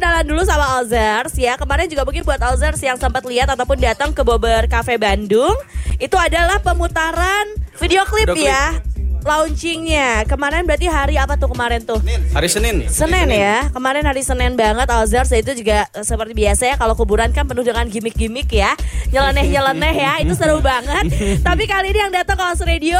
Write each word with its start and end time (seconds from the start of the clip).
Kenalan 0.00 0.24
dulu 0.24 0.40
sama 0.48 0.80
Alzers 0.80 1.36
ya. 1.36 1.60
Kemarin 1.60 1.84
juga 1.84 2.08
mungkin 2.08 2.24
buat 2.24 2.40
Alzers 2.40 2.80
yang 2.80 2.96
sempat 2.96 3.20
lihat 3.28 3.52
ataupun 3.52 3.76
datang 3.76 4.16
ke 4.16 4.24
Bobber 4.24 4.64
Cafe 4.64 4.96
Bandung, 4.96 5.52
itu 6.00 6.16
adalah 6.16 6.56
pemutaran 6.56 7.44
video 7.76 8.08
klip 8.08 8.32
Video 8.32 8.32
klip. 8.32 8.48
ya. 8.48 8.80
Launchingnya 9.20 10.24
kemarin 10.24 10.64
berarti 10.64 10.88
hari 10.88 11.20
apa 11.20 11.36
tuh 11.36 11.52
kemarin 11.52 11.84
tuh? 11.84 12.00
Hari 12.32 12.48
Senin. 12.48 12.88
Senin 12.88 13.28
ya, 13.28 13.68
kemarin 13.68 14.00
hari 14.00 14.24
Senin 14.24 14.56
banget 14.56 14.88
Alzars 14.88 15.28
itu 15.36 15.52
juga 15.52 15.84
eh, 15.92 16.00
seperti 16.00 16.32
biasa 16.32 16.62
ya 16.72 16.74
kalau 16.80 16.96
kuburan 16.96 17.28
kan 17.36 17.44
penuh 17.44 17.60
dengan 17.60 17.84
gimmick-gimmick 17.84 18.48
ya, 18.48 18.72
nyeleneh-nyeleneh 19.12 19.92
ya, 20.00 20.12
itu 20.24 20.32
seru 20.32 20.64
banget. 20.64 21.12
Tapi 21.46 21.68
kali 21.68 21.92
ini 21.92 22.08
yang 22.08 22.12
datang 22.16 22.40
ke 22.40 22.44
House 22.48 22.64
Radio, 22.64 22.96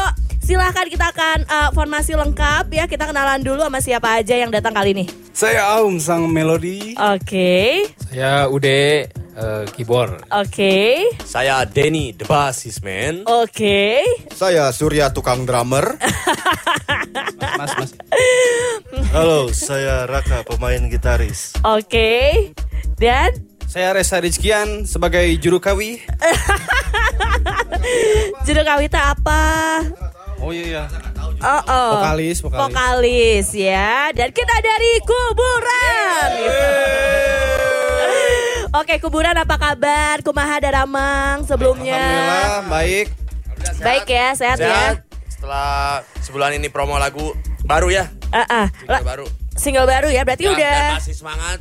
silahkan 0.51 0.91
kita 0.91 1.15
akan 1.15 1.39
eh, 1.47 1.71
formasi 1.71 2.19
lengkap 2.19 2.75
ya, 2.75 2.91
kita 2.91 3.07
kenalan 3.07 3.39
dulu 3.39 3.63
sama 3.63 3.79
siapa 3.79 4.19
aja 4.19 4.35
yang 4.35 4.51
datang 4.51 4.75
kali 4.75 4.91
ini. 4.91 5.07
Saya 5.31 5.79
Aum 5.79 6.03
sang 6.03 6.27
melodi. 6.27 6.99
Oke, 6.99 7.87
Saya 8.11 8.51
Ude 8.51 9.07
eh, 9.15 9.65
keyboard. 9.71 10.27
oke, 10.35 10.75
Saya 11.23 11.63
Denny 11.63 12.19
the 12.19 12.27
Bassist 12.27 12.83
Man. 12.83 13.23
oke. 13.31 14.03
Saya 14.35 14.75
Surya 14.75 15.15
tukang 15.15 15.47
drummer. 15.47 15.95
Mas, 17.61 17.73
mas. 17.77 17.91
Halo, 19.13 19.51
saya 19.53 20.09
Raka 20.09 20.43
pemain 20.47 20.81
gitaris. 20.89 21.53
Oke, 21.61 22.51
dan 22.97 23.37
Saya 23.69 23.93
Reza 23.93 24.17
Rizkian 24.19 24.83
sebagai 24.89 25.25
juru 25.39 25.61
kawi. 25.61 26.01
judul 28.47 28.65
kawita 28.65 29.13
apa? 29.15 29.43
Oh 30.41 30.51
iya 30.51 30.65
iya. 30.67 30.85
Oh, 31.41 31.63
oh. 31.63 31.91
Vokalis, 31.97 32.41
vokalis. 32.41 32.61
Vokalis 32.65 33.47
ya. 33.53 34.09
Dan 34.11 34.29
kita 34.31 34.57
dari 34.59 34.93
kuburan. 35.01 36.31
Oke, 38.81 38.97
kuburan 38.99 39.35
apa 39.35 39.57
kabar? 39.57 40.23
Kumaha 40.23 40.57
Daramang 40.59 41.45
sebelumnya? 41.45 41.97
Alhamdulillah 41.97 42.61
baik. 42.69 43.07
Baik 43.79 44.07
ya, 44.07 44.27
sehat, 44.33 44.57
ya. 44.57 44.69
Sehat. 44.69 44.95
Setelah 45.29 46.01
sebulan 46.21 46.55
ini 46.55 46.69
promo 46.69 46.97
lagu 46.97 47.37
baru 47.63 47.91
ya. 47.91 48.09
Ah, 48.31 48.47
ah. 48.47 48.67
Single 48.71 49.05
baru. 49.05 49.27
Single 49.53 49.87
baru 49.87 50.09
ya, 50.09 50.23
berarti 50.23 50.45
Ya, 50.45 50.53
udah 50.53 50.73
dan 50.73 50.97
masih 50.97 51.13
semangat 51.13 51.59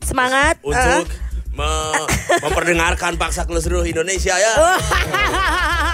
semangat. 0.00 0.54
untuk 0.62 1.10
me- 1.50 2.06
memperdengarkan 2.44 3.16
paksa 3.16 3.42
ke 3.42 3.56
seluruh 3.56 3.82
Indonesia 3.82 4.36
ya. 4.36 4.52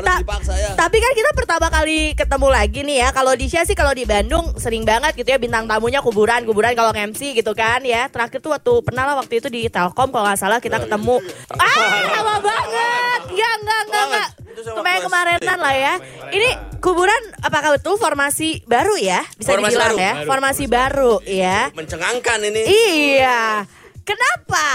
Harus 0.00 0.08
ta- 0.10 0.20
dipaksa 0.20 0.52
ya. 0.56 0.70
tapi 0.74 0.96
kan 0.96 1.12
kita 1.12 1.30
pertama 1.32 1.66
kali 1.68 1.98
ketemu 2.12 2.48
lagi 2.48 2.80
nih 2.80 2.96
ya. 2.98 3.08
Kalau 3.10 3.32
di 3.32 3.46
sih 3.46 3.76
kalau 3.76 3.92
di 3.92 4.02
Bandung 4.02 4.56
sering 4.56 4.82
banget 4.82 5.12
gitu 5.14 5.28
ya 5.28 5.36
bintang 5.36 5.64
tamunya 5.64 6.00
kuburan, 6.00 6.42
kuburan 6.42 6.72
kalau 6.72 6.90
MC 6.90 7.32
gitu 7.32 7.52
kan 7.52 7.84
ya. 7.84 8.08
Terakhir 8.08 8.40
tuh 8.40 8.50
waktu 8.50 8.72
pernah 8.80 9.04
lah 9.04 9.14
waktu 9.14 9.38
itu 9.38 9.46
di 9.46 9.66
Telkom 9.66 10.08
kalau 10.08 10.24
nggak 10.24 10.40
salah 10.40 10.58
kita 10.58 10.80
ketemu. 10.80 11.20
Ah, 11.52 12.00
lama 12.10 12.36
banget. 12.40 13.20
Ya 13.30 13.48
enggak 13.56 13.80
enggak 13.84 14.04
enggak. 14.06 14.28
Kemarin 14.60 15.00
kemarinan 15.00 15.58
lah 15.58 15.74
ya. 15.74 15.94
Ini 16.28 16.48
kuburan 16.78 17.20
apakah 17.38 17.74
betul 17.74 17.96
formasi 17.96 18.60
baru 18.64 18.96
ya? 18.96 19.20
Bisa 19.34 19.52
Formasi 19.52 19.72
dibilang 19.72 19.92
baru. 19.92 20.00
ya. 20.00 20.12
Formasi 20.24 20.64
baru 20.66 21.14
ya. 21.24 21.58
Mencengangkan 21.72 22.38
ini. 22.44 22.60
Iya. 22.64 23.64
Kenapa? 24.02 24.66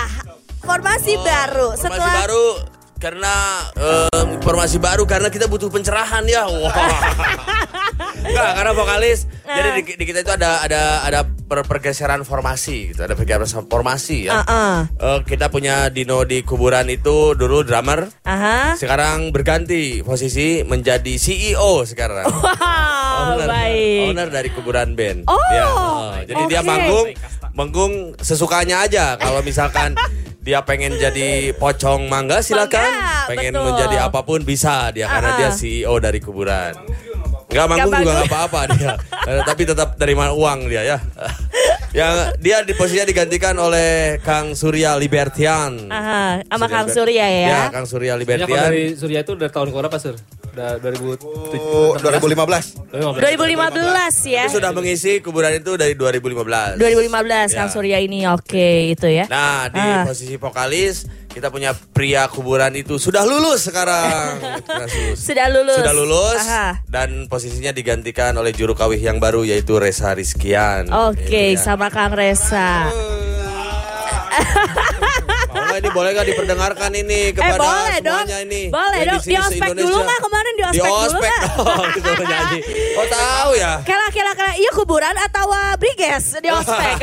Formasi 0.60 1.14
baru 1.18 1.78
Informasi 1.78 1.82
setelah 1.86 2.14
baru 2.26 2.46
karena 2.96 3.64
eh, 3.76 4.22
informasi 4.40 4.80
baru 4.80 5.04
karena 5.04 5.28
kita 5.28 5.46
butuh 5.52 5.68
pencerahan 5.70 6.24
ya. 6.28 6.48
Wah. 6.48 6.74
Enggak, 8.18 8.50
karena 8.54 8.72
vokalis. 8.72 9.20
Jadi 9.44 9.70
di, 9.76 9.94
di 9.94 10.04
kita 10.04 10.20
itu 10.20 10.32
ada 10.32 10.60
ada 10.60 10.82
ada 11.02 11.20
per- 11.24 11.64
pergeseran 11.64 12.22
formasi 12.22 12.90
gitu, 12.90 13.02
ada 13.02 13.14
pergeseran 13.14 13.46
formasi 13.64 14.26
ya. 14.26 14.42
Heeh. 14.42 14.76
Eh, 14.96 15.20
kita 15.24 15.48
punya 15.48 15.88
Dino 15.88 16.24
di 16.24 16.42
kuburan 16.42 16.88
itu 16.88 17.34
dulu 17.34 17.62
drummer, 17.62 18.08
Aha. 18.24 18.74
sekarang 18.74 19.30
berganti 19.30 20.00
posisi 20.02 20.62
menjadi 20.62 21.14
CEO 21.16 21.84
sekarang. 21.84 22.26
Wow, 22.26 23.32
owner, 23.32 23.48
baik. 23.48 24.02
owner 24.10 24.28
dari 24.28 24.50
kuburan 24.50 24.92
band. 24.92 25.24
Oh, 25.26 25.40
Ya, 25.48 25.66
eh, 25.66 26.28
jadi 26.28 26.44
dia 26.48 26.60
oke. 26.60 26.68
manggung, 26.68 27.06
manggung 27.52 27.94
sesukanya 28.18 28.82
aja. 28.82 29.16
Kalau 29.16 29.40
misalkan 29.40 29.96
dia 30.42 30.62
pengen 30.62 30.94
jadi 30.94 31.54
pocong 31.54 32.06
mangga 32.06 32.38
silakan, 32.40 32.82
Mangga, 32.84 33.30
pengen 33.30 33.54
betul. 33.54 33.66
menjadi 33.66 33.98
apa 34.04 34.22
pun 34.22 34.42
bisa 34.42 34.90
dia 34.90 35.08
karena 35.08 35.32
Ah. 35.32 35.38
dia 35.40 35.50
CEO 35.52 35.96
dari 35.98 36.20
kuburan. 36.20 36.74
Enggak 37.56 37.68
manggung 37.70 37.88
Nggak 37.88 38.02
juga 38.02 38.14
nggak 38.14 38.28
apa-apa 38.30 38.60
dia, 38.70 38.94
Eh, 39.26 39.42
tapi 39.42 39.62
tetap 39.64 39.90
terima 39.96 40.30
uang 40.30 40.68
dia 40.68 40.84
ya. 40.86 40.98
Yang 41.96 42.14
dia 42.38 42.60
di 42.60 42.76
posisinya 42.76 43.08
digantikan 43.08 43.56
oleh 43.56 44.20
Kang 44.20 44.52
Surya 44.52 45.00
Libertian. 45.00 45.88
Aha, 45.88 46.44
sama 46.44 46.68
Kang 46.68 46.86
Liber- 46.86 46.92
Surya 46.94 47.24
ya. 47.24 47.48
Ya, 47.48 47.62
Kang 47.72 47.88
Surya 47.88 48.04
Ya, 48.06 48.12
kalau 48.12 48.22
Libertian. 48.22 48.64
dari 48.68 48.84
Surya 48.94 49.20
itu 49.24 49.32
udah 49.32 49.48
tahun 49.48 49.72
berapa, 49.72 49.96
Sur? 49.96 50.20
Udah 50.52 50.76
2007. 50.78 51.56
Oh, 51.56 51.96
2015. 51.96 52.76
2015 52.92 53.16
ya. 54.26 54.44
Dia 54.44 54.52
sudah 54.52 54.72
mengisi 54.72 55.20
kuburan 55.20 55.52
itu 55.54 55.72
dari 55.74 55.96
2015. 55.96 56.76
2015 56.76 57.08
Kang 57.50 57.68
Ya. 57.68 57.72
Surya 57.72 57.98
ini 58.00 58.24
oke 58.26 58.68
itu 58.90 59.08
ya. 59.08 59.24
Nah, 59.28 59.68
di 59.68 59.80
Ah. 59.80 60.04
posisi 60.04 60.36
vokalis 60.36 61.08
kita 61.36 61.52
punya 61.52 61.76
pria 61.76 62.32
kuburan 62.32 62.72
itu 62.80 62.96
sudah 62.96 63.28
lulus 63.28 63.68
sekarang. 63.68 64.40
Sudah 65.20 65.52
lulus. 65.52 65.76
Sudah 65.76 65.92
lulus 65.92 66.40
Aha. 66.48 66.80
dan 66.88 67.28
posisinya 67.28 67.76
digantikan 67.76 68.32
oleh 68.40 68.56
juru 68.56 68.72
kawih 68.72 68.96
yang 68.96 69.20
baru 69.20 69.44
yaitu 69.44 69.76
Reza 69.76 70.16
Rizkian. 70.16 70.88
Oke, 70.88 71.52
ya. 71.54 71.60
sama 71.60 71.92
Kang 71.92 72.16
Resa. 72.16 72.88
Nggak 75.76 75.84
ini 75.84 75.92
boleh 75.92 76.10
nggak 76.10 76.28
diperdengarkan 76.32 76.92
ini 76.96 77.20
kepada 77.36 77.52
Eh 77.52 77.60
boleh 77.60 77.98
dong. 78.00 78.24
semuanya 78.24 78.40
ini. 78.42 78.62
Boleh 78.72 79.00
dong. 79.04 79.20
di 79.22 79.36
ospek 79.36 79.70
dulu 79.76 79.98
nggak 80.00 80.22
kemarin 80.22 80.54
di 80.56 80.64
ospek, 80.64 80.72
Di 80.72 80.80
dulu 80.80 80.96
ospek 81.04 81.20
nggak? 81.28 81.44
dong, 81.52 81.88
gitu 82.00 82.24
nyanyi. 82.24 82.60
Oh 82.96 83.08
tahu 83.12 83.50
ya? 83.54 83.72
Kela 83.84 84.08
kela 84.08 84.32
kela 84.32 84.54
iya 84.56 84.72
kuburan 84.72 85.16
atau 85.20 85.46
uh, 85.46 85.76
briges 85.76 86.40
di 86.40 86.48
ospek. 86.48 86.96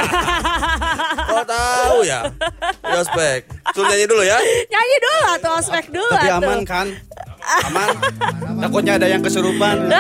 Oh 1.37 1.45
tahu 1.45 1.97
ya? 2.03 2.33
Di 2.81 2.97
ospek. 2.97 3.41
Suruh 3.71 3.87
nyanyi 3.87 4.09
dulu 4.09 4.25
ya. 4.25 4.41
Nyanyi 4.41 4.97
dulu 4.99 5.21
atau 5.35 5.51
ospek 5.55 5.85
dulu 5.89 6.09
Tapi 6.11 6.29
atuh. 6.31 6.41
aman 6.41 6.61
kan? 6.65 6.87
Aman. 7.69 7.89
Takutnya 8.59 8.97
ada 8.97 9.05
yang 9.07 9.21
kesurupan. 9.21 9.93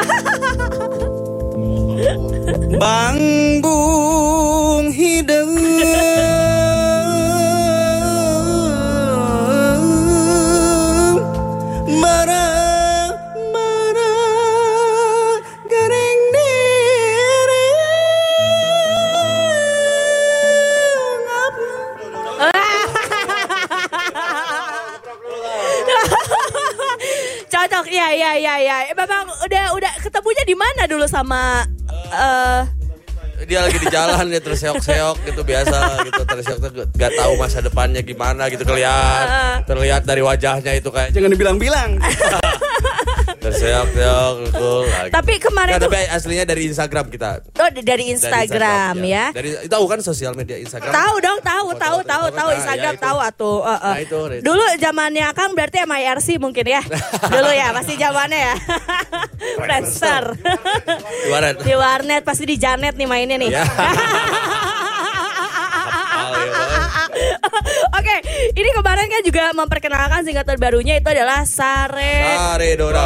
Bang 2.74 3.20
Bung 3.60 4.88
hidup 4.88 5.48
Iya 27.92 28.08
iya 28.14 28.30
iya 28.40 28.54
iya. 28.62 28.76
Memang 28.96 29.28
udah 29.44 29.64
udah 29.76 29.92
ketemunya 30.00 30.44
di 30.48 30.56
mana 30.56 30.88
dulu 30.88 31.04
sama 31.04 31.66
eh 32.12 32.81
dia 33.52 33.60
lagi 33.68 33.76
di 33.76 33.88
jalan 33.92 34.24
dia 34.32 34.40
terseok-seok 34.40 35.16
gitu 35.28 35.40
biasa 35.44 35.76
gitu 36.08 36.22
terseok 36.24 36.58
gak 36.96 37.12
tahu 37.20 37.32
masa 37.36 37.60
depannya 37.60 38.00
gimana 38.00 38.48
gitu 38.48 38.64
kelihatan 38.64 39.60
terlihat 39.68 40.08
dari 40.08 40.24
wajahnya 40.24 40.72
itu 40.72 40.88
kayak 40.88 41.12
Jangan 41.12 41.36
dibilang-bilang 41.36 42.00
terseok-seok 43.42 44.34
gitu 44.46 44.70
tapi 45.10 45.32
kemarin 45.36 45.76
tuh 45.76 45.86
tapi 45.86 46.00
aslinya 46.08 46.44
dari 46.44 46.62
Instagram 46.64 47.06
kita 47.08 47.42
oh 47.52 47.68
dari 47.68 47.82
Dari 47.82 48.04
Instagram 48.08 48.94
ya. 49.02 49.34
dari 49.34 49.50
tahu 49.66 49.84
kan 49.84 49.98
sosial 50.00 50.32
media 50.32 50.56
Instagram 50.56 50.88
Tahu 50.88 51.14
dong, 51.18 51.38
tahu, 51.40 51.66
Foto- 51.68 51.78
tahu, 51.78 51.96
foto- 51.98 52.06
tahu, 52.06 52.22
foto- 52.24 52.36
tahu 52.36 52.48
nah, 52.48 52.56
Instagram, 52.56 52.94
ya 52.94 53.00
tahu 53.00 53.18
atuh. 53.20 53.58
uh, 53.60 53.70
uh. 53.72 53.92
Nah, 53.92 53.98
itu. 53.98 54.18
Dulu 54.40 54.64
zamannya 54.76 55.26
Kang 55.32 55.52
berarti 55.52 55.78
MIRC 55.82 56.28
mungkin 56.38 56.64
ya. 56.64 56.82
Dulu 57.32 57.50
ya, 57.50 57.68
masih 57.70 57.94
zamannya 57.96 58.38
ya. 58.38 58.54
Friendster. 59.60 60.24
di 61.18 61.28
warnet 61.28 61.56
di 61.60 61.74
warnet 61.74 62.22
pasti 62.22 62.44
di 62.44 62.56
Janet 62.56 62.94
nih 62.94 63.08
mainnya 63.08 63.36
nih. 63.36 63.50
Ya. 63.52 63.64
Hal 66.12 66.28
ya. 66.32 66.62
Oke, 67.92 68.01
ini 68.50 68.70
kemarin 68.74 69.06
kan 69.06 69.22
juga 69.22 69.42
memperkenalkan 69.54 70.20
single 70.26 70.46
terbarunya 70.46 70.98
itu 70.98 71.08
adalah 71.08 71.46
Sare 71.46 72.34
Sare 72.34 72.70
Dora 72.74 73.04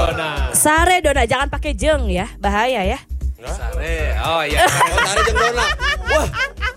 Sare 0.56 0.96
Dona. 1.04 1.22
Jangan 1.28 1.52
pakai 1.52 1.76
jeng 1.76 2.08
ya, 2.08 2.30
bahaya 2.40 2.82
ya. 2.86 2.98
Sare. 3.46 4.16
Oh 4.26 4.42
iya. 4.42 4.66
Oh, 4.66 4.98
Sare 5.06 5.20
Jeng 5.22 5.38
Dona 5.38 5.66
wah 6.10 6.26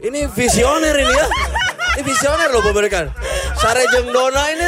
ini 0.06 0.30
visioner 0.30 0.96
ini 1.02 1.14
ya 1.14 1.28
ini 1.98 2.02
visioner 2.06 2.50
loh 2.54 2.62
pemberikan 2.62 3.10
Sare 3.58 3.90
Jeng 3.90 4.14
Dona 4.14 4.44
ini 4.54 4.68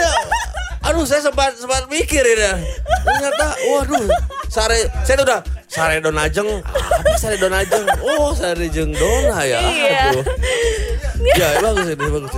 aduh 0.82 1.06
saya 1.06 1.22
sempat 1.22 1.54
sempat 1.62 1.86
mikir 1.94 2.26
ini 2.26 2.58
ternyata 3.06 3.54
waduh 3.70 4.10
Sare 4.50 4.90
saya 5.06 5.22
tuh 5.22 5.26
udah 5.30 5.42
Sare 5.72 6.04
Donajeng. 6.04 6.60
Apa 6.68 7.16
Sare 7.16 7.40
Donajeng? 7.40 7.88
Oh, 8.04 8.36
Sare 8.36 8.68
Jeng 8.68 8.92
Dona 8.92 9.40
ya. 9.48 9.64
Iya. 9.64 10.12
Aduh. 10.12 10.26
Ya, 11.40 11.48
bagus 11.64 11.88
ini 11.88 11.96
bagus. 11.96 12.34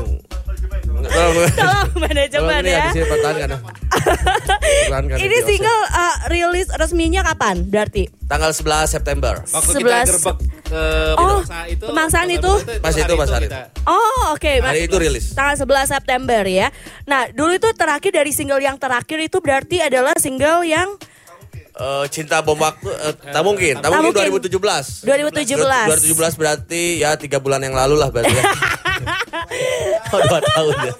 Tolong 1.59 1.91
manajemen 1.95 2.59
ini 2.59 2.71
ya. 2.71 2.83
di 2.83 2.89
sini 2.91 3.05
pertahankan. 3.05 3.49
Pertahankan 3.53 5.17
Ini 5.17 5.37
single 5.43 5.81
uh, 5.87 6.15
rilis 6.27 6.67
resminya 6.71 7.21
kapan 7.23 7.63
berarti? 7.63 8.09
tanggal 8.23 8.49
11 8.49 8.89
September. 8.89 9.33
Waktu 9.45 9.71
11. 9.71 9.79
kita 9.79 9.97
gerbek 10.07 10.37
ke 10.63 10.83
Oh, 11.13 11.37
pemangsaan 11.37 11.67
itu. 11.69 11.85
pemangsaan 11.85 12.29
itu? 12.31 12.51
Pas 12.79 12.93
itu, 12.93 13.13
pas 13.13 13.29
hari 13.29 13.45
kita. 13.45 13.59
Oh 13.85 14.33
oke 14.33 14.51
Mas. 14.59 14.69
Hari 14.69 14.81
itu 14.83 14.95
rilis. 14.97 15.25
Tanggal 15.31 15.55
11 15.55 15.93
September 15.93 16.41
ya. 16.43 16.67
Nah 17.03 17.29
dulu 17.29 17.53
itu 17.53 17.69
terakhir 17.71 18.09
dari 18.11 18.31
single 18.31 18.57
yang 18.59 18.75
terakhir 18.75 19.21
itu 19.21 19.37
berarti 19.37 19.79
adalah 19.79 20.17
single 20.17 20.63
yang 20.63 20.89
Eh, 21.73 22.05
cinta 22.07 22.37
bom 22.37 22.53
waktu 22.53 22.85
eh, 22.85 23.17
tak 23.27 23.41
mungkin, 23.41 23.73
tak 23.75 23.89
Tak 23.89 23.97
mungkin 23.97 24.13
mungkin. 24.13 24.45
2017. 24.45 25.09
2017. 25.09 25.57
2017 25.57 26.37
berarti 26.37 27.01
ya 27.01 27.17
tiga 27.17 27.37
bulan 27.37 27.65
yang 27.65 27.73
lalu 27.73 27.97
lah 27.97 28.09
berarti. 28.09 28.29
ya. 28.29 28.45
oh, 30.07 30.19
dua 30.21 30.39
tahun 30.41 30.75
ya. 30.79 30.93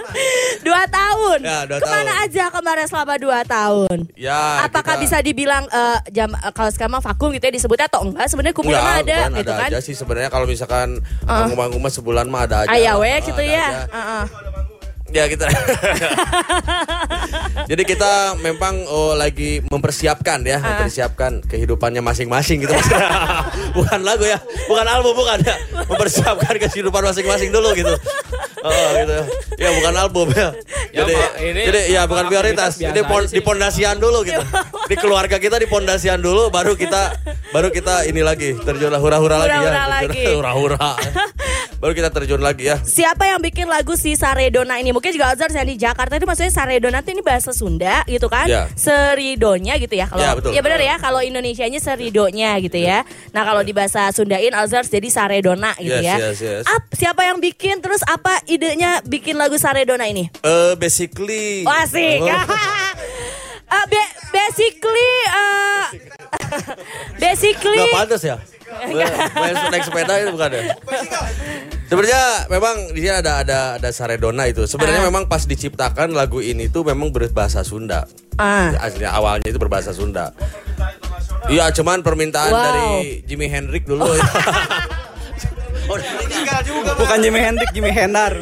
dua 0.61 0.81
tahun. 0.87 1.39
Ya, 1.39 1.57
dua 1.63 1.77
Ke 1.77 1.85
mana 1.85 2.03
tahun. 2.11 2.23
aja 2.23 2.43
kemarin 2.49 2.85
selama 2.85 3.13
dua 3.17 3.39
tahun? 3.43 3.97
Ya, 4.15 4.63
Apakah 4.63 4.95
kita- 4.95 5.03
bisa 5.03 5.17
dibilang 5.19 5.63
eh, 5.65 5.99
jam 6.09 6.31
eh, 6.31 6.51
kalau 6.51 6.69
sekarang 6.69 6.99
vakum 6.99 7.29
gitu 7.31 7.43
ya 7.43 7.53
disebutnya 7.53 7.87
atau 7.87 8.01
enggak? 8.03 8.25
Sebenarnya 8.25 8.55
kumpulan 8.55 8.79
mah 8.79 8.95
ada 8.99 9.17
gitu 9.31 9.41
ada 9.43 9.53
kan? 9.55 9.69
aja 9.69 9.79
sih 9.79 9.93
sebenarnya 9.93 10.29
kalau 10.29 10.45
misalkan 10.45 10.97
manggung-manggung 11.21 11.79
mah 11.79 11.91
sebulan 11.91 12.25
mah 12.25 12.41
ada 12.43 12.55
aja. 12.63 12.71
Ayah 12.71 12.95
lah. 12.95 13.01
we 13.01 13.09
Ah, 13.09 13.19
gitu 13.19 13.39
ada 13.39 13.49
ya. 13.49 13.67
Heeh. 13.87 14.23
Ya 15.13 15.29
kita. 15.29 15.45
Jadi 17.69 17.83
kita 17.85 18.33
memang 18.41 18.81
oh, 18.89 19.13
lagi 19.13 19.61
mempersiapkan 19.69 20.41
ya, 20.43 20.57
Ah. 20.57 20.61
mempersiapkan 20.75 21.39
kehidupannya 21.45 22.01
masing-masing 22.01 22.65
gitu. 22.65 22.73
bukan 23.77 23.99
lagu 24.01 24.25
ya, 24.25 24.41
bukan 24.65 24.85
album 24.89 25.13
bukan 25.15 25.37
ya. 25.39 25.55
Mempersiapkan 25.85 26.53
kehidupan 26.57 27.01
masing-masing 27.05 27.53
dulu 27.53 27.71
gitu. 27.73 27.93
Oh, 28.63 28.87
gitu. 28.97 29.17
Ya 29.61 29.69
bukan 29.75 29.93
album 29.95 30.27
ya. 30.33 30.49
Ya, 30.93 31.05
Jadi, 31.05 31.13
ini 31.45 31.61
jadi 31.65 31.79
ya 31.89 32.01
bukan 32.05 32.25
prioritas. 32.27 32.77
Ini 32.77 33.01
pon, 33.05 33.25
di 33.25 33.41
pondasian 33.41 33.97
dulu 33.97 34.25
gitu. 34.25 34.41
Di 34.89 34.95
keluarga 34.97 35.37
kita 35.37 35.57
di 35.57 35.65
pondasian 35.65 36.19
dulu, 36.19 36.49
baru 36.49 36.73
kita 36.73 37.17
baru 37.53 37.69
kita 37.69 38.05
ini 38.05 38.21
lagi 38.25 38.57
terjun 38.57 38.93
hura-hura 38.97 39.41
lagi 39.41 39.57
ya. 39.57 39.61
Hura-hura 39.61 39.85
Terjun- 40.01 40.09
lagi. 40.09 40.25
Hura-hura. 40.37 40.89
baru 41.83 41.91
kita 41.93 42.09
terjun 42.09 42.39
lagi 42.39 42.71
ya. 42.71 42.79
Siapa 42.79 43.27
yang 43.27 43.43
bikin 43.43 43.67
lagu 43.67 43.91
si 43.93 44.15
Saredona 44.15 44.79
ini? 44.79 44.95
Mungkin 44.95 45.11
juga 45.11 45.35
Azhar 45.35 45.51
yang 45.51 45.67
di 45.67 45.75
Jakarta 45.75 46.15
itu 46.15 46.23
maksudnya 46.23 46.47
Saredona 46.49 47.03
itu 47.03 47.11
ini 47.11 47.19
bahasa 47.19 47.51
Sunda 47.51 48.07
gitu 48.07 48.31
kan? 48.31 48.47
Ya. 48.47 48.71
Seridonya 48.71 49.75
gitu 49.75 49.91
ya 49.91 50.07
kalau 50.07 50.23
Ya, 50.23 50.31
betul. 50.31 50.55
benar 50.55 50.79
ya 50.79 50.95
kalau 50.95 51.19
Indonesianya 51.19 51.83
seridonya 51.83 52.55
gitu 52.57 52.79
ya. 52.79 53.03
Nah, 53.35 53.43
kalau 53.43 53.59
di 53.61 53.75
bahasa 53.75 54.07
Sundain 54.15 54.55
Azhar 54.55 54.87
jadi 54.87 55.11
Saredona 55.11 55.75
gitu 55.75 55.91
Yes, 55.91 56.07
ya. 56.07 56.15
yes, 56.23 56.37
yes. 56.39 56.63
Ap, 56.65 56.87
siapa 56.89 57.27
yang 57.27 57.43
bikin 57.43 57.83
terus 57.83 57.99
apa 58.01 58.39
idenya 58.47 59.03
bikin 59.03 59.35
lagu 59.35 59.59
Saredona 59.59 60.07
ini? 60.07 60.31
Eh 60.39 60.79
basically 60.79 61.67
Oh, 61.67 61.75
asik. 61.75 62.23
Oh. 62.23 62.31
Eh, 63.73 63.85
be- 63.89 64.13
basically 64.29 65.11
eh, 65.33 65.83
basically 67.23 67.77
Nggak 67.77 67.95
pantas 67.95 68.21
ya? 68.23 68.37
Main 69.33 69.53
naik 69.69 69.83
sepeda 69.85 70.13
itu 70.17 70.29
bukan 70.33 70.49
ya? 70.49 70.61
Sebenarnya 71.85 72.23
memang 72.49 72.75
di 72.89 72.99
sini 72.99 73.13
ada 73.13 73.31
ada 73.39 73.59
ada 73.77 73.89
Saredona 73.89 74.49
itu. 74.49 74.65
Sebenarnya 74.65 75.05
Ah. 75.05 75.07
memang 75.07 75.29
pas 75.29 75.45
diciptakan 75.45 76.09
lagu 76.11 76.41
ini 76.41 76.67
tuh 76.67 76.81
memang 76.81 77.13
berbahasa 77.13 77.61
Sunda. 77.61 78.09
Ah. 78.35 78.73
Aslinya 78.81 79.13
awalnya 79.13 79.45
itu 79.45 79.61
berbahasa 79.61 79.93
Sunda. 79.93 80.33
Iya, 81.45 81.69
cuman 81.69 82.01
permintaan 82.01 82.49
Wow. 82.49 82.63
dari 82.63 82.89
Jimi 83.23 83.45
Hendrix 83.45 83.83
dulu. 83.85 84.09
ya. 84.09 84.23
oh, 85.91 85.97
Bukan 86.95 87.17
Jimi 87.19 87.39
Hendrix, 87.39 87.69
Jimi 87.75 87.91
Hendar. 87.91 88.33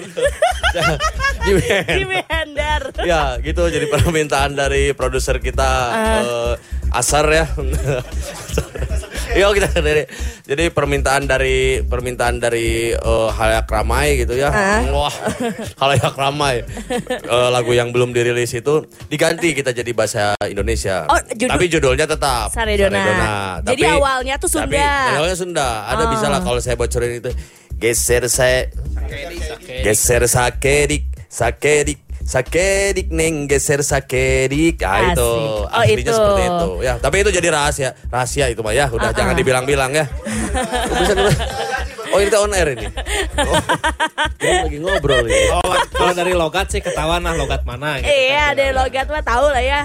Jimi 1.41 1.63
Hendrix. 1.65 1.97
Jimmy 1.97 2.19
Hendar. 2.23 2.81
Ya 3.01 3.35
gitu 3.41 3.65
jadi 3.67 3.89
permintaan 3.89 4.53
dari 4.53 4.93
produser 4.93 5.41
kita 5.41 5.71
eh, 6.21 6.53
Asar 6.91 7.25
ya. 7.27 7.45
Iya 9.31 9.47
kita 9.47 9.79
dari 9.79 10.03
jadi 10.43 10.67
permintaan 10.69 11.23
dari 11.23 11.79
permintaan 11.81 12.35
dari 12.37 12.91
eh, 12.91 13.29
halayak 13.31 13.63
ramai 13.63 14.19
gitu 14.19 14.35
ya. 14.35 14.51
Wah, 14.91 15.13
halayak 15.79 16.11
ramai. 16.13 16.67
Eh, 17.07 17.49
lagu 17.49 17.71
yang 17.71 17.95
belum 17.95 18.11
dirilis 18.11 18.51
itu 18.51 18.83
diganti 19.07 19.55
kita 19.55 19.71
jadi 19.71 19.87
bahasa 19.91 20.35
Indonesia. 20.43 21.07
Oh, 21.07 21.15
judul- 21.31 21.47
Tapi 21.49 21.65
judulnya 21.65 22.03
tetap 22.05 22.51
Saredona. 22.51 23.63
Jadi 23.63 23.83
awalnya 23.87 24.35
tuh 24.35 24.51
Tapi 24.51 24.75
Sunda. 24.75 25.15
awalnya 25.15 25.37
Sunda. 25.37 25.67
Ada 25.87 26.03
bisa 26.09 26.25
Oh. 26.27 26.31
lah 26.31 26.41
kalau 26.41 26.59
saya 26.59 26.75
bocorin 26.75 27.17
itu. 27.17 27.31
Geser 27.73 28.27
saya 28.27 28.67
Geser 29.81 30.27
sakedik, 30.27 31.07
sakedik, 31.25 32.03
sakedik 32.23 33.09
neng 33.09 33.45
geser 33.45 33.81
sakedik. 33.81 34.81
Ah 34.81 34.99
Asik. 35.03 35.13
itu. 35.13 35.31
Oh, 35.31 35.65
Aslinya 35.67 36.01
itu. 36.01 36.11
seperti 36.11 36.41
itu. 36.43 36.69
Ya, 36.81 36.93
tapi 36.97 37.15
itu 37.19 37.29
jadi 37.29 37.47
rahasia. 37.49 37.89
Rahasia 38.07 38.45
itu 38.47 38.59
mah 38.59 38.71
ya. 38.71 38.85
Udah 38.87 39.09
Uh-uh. 39.09 39.15
jangan 39.15 39.33
dibilang-bilang 39.33 39.91
ya. 39.91 40.05
Oh 42.11 42.17
ini 42.17 42.27
kita 42.27 42.39
on 42.39 42.51
air 42.51 42.69
ini. 42.73 42.87
Oh, 43.37 43.55
lagi 44.63 44.77
ngobrol 44.77 45.23
ini. 45.23 45.47
Oh, 45.53 45.63
kalau 45.89 46.11
dari 46.11 46.33
logat 46.33 46.67
sih 46.67 46.79
ketahuan 46.79 47.21
lah 47.21 47.33
logat 47.33 47.63
mana 47.63 47.97
gitu. 47.97 48.07
Iya, 48.07 48.51
ada 48.51 48.63
logat 48.75 49.07
mah 49.07 49.23
tahu 49.23 49.47
lah 49.47 49.63
ya. 49.63 49.81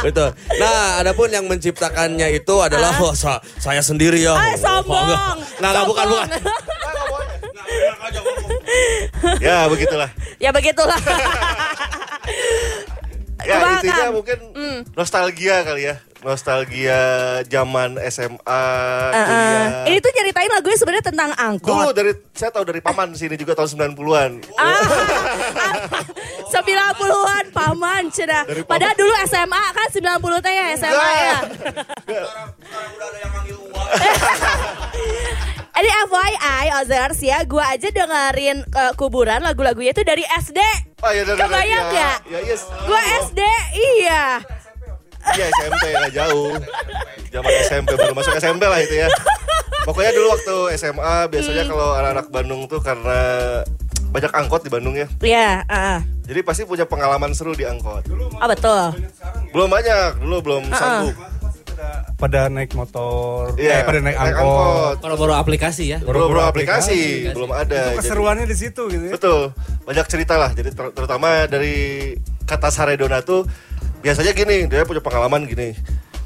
Betul. 0.00 0.28
Nah, 0.56 0.98
adapun 0.98 1.28
yang 1.28 1.44
menciptakannya 1.44 2.32
itu 2.32 2.54
adalah 2.58 2.90
sa- 3.12 3.42
saya 3.56 3.78
sendiri 3.80 4.18
ya. 4.20 4.32
Ah, 4.32 4.40
Oh, 4.42 4.54
sombong. 4.56 5.04
enggak. 5.04 5.20
Enggak, 5.52 5.70
enggak, 5.70 5.84
bukan, 5.86 6.06
bukan. 6.08 6.28
Ya 9.38 9.66
begitulah. 9.66 10.10
ya 10.38 10.50
begitulah. 10.50 10.98
Ya 13.42 13.58
Kebanggaan. 13.58 13.82
intinya 13.82 14.06
mungkin 14.14 14.38
Mm. 14.54 14.78
nostalgia 14.94 15.66
kali 15.66 15.82
ya. 15.82 15.98
Nostalgia 16.22 17.00
zaman 17.42 17.98
SMA, 18.06 18.38
Uh-uh. 18.38 19.10
kuliah. 19.10 19.82
Ini 19.84 19.98
tuh 19.98 20.12
nyeritain 20.14 20.46
lagunya 20.46 20.78
sebenarnya 20.78 21.02
tentang 21.02 21.34
Dulu 21.34 21.42
angkot. 21.58 21.90
dari 21.90 22.14
saya 22.30 22.54
tahu 22.54 22.62
dari 22.62 22.78
paman 22.78 23.10
sini 23.12 23.34
juga 23.34 23.58
tahun 23.58 23.66
90-an. 23.98 24.46
Ah, 24.54 24.78
90-an 26.54 27.44
paman 27.50 28.14
cina. 28.14 28.46
Dari 28.46 28.62
paman. 28.62 28.70
Padahal 28.70 28.94
dulu 28.94 29.10
SMA 29.26 29.62
kan 29.74 29.88
90 29.90 29.98
teh 30.38 30.54
ya 30.54 30.66
SMA 30.78 31.10
ya. 31.18 31.38
Ini 35.72 35.90
FYI 36.04 36.66
Ozers 36.78 37.18
ya, 37.18 37.38
gua 37.42 37.64
aja 37.68 37.88
dengerin 37.88 38.60
eh, 38.62 38.92
kuburan 38.94 39.40
lagu-lagunya 39.40 39.90
itu 39.90 40.02
dari 40.02 40.20
SD. 40.22 40.60
Oh, 41.00 41.10
ya, 41.10 41.24
dari- 41.24 41.40
Kebayang 41.40 41.68
ya, 41.82 41.90
nggak? 41.90 42.16
Ya, 42.28 42.38
yes. 42.44 42.62
Gua 42.84 43.00
SD, 43.22 43.40
iya. 43.98 44.38
Iya 45.22 45.46
SMP 45.54 45.84
nggak 45.88 46.14
jauh. 46.14 46.52
Zaman 47.30 47.52
SMP 47.64 47.90
baru 47.94 48.12
masuk 48.12 48.34
SMP 48.36 48.62
lah 48.62 48.78
itu 48.78 48.94
ya. 48.96 49.08
Pokoknya 49.82 50.12
dulu 50.12 50.26
waktu 50.30 50.56
SMA 50.76 51.14
biasanya 51.26 51.62
Hmm. 51.62 51.70
kalau 51.70 51.88
anak-anak 51.94 52.26
Bandung 52.28 52.60
tuh 52.66 52.78
karena 52.78 53.18
banyak 54.10 54.28
angkot 54.30 54.60
di 54.60 54.70
Bandung 54.70 54.92
ya. 54.92 55.06
Iya, 55.18 55.64
ah. 55.64 55.98
Jadi 56.22 56.42
pasti 56.42 56.62
punya 56.62 56.84
pengalaman 56.84 57.32
seru 57.32 57.50
di 57.50 57.64
angkot. 57.64 58.04
Oh 58.12 58.46
betul. 58.46 58.92
Belum 59.50 59.66
banyak, 59.66 60.20
dulu 60.20 60.36
belum 60.42 60.62
sanggup. 60.70 61.16
Pada 62.14 62.46
naik 62.46 62.72
motor, 62.72 63.54
Iya, 63.54 63.82
eh, 63.82 63.82
pada 63.82 63.98
naik 63.98 64.16
angkot. 64.16 64.96
Baru-baru 65.00 65.32
aplikasi 65.34 65.84
ya. 65.92 65.98
Baru-baru 65.98 66.38
belum 66.38 66.46
aplikasi, 66.46 67.00
belum 67.30 67.50
ada. 67.50 67.92
Jadi- 67.92 67.98
Keseruannya 67.98 68.46
di 68.46 68.56
situ 68.56 68.82
gitu 68.86 69.04
ya. 69.08 69.12
Betul, 69.14 69.50
banyak 69.82 70.06
cerita 70.06 70.34
lah. 70.36 70.50
Jadi 70.50 70.70
ter- 70.70 70.92
terutama 70.92 71.46
dari 71.46 72.14
kata 72.44 72.68
Saredona 72.68 73.20
tuh 73.20 73.46
biasanya 74.00 74.32
gini, 74.32 74.66
dia 74.66 74.82
punya 74.82 75.00
pengalaman 75.00 75.44
gini. 75.44 75.74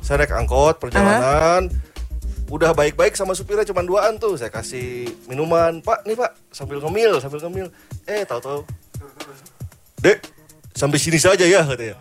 Saya 0.01 0.23
naik 0.23 0.33
angkot 0.33 0.79
perjalanan, 0.79 1.67
udah 2.47 2.71
baik-baik 2.73 3.13
sama 3.13 3.35
supirnya 3.35 3.67
cuma 3.67 3.83
duaan 3.83 4.17
tuh. 4.17 4.39
Saya 4.39 4.49
kasih 4.49 5.11
minuman, 5.27 5.83
Pak, 5.83 6.07
nih 6.07 6.15
Pak, 6.15 6.31
sambil 6.51 6.79
ngemil, 6.79 7.19
sambil 7.19 7.43
ngemil. 7.43 7.67
Eh, 8.07 8.23
tahu-tahu, 8.23 8.63
Dek, 9.99 10.21
sampai 10.73 10.99
sini 11.01 11.19
saja 11.19 11.43
ya 11.43 11.65
katanya. 11.65 11.97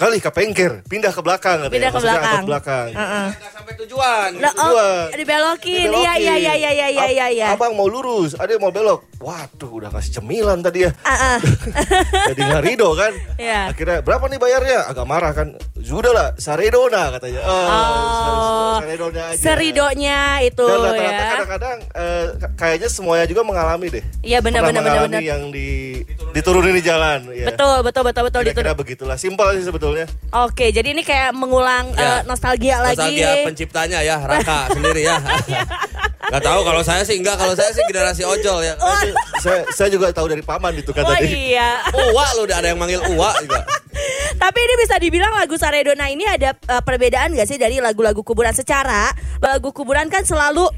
Kali 0.00 0.16
ke 0.16 0.32
pengker, 0.32 0.80
pindah 0.88 1.12
ke 1.12 1.20
belakang 1.20 1.60
katanya. 1.60 1.68
Pindah 1.68 1.90
ke 1.90 1.96
Maksudnya 2.00 2.16
angkot 2.16 2.24
belakang. 2.24 2.46
belakang. 2.48 2.88
Heeh. 2.96 3.26
Nggak 3.30 3.52
sampai 3.52 3.72
tujuan. 3.76 4.30
Oh, 4.32 4.48
Tujuan. 4.48 5.06
dibelokin. 5.12 5.86
Iya, 5.86 6.12
iya, 6.16 6.16
iya, 6.16 6.34
iya, 6.34 6.54
iya, 6.72 6.88
iya, 6.88 7.02
Ab- 7.02 7.12
iya, 7.12 7.26
iya. 7.28 7.46
Abang 7.52 7.76
mau 7.76 7.84
lurus, 7.84 8.32
ada 8.32 8.48
yang 8.48 8.64
mau 8.64 8.72
belok. 8.72 9.04
Waduh, 9.20 9.68
udah 9.76 9.92
kasih 9.92 10.16
cemilan 10.16 10.64
tadi 10.64 10.88
ya. 10.88 10.96
Ah, 11.04 11.36
ah. 11.36 11.38
Jadi 12.32 12.40
nggak 12.40 12.64
kan. 12.96 13.12
Iya. 13.36 13.68
Akhirnya 13.68 14.00
berapa 14.00 14.24
nih 14.24 14.40
bayarnya? 14.40 14.88
Agak 14.88 15.04
marah 15.04 15.36
kan. 15.36 15.60
Sudah 15.76 16.08
lah, 16.08 16.28
Saredona 16.40 17.12
katanya. 17.12 17.44
Oh, 17.44 17.68
Oh, 17.68 18.74
Saredona 18.80 19.20
aja. 19.28 19.36
Seridonya 19.36 20.40
itu 20.40 20.64
Dan 20.64 20.80
rata-rata 20.80 21.04
ya. 21.20 21.28
kadang-kadang 21.36 21.78
eh, 21.92 22.24
kayaknya 22.56 22.88
semuanya 22.88 23.28
juga 23.28 23.44
mengalami 23.44 23.92
deh. 23.92 24.04
Iya 24.24 24.40
benar 24.40 24.64
Pernah 24.64 24.72
benar 24.72 24.80
benar 24.80 24.92
mengalami 25.04 25.12
benar. 25.12 25.22
yang 25.28 25.42
di 25.52 25.68
diturunin 26.32 26.72
di 26.72 26.82
jalan. 26.82 27.18
Ya. 27.28 27.52
Betul 27.52 27.76
betul 27.84 28.02
betul 28.08 28.22
betul 28.24 28.40
Kira-kira 28.42 28.72
itu. 28.72 28.80
begitulah. 28.80 29.16
Simpel 29.20 29.52
sih 29.54 29.68
sebetulnya. 29.68 30.08
Oke, 30.32 30.72
jadi 30.72 30.96
ini 30.96 31.04
kayak 31.04 31.36
mengulang 31.36 31.92
Ya. 31.92 32.00
eh, 32.00 32.20
nostalgia 32.24 32.80
lagi. 32.80 32.96
Nostalgia 32.96 33.30
penciptanya 33.44 34.00
ya, 34.00 34.16
Raka 34.16 34.64
sendiri 34.76 35.04
ya. 35.04 35.20
Gak 36.30 36.40
tahu 36.40 36.60
kalau 36.62 36.80
saya 36.80 37.02
sih 37.02 37.18
enggak, 37.18 37.36
kalau 37.36 37.52
saya 37.52 37.68
sih 37.68 37.82
generasi 37.84 38.22
ojol 38.22 38.62
ya. 38.62 38.78
Saya 39.38 39.64
saya 39.70 39.88
juga 39.88 40.10
tahu 40.10 40.28
dari 40.28 40.42
paman 40.42 40.74
itu 40.74 40.90
kan 40.90 41.02
Oh 41.02 41.12
tadi. 41.12 41.52
iya. 41.52 41.80
Uwa 42.12 42.26
udah 42.38 42.56
ada 42.58 42.68
yang 42.68 42.78
manggil 42.78 43.00
Uwa 43.10 43.30
juga. 43.38 43.62
Tapi 44.30 44.58
ini 44.58 44.74
bisa 44.78 44.96
dibilang 44.96 45.34
lagu 45.34 45.54
Saredona 45.54 46.08
ini 46.08 46.24
ada 46.24 46.54
eh, 46.54 46.82
perbedaan 46.82 47.34
gak 47.34 47.44
sih 47.44 47.58
dari 47.58 47.76
lagu-lagu 47.78 48.20
kuburan 48.20 48.52
secara 48.52 49.12
lagu 49.38 49.70
kuburan 49.70 50.08
kan 50.08 50.22
selalu 50.22 50.70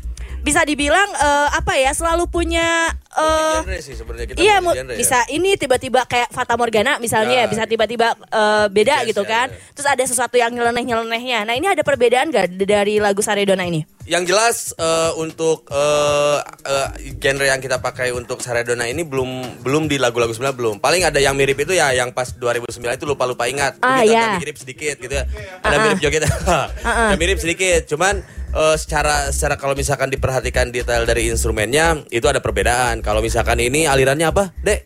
bisa 0.42 0.62
dibilang 0.62 1.08
eh, 1.08 1.48
apa 1.52 1.72
ya 1.74 1.90
selalu 1.90 2.26
punya 2.26 2.90
eh, 3.08 3.58
Genre 3.60 3.78
sih 3.78 3.94
sebenarnya 3.94 4.26
kita 4.26 4.38
Iya, 4.38 4.56
genre 4.58 4.92
ya. 4.92 4.98
bisa 4.98 5.18
ini 5.28 5.54
tiba-tiba 5.54 6.02
kayak 6.04 6.28
Fata 6.28 6.54
Morgana 6.54 6.98
misalnya, 6.98 7.44
Ya. 7.44 7.46
bisa 7.46 7.62
tiba-tiba 7.64 8.12
eh, 8.16 8.66
beda 8.68 9.02
Yes, 9.02 9.08
gitu 9.08 9.22
ya, 9.22 9.30
kan. 9.30 9.46
ya. 9.48 9.58
Terus 9.72 9.88
ada 9.88 10.02
sesuatu 10.02 10.34
yang 10.34 10.50
nyeleneh-nyelenehnya. 10.50 11.44
Nah, 11.44 11.54
ini 11.54 11.66
ada 11.66 11.80
perbedaan 11.80 12.28
gak 12.28 12.58
dari 12.58 12.98
lagu 12.98 13.20
Saredona 13.20 13.62
ini? 13.62 13.86
Yang 14.02 14.24
jelas 14.28 14.56
eh, 14.74 15.12
untuk 15.16 15.62
eh, 15.68 16.38
eh, 16.64 16.88
genre 17.16 17.46
yang 17.46 17.58
kita 17.58 17.78
pakai 17.78 18.10
untuk 18.10 18.40
Saredona 18.40 18.84
ini 18.84 19.02
belum 19.02 19.62
belum 19.62 19.86
di 19.86 19.96
lagu-lagu 19.96 20.32
sebenarnya 20.32 20.58
belum. 20.58 20.76
Paling 20.78 21.02
ada 21.04 21.16
yang 21.16 21.32
mirip 21.32 21.54
itu 21.56 21.72
ya 21.72 21.92
yang 21.92 22.10
pas 22.10 22.32
2009 22.32 22.66
itu 22.92 23.06
lupa-lupa 23.06 23.46
ingat. 23.46 23.78
Ah, 23.78 24.02
ya. 24.02 24.36
mirip 24.36 24.56
sedikit 24.56 24.96
gitu 24.96 25.12
ya. 25.12 25.22
Ada 25.60 25.70
Ah, 25.70 25.82
mirip 25.84 25.98
ah. 26.00 26.02
joget. 26.02 26.22
ah. 26.26 26.66
Ya 27.08 27.16
mirip 27.16 27.38
sedikit. 27.38 27.86
Cuman 27.86 28.24
eh, 28.52 28.76
secara 28.76 29.32
secara 29.32 29.56
kalau 29.56 29.72
misalkan 29.72 30.08
diperhatikan 30.12 30.70
detail 30.70 31.08
dari 31.08 31.28
instrumennya 31.32 32.04
itu 32.12 32.24
ada 32.28 32.38
perbedaan. 32.38 33.00
Kalau 33.00 33.24
misalkan 33.24 33.58
ini 33.60 33.88
alirannya 33.88 34.28
apa, 34.28 34.52
Dek? 34.60 34.80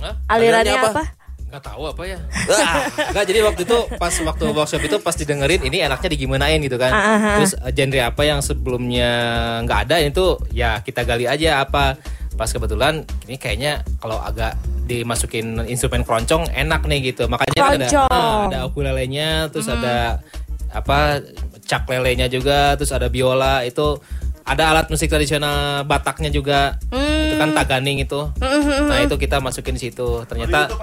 Hah? 0.00 0.14
Alirannya 0.28 0.72
Alirannya 0.72 0.74
apa? 0.76 0.90
apa? 0.92 1.04
Nggak 1.46 1.62
tahu 1.62 1.82
apa 1.88 2.02
ya. 2.04 2.18
Ah, 2.52 2.84
Enggak, 3.14 3.24
jadi 3.30 3.38
waktu 3.46 3.62
itu 3.64 3.78
pas 3.96 4.12
waktu 4.12 4.44
workshop 4.50 4.82
itu 4.82 4.96
pas 5.00 5.14
didengerin 5.14 5.62
ini 5.64 5.78
enaknya 5.80 6.08
digimanain 6.12 6.58
gitu 6.60 6.76
kan. 6.76 6.92
Ah. 6.92 7.40
Terus 7.40 7.54
eh, 7.56 7.72
genre 7.72 8.00
apa 8.02 8.22
yang 8.26 8.40
sebelumnya 8.42 9.10
nggak 9.64 9.78
ada 9.88 9.96
itu 10.02 10.36
ya 10.52 10.82
kita 10.82 11.06
gali 11.06 11.24
aja 11.24 11.62
apa. 11.62 11.96
Pas 12.36 12.52
kebetulan 12.52 13.00
ini 13.24 13.40
kayaknya 13.40 13.80
kalau 13.96 14.20
agak 14.20 14.60
dimasukin 14.84 15.56
instrumen 15.64 16.04
keroncong 16.04 16.52
enak 16.52 16.84
nih 16.84 17.14
gitu. 17.14 17.24
Makanya 17.30 17.54
kan 17.56 17.72
ada 17.80 17.88
ah, 18.12 18.40
ada 18.52 18.60
ukulelenya, 18.68 19.48
terus 19.48 19.72
ada 19.72 20.20
apa 20.76 21.24
cak 21.66 21.90
lelenya 21.90 22.30
juga, 22.30 22.78
terus 22.78 22.94
ada 22.94 23.10
biola 23.10 23.66
itu 23.66 23.98
ada 24.46 24.70
alat 24.70 24.86
musik 24.86 25.10
tradisional 25.10 25.82
Bataknya 25.82 26.30
juga. 26.30 26.78
Itu 26.94 27.34
kan 27.36 27.50
taganing 27.52 27.98
itu. 28.06 28.30
Nah, 28.86 29.02
itu 29.02 29.18
kita 29.18 29.42
masukin 29.42 29.74
di 29.74 29.90
situ. 29.90 30.22
Ternyata 30.30 30.70
tuh 30.70 30.78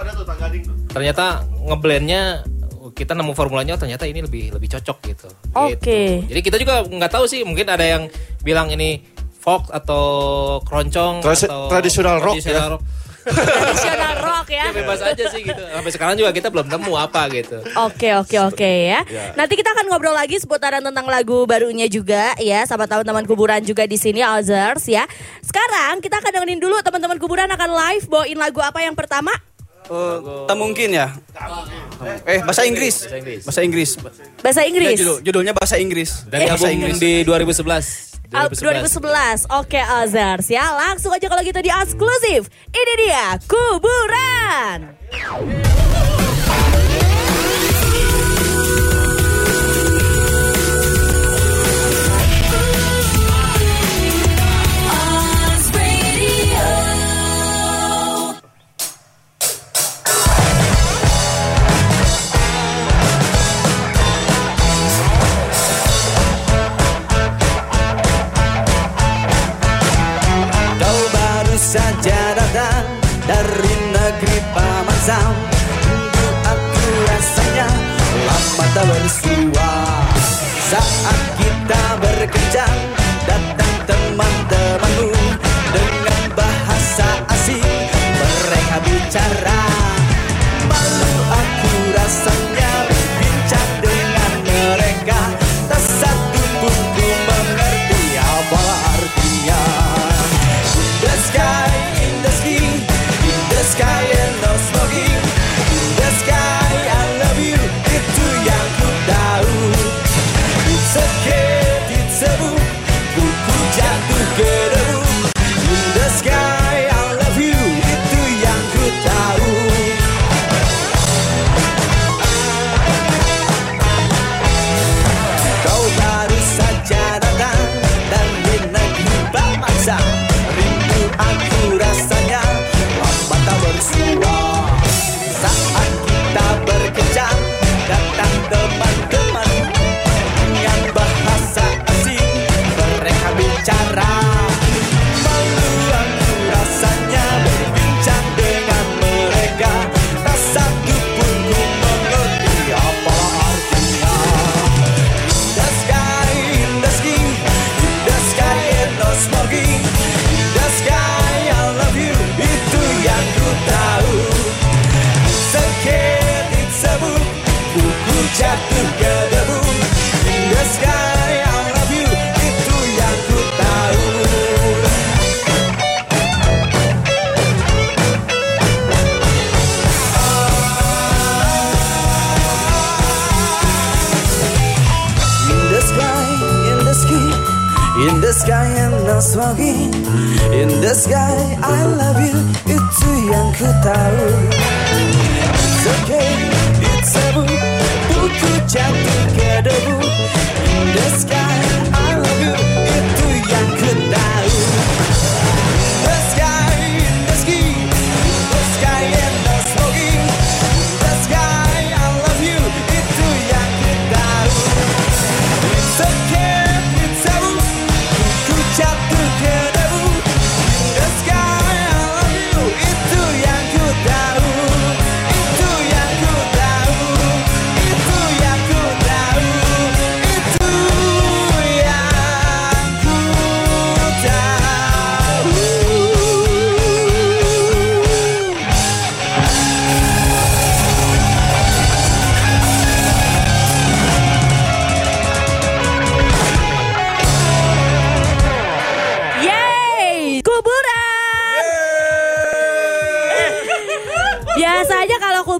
ternyata 0.91 1.47
ngeblendnya 1.63 2.43
kita 2.93 3.17
nemu 3.17 3.33
formulanya 3.33 3.73
oh, 3.73 3.79
ternyata 3.81 4.05
ini 4.05 4.21
lebih 4.21 4.53
lebih 4.53 4.69
cocok 4.77 4.97
gitu. 5.09 5.27
Oke. 5.57 5.73
Gitu. 5.79 6.29
Jadi 6.29 6.39
kita 6.45 6.57
juga 6.61 6.85
nggak 6.85 7.11
tahu 7.11 7.25
sih 7.25 7.41
mungkin 7.41 7.65
ada 7.71 7.81
yang 7.81 8.11
bilang 8.45 8.69
ini 8.69 9.01
folk 9.43 9.73
atau 9.73 10.05
keroncong 10.63 11.19
Tradi- 11.25 11.49
atau 11.49 11.67
traditional 11.67 12.21
rock 12.21 12.37
traditional 12.37 12.67
ya. 12.67 12.73
rock. 12.77 12.81
Tradisional 13.23 14.13
rock 14.19 14.47
ya. 14.49 14.63
Ya, 14.63 14.71
bebas 14.71 14.99
aja 14.99 15.23
sih 15.31 15.41
gitu. 15.41 15.63
Sampai 15.63 15.91
sekarang 15.91 16.15
juga 16.15 16.29
kita 16.29 16.47
belum 16.47 16.67
nemu 16.67 16.93
apa 16.93 17.27
gitu. 17.31 17.57
Oke 17.79 18.13
oke 18.13 18.37
oke 18.43 18.71
ya. 18.89 19.01
Nanti 19.33 19.53
kita 19.55 19.71
akan 19.71 19.87
ngobrol 19.87 20.11
lagi 20.11 20.37
seputaran 20.37 20.83
tentang 20.83 21.07
lagu 21.07 21.43
barunya 21.43 21.87
juga 21.87 22.35
ya. 22.37 22.63
Sama 22.63 22.83
teman-teman 22.83 23.23
kuburan 23.23 23.63
juga 23.63 23.83
di 23.83 23.95
sini 23.95 24.19
Alzers 24.19 24.85
ya. 24.85 25.07
Sekarang 25.39 25.99
kita 25.99 26.19
akan 26.19 26.31
dengerin 26.33 26.59
dulu 26.59 26.75
teman-teman 26.79 27.17
kuburan 27.17 27.47
akan 27.47 27.69
live 27.71 28.05
bawain 28.07 28.37
lagu 28.37 28.59
apa 28.59 28.79
yang 28.79 28.93
pertama? 28.93 29.31
Oh, 29.91 30.47
tak 30.47 30.55
mungkin 30.55 30.95
ya. 30.95 31.11
Eh, 32.23 32.39
bahasa 32.39 32.63
Inggris. 32.63 33.03
Bahasa 33.43 33.61
Inggris. 33.61 33.99
Bahasa 34.39 34.63
Ya, 34.63 34.67
Inggris. 34.71 34.95
judul, 34.95 35.17
judulnya 35.19 35.51
bahasa 35.51 35.75
Inggris. 35.75 36.23
Dan 36.23 36.47
bahasa 36.47 36.71
gabung 36.71 36.95
di 36.95 37.27
2011. 37.27 38.12
Al- 38.33 38.49
2011. 38.49 39.45
Oke 39.53 39.77
Alzers 39.77 40.49
ya. 40.49 40.73
Langsung 40.73 41.13
aja 41.13 41.29
kalau 41.29 41.45
gitu 41.45 41.61
di 41.61 41.69
eksklusif. 41.69 42.49
Ini 42.73 42.93
dia 42.97 43.37
kuburan. 43.45 44.97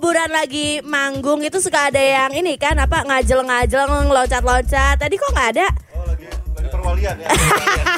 Kuburan 0.04 0.36
lagi 0.36 0.84
manggung 0.84 1.40
itu 1.48 1.64
suka 1.64 1.88
ada 1.88 2.04
yang 2.04 2.36
ini 2.36 2.60
kan 2.60 2.76
apa 2.76 3.08
ngajel-ngajel 3.08 4.12
loncat-loncat. 4.12 5.00
Tadi 5.00 5.16
kok 5.16 5.32
nggak 5.32 5.50
ada? 5.56 5.68
Oh, 5.96 6.04
lagi 6.04 6.28
lagi 6.28 6.68
perwalian 6.68 7.16
ya. 7.24 7.28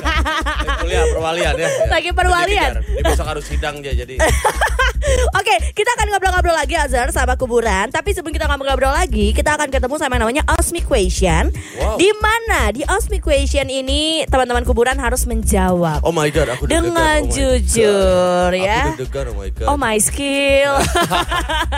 Kuliah 0.85 1.05
perwalian 1.09 1.53
ya. 1.57 1.69
Lagi 1.89 2.09
perwalian. 2.13 2.71
Dia 2.85 3.03
besok 3.09 3.25
harus 3.25 3.50
sidang 3.50 3.81
dia 3.81 3.97
jadi. 3.97 4.21
Oke, 5.31 5.55
kita 5.71 5.89
akan 5.91 6.07
ngobrol-ngobrol 6.09 6.53
lagi 6.53 6.74
Azhar 6.74 7.09
sama 7.09 7.35
kuburan. 7.35 7.88
Tapi 7.88 8.12
sebelum 8.12 8.31
kita 8.31 8.45
ngobrol-ngobrol 8.45 8.91
lagi, 8.91 9.31
kita 9.31 9.53
akan 9.53 9.69
ketemu 9.69 9.95
sama 9.95 10.13
yang 10.13 10.24
namanya 10.24 10.43
Osmic 10.51 10.83
Question. 10.83 11.53
Wow. 11.75 11.95
Di 11.95 12.09
mana 12.15 12.69
di 12.69 12.81
Osmic 12.85 13.21
Question 13.21 13.67
ini 13.67 14.01
teman-teman 14.25 14.63
kuburan 14.63 14.95
harus 14.95 15.24
menjawab 15.24 16.01
Oh 16.01 16.09
my 16.09 16.27
god, 16.27 16.50
aku 16.50 16.65
dengan 16.65 17.21
Oh 17.21 17.21
my 17.21 17.29
jujur 17.29 18.50
God. 18.50 18.59
ya. 18.59 18.81
Aku 18.91 19.05
oh 19.05 19.35
my 19.35 19.50
god. 19.51 19.67
Oh 19.67 19.77
my 19.77 19.97
skill. 19.97 20.74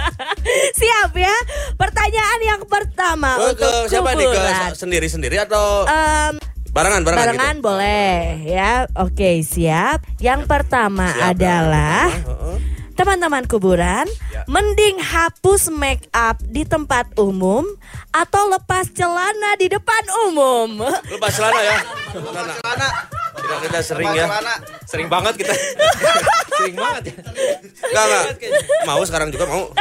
Siap 0.79 1.11
ya? 1.13 1.35
Pertanyaan 1.75 2.39
yang 2.41 2.61
pertama 2.63 3.35
Oh, 3.37 3.51
untuk 3.51 3.71
ke 3.85 3.89
siapa 3.89 4.13
nih? 4.13 4.25
Ke 4.25 4.31
kuburan. 4.33 4.71
sendiri-sendiri 4.73 5.37
atau 5.39 5.83
Em, 5.83 6.33
barengan 6.69 7.01
barengan, 7.01 7.21
barengan 7.25 7.55
gitu? 7.55 7.65
boleh 7.65 8.15
ya. 8.45 8.71
Oke, 8.95 9.41
siap. 9.41 10.05
Yang 10.17 10.45
pertama 10.45 11.09
Siap, 11.09 11.33
adalah 11.33 12.07
ya. 12.07 12.75
Teman-teman 12.97 13.45
kuburan, 13.45 14.09
Ya. 14.33 14.41
mending 14.49 14.97
hapus 14.97 15.69
make 15.69 16.09
up 16.11 16.41
di 16.43 16.65
tempat 16.65 17.13
umum 17.15 17.61
atau 18.09 18.49
lepas 18.49 18.89
celana 18.89 19.53
di 19.55 19.69
depan 19.69 20.03
umum. 20.27 20.81
Lepas 21.13 21.31
celana 21.31 21.61
ya. 21.61 21.77
Celana. 22.11 22.87
Kita 23.37 23.55
kita 23.61 23.79
sering 23.79 24.09
ya. 24.11 24.25
Sering 24.83 25.07
banget 25.07 25.37
kita. 25.37 25.53
Sering 26.57 26.73
banget 26.73 27.13
ya. 27.13 27.15
Enggak 27.85 28.03
enggak. 28.03 28.23
Mau 28.83 29.01
sekarang 29.05 29.29
juga 29.29 29.45
mau. 29.45 29.69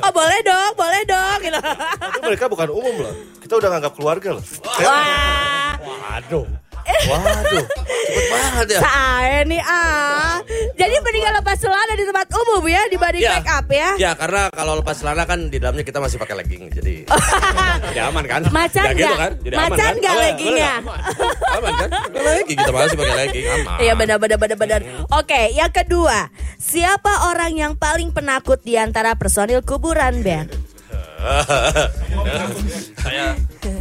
Oh 0.00 0.10
boleh 0.10 0.40
dong, 0.42 0.72
boleh 0.74 1.02
dong. 1.04 1.40
Tapi 2.00 2.18
mereka 2.24 2.48
bukan 2.48 2.68
umum 2.72 2.94
loh. 2.98 3.14
Kita 3.38 3.60
udah 3.60 3.68
nganggap 3.70 3.92
keluarga 3.94 4.28
loh. 4.34 4.44
Wah, 4.80 5.76
Waduh. 5.78 6.48
Waduh. 7.02 7.66
Cepet 8.10 8.24
banget 8.28 8.66
ya. 8.68 8.80
saya 8.80 9.38
nih 9.44 9.62
ah. 9.62 10.36
Jadi 10.72 10.94
mendingan 10.98 11.32
lepas 11.36 11.56
celana 11.56 11.92
di 11.92 12.02
tempat 12.02 12.26
umum 12.32 12.62
ya 12.64 12.82
dibanding 12.86 13.20
Ya. 13.20 13.32
make 13.34 13.48
up 13.48 13.66
ya. 13.66 13.88
Ya 13.96 14.10
karena 14.12 14.50
kalau 14.50 14.76
lepas 14.76 14.96
celana 14.96 15.22
kan 15.24 15.46
di 15.46 15.56
dalamnya 15.56 15.82
kita 15.82 15.98
masih 15.98 16.16
pakai 16.16 16.34
legging 16.36 16.68
jadi 16.70 16.94
jadi 17.86 18.00
aman 18.06 18.24
kan? 18.24 18.40
Macan 18.48 18.82
Ya 18.82 18.92
gitu 18.92 19.04
nggak? 19.06 19.18
kan? 19.18 19.32
Jadi 19.38 19.54
Macan 19.54 19.70
aman 19.70 19.78
kan? 19.80 19.94
nggak 19.96 20.10
Aman, 20.12 20.24
leggingnya? 20.24 20.72
Aman, 20.72 20.98
aman 21.52 21.72
kan? 21.76 21.88
Legging 22.12 22.58
kita 22.58 22.72
masih 22.72 22.96
pakai 22.96 23.16
legging 23.18 23.46
aman. 23.48 23.78
Iya 23.78 23.92
benar 23.94 24.16
benar 24.18 24.38
benar 24.38 24.56
benar. 24.56 24.80
Oke, 25.12 25.40
yang 25.52 25.70
kedua, 25.70 26.18
siapa 26.56 27.12
orang 27.26 27.52
yang 27.54 27.72
paling 27.74 28.10
penakut 28.10 28.58
di 28.60 28.74
antara 28.74 29.14
personil 29.14 29.60
kuburan 29.60 30.20
band? 30.20 30.50
saya 32.96 33.36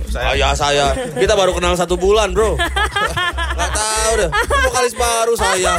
saya 0.06 0.50
saya. 0.54 0.86
Kita 1.12 1.34
baru 1.34 1.52
kenal 1.52 1.74
satu 1.74 1.96
bulan 1.96 2.32
bro. 2.32 2.56
Nggak 2.56 3.72
tahu 3.72 4.12
deh. 4.18 4.30
Vokalis 4.62 4.94
baru 4.94 5.34
saya 5.34 5.74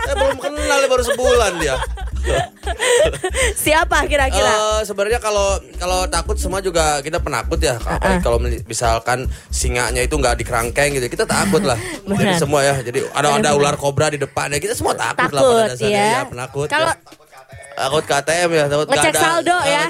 saya 0.00 0.14
belum 0.16 0.38
kenal 0.38 0.80
baru 0.86 1.02
sebulan 1.04 1.52
dia. 1.58 1.76
Siapa 3.54 4.04
kira-kira? 4.04 4.50
Eh, 4.76 4.80
sebenarnya 4.82 5.18
kalau 5.18 5.56
kalau 5.76 6.04
takut 6.06 6.36
semua 6.36 6.60
juga 6.60 7.00
kita 7.00 7.16
penakut 7.18 7.56
ya. 7.56 7.76
Apalagi 7.76 8.20
kalau 8.20 8.38
meli- 8.38 8.64
misalkan 8.64 9.24
singanya 9.48 10.00
itu 10.00 10.14
nggak 10.14 10.36
dikerangkeng 10.36 10.94
gitu 10.94 11.06
kita 11.08 11.24
takut 11.24 11.62
lah. 11.62 11.76
Jadi 12.06 12.16
Benar. 12.26 12.38
semua 12.38 12.60
ya. 12.60 12.74
Jadi 12.78 13.06
ada 13.06 13.28
ada 13.34 13.50
ular 13.54 13.74
kobra 13.74 14.08
di 14.08 14.18
depannya. 14.18 14.58
Kita 14.58 14.74
semua 14.74 14.92
takut, 14.92 15.30
lah 15.30 15.40
pada 15.40 15.46
Takut 15.46 15.70
dasarnya. 15.76 15.96
ya. 15.96 16.12
ya 16.12 16.20
penakut 16.26 16.66
Kalau 16.68 16.90
ya. 16.90 16.96
takut 17.72 18.04
KTM 18.04 18.48
ya 18.50 18.64
takut 18.68 18.86
Ngecek 18.88 19.10
ada- 19.10 19.20
saldo 19.20 19.56
ya. 19.62 19.84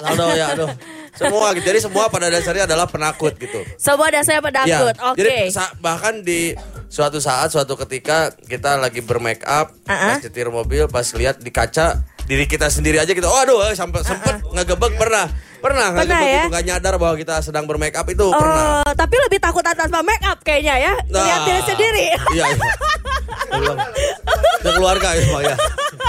Saldo 0.00 0.26
ya 0.32 0.46
aduh 0.52 0.70
semua 1.16 1.52
gitu 1.56 1.64
jadi 1.66 1.80
semua 1.80 2.06
pada 2.12 2.28
dasarnya 2.28 2.64
adalah 2.68 2.86
penakut 2.86 3.32
gitu 3.36 3.60
semua 3.80 4.08
dasarnya 4.12 4.42
penakut. 4.44 4.94
Ya, 4.94 5.08
Oke. 5.12 5.20
Jadi 5.20 5.36
sa- 5.52 5.74
bahkan 5.80 6.20
di 6.22 6.52
suatu 6.86 7.18
saat, 7.18 7.50
suatu 7.50 7.74
ketika 7.74 8.30
kita 8.46 8.78
lagi 8.78 9.02
bermake 9.02 9.42
up, 9.44 9.74
Uh-uh. 9.84 10.16
pas 10.16 10.22
nyetir 10.22 10.48
mobil, 10.48 10.86
pas 10.86 11.06
lihat 11.16 11.42
di 11.42 11.50
kaca 11.50 12.04
diri 12.26 12.44
kita 12.44 12.66
sendiri 12.66 12.98
aja 12.98 13.08
kita, 13.08 13.24
oh 13.24 13.38
aduh, 13.38 13.62
eh, 13.64 13.74
sampai 13.74 14.02
sempet 14.02 14.42
ngegebek 14.44 14.98
pernah, 14.98 15.30
pernah 15.58 15.94
Pernah 15.94 16.02
ngegebek 16.02 16.26
ya? 16.26 16.34
itu 16.36 16.50
nggak 16.50 16.64
nyadar 16.66 16.94
bahwa 16.96 17.14
kita 17.14 17.34
sedang 17.40 17.64
bermake 17.64 17.94
up 17.94 18.06
itu 18.06 18.26
pernah. 18.28 18.82
Oh, 18.82 18.92
tapi 18.92 19.14
lebih 19.20 19.38
takut 19.38 19.62
atas 19.62 19.86
make 20.02 20.22
up 20.22 20.38
kayaknya 20.42 20.74
ya. 20.80 20.92
Nah. 21.06 21.22
Lihat 21.22 21.40
diri 21.44 21.62
sendiri. 21.64 22.04
Iya, 22.32 22.44
iya. 22.50 22.64
Ke 24.58 24.70
keluarga 24.70 25.08
ya, 25.14 25.24
Pak, 25.24 25.42
ya. 25.44 25.56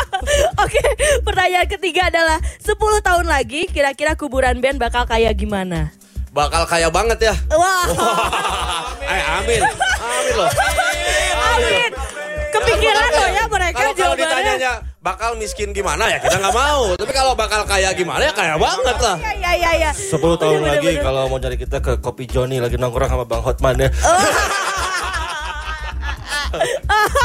Oke, 0.65 0.81
pertanyaan 1.21 1.67
ketiga 1.69 2.09
adalah 2.09 2.37
10 2.59 2.73
tahun 2.99 3.25
lagi 3.25 3.69
kira-kira 3.69 4.17
kuburan 4.17 4.57
band 4.57 4.81
bakal 4.81 5.05
kayak 5.05 5.37
gimana? 5.37 5.93
Bakal 6.33 6.65
kaya 6.65 6.89
banget 6.89 7.17
ya. 7.23 7.35
Wah, 7.49 7.85
Eh, 9.13 9.21
amin. 9.37 9.61
Amin 9.97 10.33
loh. 10.35 10.49
amin. 11.47 11.89
Kepikiran 12.47 13.07
loh 13.07 13.29
ya 13.29 13.43
mereka 13.47 13.75
Kalau 13.75 13.93
kalau 13.93 14.15
jawabannya. 14.15 14.53
ditanyanya 14.53 14.73
bakal 15.07 15.31
miskin 15.39 15.71
gimana 15.71 16.03
ya 16.11 16.19
kita 16.19 16.35
nggak 16.35 16.55
mau. 16.55 16.91
Tapi 16.99 17.13
kalau 17.15 17.31
bakal 17.31 17.63
kaya 17.63 17.95
gimana 17.95 18.27
ya 18.27 18.33
kaya 18.35 18.55
banget 18.59 18.97
lah. 18.99 19.17
Iya, 19.23 19.51
iya, 19.55 19.71
iya. 19.79 19.91
10 19.95 20.19
tahun 20.19 20.59
Bener, 20.59 20.71
lagi 20.75 20.91
bener, 20.91 21.03
kalau 21.07 21.21
mau 21.31 21.39
cari 21.39 21.55
kita 21.55 21.77
ke 21.79 21.93
Kopi 22.03 22.27
Joni 22.27 22.59
lagi 22.59 22.75
nongkrong 22.75 23.07
sama 23.07 23.23
Bang 23.23 23.43
Hotman 23.43 23.87
ya. 23.87 23.89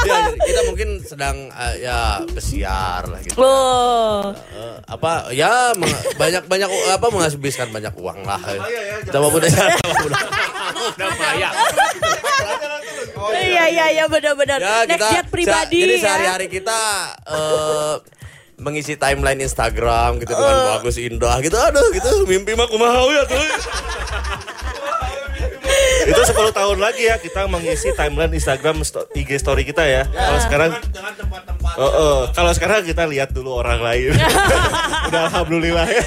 Ya, 0.03 0.19
jadi 0.29 0.35
kita 0.35 0.61
mungkin 0.67 0.89
sedang 1.07 1.47
eh, 1.55 1.87
ya 1.87 2.19
pesiar 2.27 3.07
lah 3.07 3.23
gitu. 3.23 3.39
Oh. 3.39 4.35
Eh, 4.35 4.75
apa 4.91 5.31
ya 5.31 5.71
banyak 6.19 6.43
banyak 6.51 6.69
apa 6.91 7.07
menghabiskan 7.07 7.71
banyak 7.71 7.95
uang 7.95 8.27
lah. 8.27 8.43
Kita 9.07 9.23
mau 9.23 9.31
udah 9.31 9.47
udah 10.85 11.07
udah 11.07 11.11
bayar. 11.15 11.53
Iya, 13.33 13.65
iya, 13.69 13.87
iya 13.93 14.05
benar-benar. 14.07 14.59
Ya 14.59 14.83
Next 14.83 14.91
kita 14.93 15.07
jet 15.11 15.27
pribadi 15.29 15.79
jadi 15.81 15.95
ya. 15.95 16.03
sehari-hari 16.03 16.47
kita 16.49 16.81
eh, 17.25 17.95
mengisi 18.59 18.95
timeline 18.95 19.41
Instagram 19.41 20.17
gitu 20.17 20.33
dengan 20.33 20.57
Oh. 20.57 20.67
bagus 20.73 20.97
indah 20.97 21.37
gitu 21.41 21.57
aduh 21.57 21.89
gitu 21.91 22.11
mimpi 22.25 22.53
mah 22.53 22.67
kumaha 22.67 23.03
ya 23.09 23.23
tuh 23.25 23.43
Itu 26.03 26.19
10 26.21 26.51
tahun 26.53 26.79
lagi 26.79 27.03
ya 27.05 27.17
kita 27.17 27.47
mengisi 27.47 27.91
timeline 27.93 28.31
Instagram 28.31 28.83
sto- 28.83 29.07
IG 29.13 29.35
story 29.37 29.63
kita 29.63 29.83
ya. 29.83 30.03
Kalau 30.05 30.39
sekarang 30.41 30.71
Oh, 31.73 31.89
oh. 31.89 32.19
kalau 32.31 32.51
sekarang 32.51 32.83
kita 32.83 33.07
lihat 33.07 33.31
dulu 33.31 33.57
orang 33.57 33.81
lain. 33.81 34.13
Udah 35.09 35.21
alhamdulillah 35.27 35.87
ya. 35.89 36.05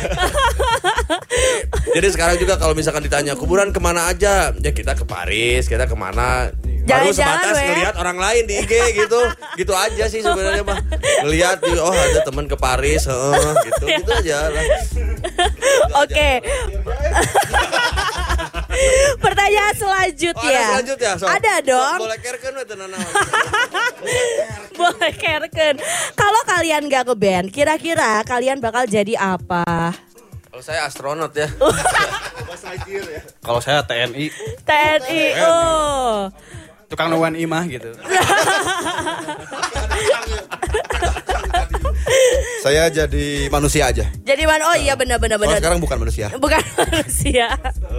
Jadi 1.96 2.08
sekarang 2.12 2.36
juga 2.38 2.60
kalau 2.60 2.76
misalkan 2.76 3.04
ditanya 3.06 3.34
kuburan 3.34 3.72
ke 3.72 3.80
mana 3.80 4.12
aja, 4.12 4.52
ya 4.52 4.72
kita 4.72 4.94
ke 4.94 5.06
Paris, 5.08 5.66
kita 5.66 5.88
ke 5.88 5.96
mana. 5.98 6.52
Baru 6.86 7.10
Jalan-jalan, 7.10 7.18
sebatas 7.18 7.56
we. 7.58 7.66
ngelihat 7.66 7.96
orang 7.98 8.18
lain 8.22 8.44
di 8.46 8.54
IG 8.62 8.74
gitu, 8.94 9.18
gitu 9.58 9.74
aja 9.74 10.06
sih 10.06 10.22
sebenarnya 10.22 10.62
mah. 10.62 10.78
Ngelihat 11.26 11.58
di- 11.66 11.82
oh 11.82 11.90
ada 11.90 12.22
teman 12.22 12.46
ke 12.46 12.54
Paris, 12.54 13.10
heeh, 13.10 13.52
gitu, 13.66 13.86
gitu 14.06 14.12
aja 14.14 14.54
lah. 14.54 14.66
Oke. 16.06 16.46
Pertanyaan 19.24 19.74
selanjutnya. 19.74 20.46
Oh, 20.46 20.52
ada 20.52 20.70
selanjutnya, 20.78 21.12
so. 21.18 21.26
Ada 21.26 21.54
dong. 21.66 21.98
Boleh 22.06 22.20
kerken. 22.22 22.54
Boleh 24.76 25.14
kerken. 25.16 25.74
Kalau 26.14 26.42
kalian 26.46 26.86
gak 26.86 27.10
ke 27.10 27.16
band, 27.18 27.48
kira-kira 27.50 28.22
kalian 28.28 28.62
bakal 28.62 28.86
jadi 28.86 29.18
apa? 29.18 29.66
Kalau 30.56 30.64
saya 30.64 30.88
astronot 30.88 31.36
ya. 31.36 31.52
Kalau 33.44 33.60
saya 33.60 33.84
TNI, 33.84 34.32
TNI. 34.64 35.36
Oh. 35.44 36.32
tukang 36.88 37.12
nuan 37.12 37.36
imah 37.36 37.68
gitu. 37.68 37.92
Saya 42.66 42.90
jadi 42.90 43.50
manusia 43.54 43.90
aja. 43.90 44.06
Jadi 44.26 44.44
mana? 44.50 44.74
Oh 44.74 44.78
iya 44.78 44.98
benar-benar 44.98 45.38
Kalau 45.38 45.50
benar. 45.50 45.62
sekarang 45.62 45.80
bukan 45.82 45.98
manusia. 46.02 46.28
Bukan 46.38 46.62
manusia. 46.82 47.48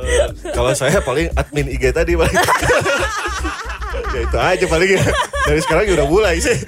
Eh, 0.02 0.26
kalau 0.50 0.72
saya 0.74 0.98
paling 1.02 1.30
admin 1.38 1.70
IG 1.70 1.94
tadi 1.94 2.18
paling. 2.18 2.34
ya 4.14 4.20
itu 4.22 4.38
aja 4.38 4.64
paling 4.66 4.90
ya. 4.98 5.04
Dari 5.46 5.60
sekarang 5.62 5.84
ya 5.86 5.92
udah 6.02 6.08
mulai 6.10 6.36
sih. 6.42 6.58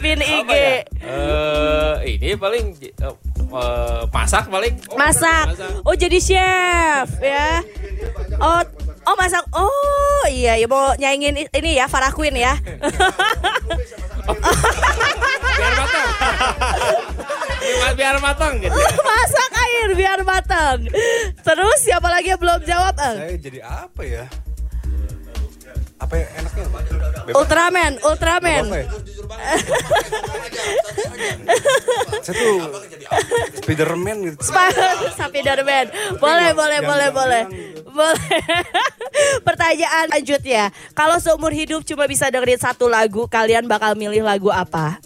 Pin 0.00 0.20
IG. 0.20 0.52
Eh 1.00 1.94
ini 2.04 2.36
paling 2.36 2.76
eh, 2.76 4.02
masak 4.12 4.52
paling. 4.52 4.76
Masak. 4.96 5.56
Oh 5.88 5.96
jadi 5.96 6.18
chef 6.20 7.08
ya. 7.20 7.64
Oh 8.40 8.60
Oh 9.06 9.14
masak. 9.14 9.46
Oh 9.54 10.26
iya 10.26 10.58
ya 10.58 10.66
mau 10.66 10.90
nyaingin 10.98 11.46
ini 11.46 11.78
ya 11.78 11.86
Farah 11.86 12.10
Queen 12.10 12.34
ya. 12.34 12.58
Biar 15.56 15.72
matang. 15.74 16.08
biar, 17.66 17.92
biar 17.96 18.16
matang 18.20 18.54
gitu. 18.60 18.76
masak 19.02 19.52
air 19.56 19.88
biar 19.96 20.20
matang. 20.22 20.78
Terus 21.40 21.78
siapa 21.82 22.08
lagi 22.12 22.28
yang 22.32 22.40
belum 22.40 22.60
jawab? 22.62 22.94
Saya 22.96 23.36
jadi 23.40 23.60
apa 23.64 24.02
ya? 24.04 24.24
Apa 25.96 26.12
yang 26.20 26.30
enaknya? 26.44 26.64
Bebas. 27.26 27.34
Ultraman, 27.34 27.92
Ultraman. 28.04 28.62
Ya? 28.68 28.84
Saya 32.22 32.34
tuh 32.38 32.56
Spiderman 33.58 34.16
gitu. 34.30 34.38
Spiderman. 35.18 35.86
Boleh, 36.20 36.50
boleh, 36.52 36.78
boleh, 36.84 37.08
boleh. 37.10 37.42
Boleh. 37.90 38.28
Pertanyaan 39.46 40.06
lanjutnya. 40.12 40.70
Kalau 40.92 41.16
seumur 41.18 41.50
hidup 41.50 41.82
cuma 41.82 42.04
bisa 42.04 42.28
dengerin 42.28 42.60
satu 42.60 42.86
lagu, 42.86 43.24
kalian 43.26 43.64
bakal 43.66 43.96
milih 43.96 44.22
lagu 44.22 44.52
apa? 44.52 45.00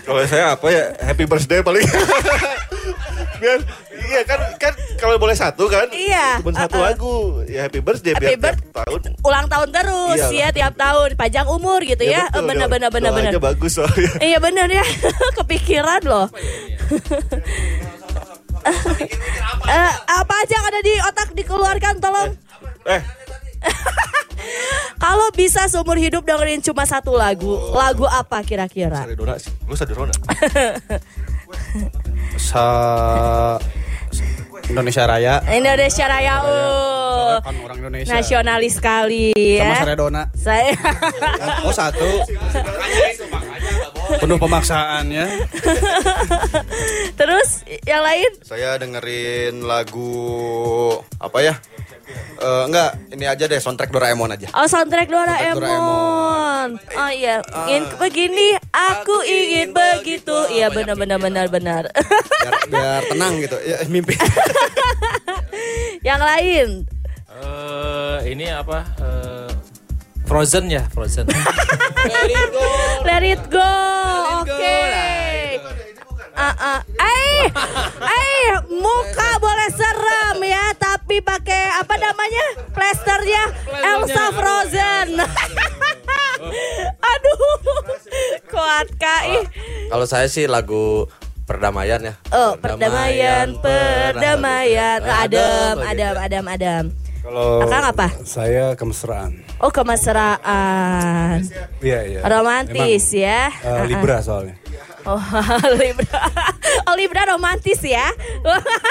Kalau 0.00 0.20
saya 0.24 0.44
apa 0.52 0.66
ya 0.68 0.84
happy 1.00 1.24
birthday 1.24 1.60
paling. 1.60 1.86
biar 3.40 3.56
iya 4.04 4.20
kan 4.22 4.36
kan 4.56 4.68
kalau 4.96 5.16
boleh 5.16 5.32
satu 5.32 5.64
kan. 5.64 5.88
Iya. 5.88 6.38
Cuma 6.38 6.52
satu 6.54 6.76
Uh-uh. 6.76 6.86
lagu 6.86 7.14
ya 7.46 7.64
happy 7.64 7.80
birthday 7.80 8.12
Happy 8.12 8.36
biar 8.36 8.52
tiap 8.52 8.84
tahun. 8.84 9.00
Ulang 9.20 9.46
tahun 9.48 9.68
terus 9.70 10.20
Iya. 10.28 10.28
ya 10.36 10.48
tiap 10.52 10.74
tahun, 10.76 11.08
panjang 11.16 11.46
umur 11.46 11.80
gitu 11.80 12.04
ya. 12.04 12.28
betul, 12.28 12.44
bener, 12.46 12.66
doa- 12.66 12.72
bener, 12.76 12.90
bener, 12.90 13.10
bener. 13.10 13.32
doanya 13.32 13.42
bagus 13.42 13.72
soalnya. 13.74 14.12
Iya 14.20 14.38
bener 14.38 14.68
ya, 14.70 14.84
kepikiran 15.38 16.02
loh. 16.04 16.26
Eh, 18.60 19.90
apa 20.04 20.34
aja 20.36 20.52
yang 20.52 20.66
ada 20.66 20.80
di 20.82 20.94
otak 21.00 21.28
dikeluarkan 21.32 21.94
tolong. 21.96 22.36
Eh, 22.84 23.00
Kalau 25.02 25.32
bisa 25.32 25.64
seumur 25.68 25.96
hidup 25.96 26.24
dengerin 26.28 26.60
cuma 26.60 26.84
satu 26.84 27.16
lagu, 27.16 27.56
lagu 27.72 28.04
apa 28.04 28.44
kira-kira? 28.44 29.08
Saridona 29.08 29.34
sih. 29.40 29.52
Lu 29.64 29.74
Saridona. 29.76 30.12
Sa 32.50 32.64
Indonesia 34.70 35.02
Raya. 35.08 35.34
Indonesia 35.50 36.04
Raya, 36.06 36.34
uh, 36.46 37.36
Kan 37.42 37.56
orang 37.64 37.78
Indonesia. 37.80 38.12
nasionalis 38.12 38.78
sekali 38.78 39.32
Sama 39.34 39.72
ya. 39.72 39.80
Saredona. 39.82 40.22
Saya 40.36 40.76
Oh 41.64 41.72
satu. 41.74 42.06
Penuh 44.18 44.38
pemaksaan 44.40 45.06
ya. 45.12 45.26
terus 47.20 47.62
yang 47.86 48.02
lain 48.02 48.30
Saya 48.42 48.74
dengerin 48.80 49.62
lagu 49.62 50.10
apa 51.20 51.38
ya? 51.44 51.54
Eh, 52.40 52.62
enggak, 52.66 52.90
ini 53.14 53.24
aja 53.28 53.44
deh 53.46 53.60
soundtrack 53.60 53.92
Doraemon 53.92 54.34
aja. 54.34 54.48
Oh 54.56 54.66
soundtrack 54.66 55.06
Doraemon. 55.06 55.60
Doraemon. 55.60 56.68
Oh 56.96 57.10
iya, 57.12 57.38
ingin 57.68 57.84
begini, 58.00 58.56
aku 58.72 59.22
ingin 59.22 59.70
begitu. 59.70 60.34
Iya 60.50 60.72
benar 60.72 60.96
benar 60.98 61.20
benar 61.20 61.46
benar. 61.46 61.82
Biar, 61.92 62.54
biar 62.66 63.00
tenang 63.06 63.38
gitu. 63.38 63.56
Ya, 63.62 63.84
mimpi. 63.86 64.16
Yang 66.08 66.20
lain, 66.24 66.68
Eh, 67.40 68.18
ini 68.36 68.50
apa? 68.50 68.84
Eh, 69.00 69.49
Frozen 70.30 70.70
ya, 70.70 70.86
Frozen. 70.94 71.26
Let 73.02 73.26
It 73.26 73.42
Go. 73.50 73.74
Oke. 74.46 74.78
Ah, 76.38 76.54
ah. 76.54 76.78
Eh, 76.86 77.50
eh, 77.98 78.46
muka 78.70 79.42
boleh 79.42 79.74
serem 79.74 80.38
ya, 80.46 80.70
tapi 80.78 81.18
pakai 81.18 81.82
apa 81.82 81.98
namanya? 81.98 82.46
Plasternya 82.70 83.42
Elsa 83.74 84.30
Frozen. 84.30 85.18
Aduh, 87.02 87.42
kuat 88.54 88.86
kai. 89.02 89.50
Kalau 89.90 90.06
saya 90.06 90.30
sih 90.30 90.46
lagu 90.46 91.10
perdamaian 91.42 92.06
ya. 92.06 92.14
Oh, 92.30 92.54
perdamaian, 92.54 93.58
perdamaian. 93.58 95.02
Adem, 95.02 95.74
adem, 95.82 96.14
adem, 96.14 96.44
adem. 96.46 97.09
Kalau 97.20 97.60
Akang 97.60 97.84
apa? 97.86 98.06
Saya 98.22 98.72
kemesraan. 98.74 99.44
Oh, 99.58 99.68
kemesraan. 99.68 101.44
Iya 101.78 102.00
iya. 102.02 102.20
Romantis 102.22 103.04
Emang, 103.12 103.20
ya. 103.20 103.42
eh, 103.60 103.84
Libra 103.86 104.16
soalnya. 104.20 104.56
Oh, 105.02 105.20
Libra. 105.80 106.20
Oh, 106.86 106.94
Libra 106.94 107.22
romantis 107.26 107.80
ya. 107.80 108.08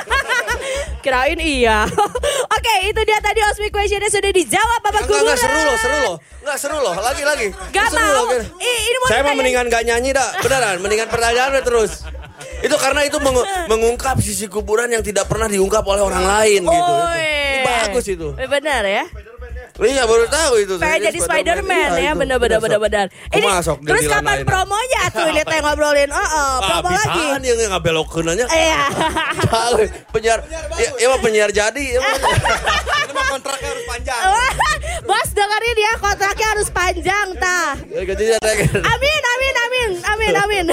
Kirain 1.02 1.38
iya. 1.38 1.86
Oke, 2.56 2.74
itu 2.86 3.02
dia 3.04 3.18
tadi 3.20 3.40
Osmi 3.46 3.70
questionnya 3.70 4.10
sudah 4.10 4.30
dijawab 4.30 4.80
Bapak 4.80 5.02
Kuburan. 5.06 5.22
enggak 5.24 5.40
seru 5.40 5.60
loh, 5.60 5.78
seru 5.78 5.98
loh. 6.04 6.16
Enggak 6.40 6.58
seru 6.60 6.78
loh, 6.78 6.96
lagi 6.96 7.24
lagi. 7.24 7.48
Gak 7.72 7.88
Seru 7.88 8.04
mau. 8.04 8.26
loh, 8.26 8.42
ini 8.58 8.96
mau 8.96 9.08
Saya 9.08 9.22
ditanya- 9.22 9.38
mendingan 9.38 9.66
gak 9.68 9.84
nyanyi 9.86 10.10
dah, 10.12 10.30
beneran. 10.40 10.76
Mendingan 10.80 11.08
pertanyaannya 11.08 11.62
terus. 11.64 11.92
Itu 12.60 12.76
karena 12.76 13.02
itu 13.04 13.18
mengu- 13.20 13.46
mengungkap 13.68 14.20
sisi 14.20 14.46
kuburan 14.46 14.88
yang 14.88 15.02
tidak 15.02 15.26
pernah 15.26 15.48
diungkap 15.48 15.84
oleh 15.84 16.02
orang 16.02 16.24
lain 16.24 16.62
gitu. 16.64 16.92
Oh, 16.94 17.08
Ini 17.10 17.60
bagus 17.64 18.06
itu. 18.08 18.28
Benar 18.36 18.84
ya. 18.84 19.04
Iya 19.80 20.04
baru 20.04 20.26
tahu 20.28 20.54
itu. 20.60 20.74
Pengen 20.76 21.00
jadi 21.08 21.20
Spider-Man 21.24 21.90
Iya, 21.96 22.12
ya, 22.12 22.12
bener-bener. 22.12 23.08
Kok 23.32 23.40
masuk 23.40 23.78
terus 23.82 24.04
kapan 24.06 24.44
promonya 24.44 25.02
tuh 25.08 25.26
ini 25.32 25.42
teh 25.42 25.60
ngobrolin? 25.64 26.10
Oh, 26.12 26.20
oh 26.20 26.28
Ah, 26.60 26.60
promo 26.60 26.90
lagi. 26.92 27.08
bisaan 27.16 27.42
yang 27.42 27.58
ngabelokeun 27.72 28.28
aja. 28.28 28.46
Iya. 28.52 28.82
Tahu, 29.56 29.76
penyiar 30.12 30.40
ya, 30.76 30.90
ya 31.00 31.08
mah 31.08 31.20
penyiar 31.24 31.50
jadi 31.50 31.84
ya. 31.96 32.00
Ini 33.00 33.14
mah 33.16 33.26
kontraknya 33.32 33.70
harus 33.72 33.86
panjang. 33.88 34.20
Bos 35.10 35.30
dengerin 35.32 35.78
ya 35.80 35.94
kontraknya 35.98 36.48
harus 36.52 36.68
panjang 36.70 37.28
tah. 37.40 37.72
Ya, 37.88 38.02
ada- 38.04 38.84
Amin, 38.86 39.22
amin, 39.26 39.54
amin, 39.58 39.90
amin, 40.04 40.34
amin. 40.36 40.66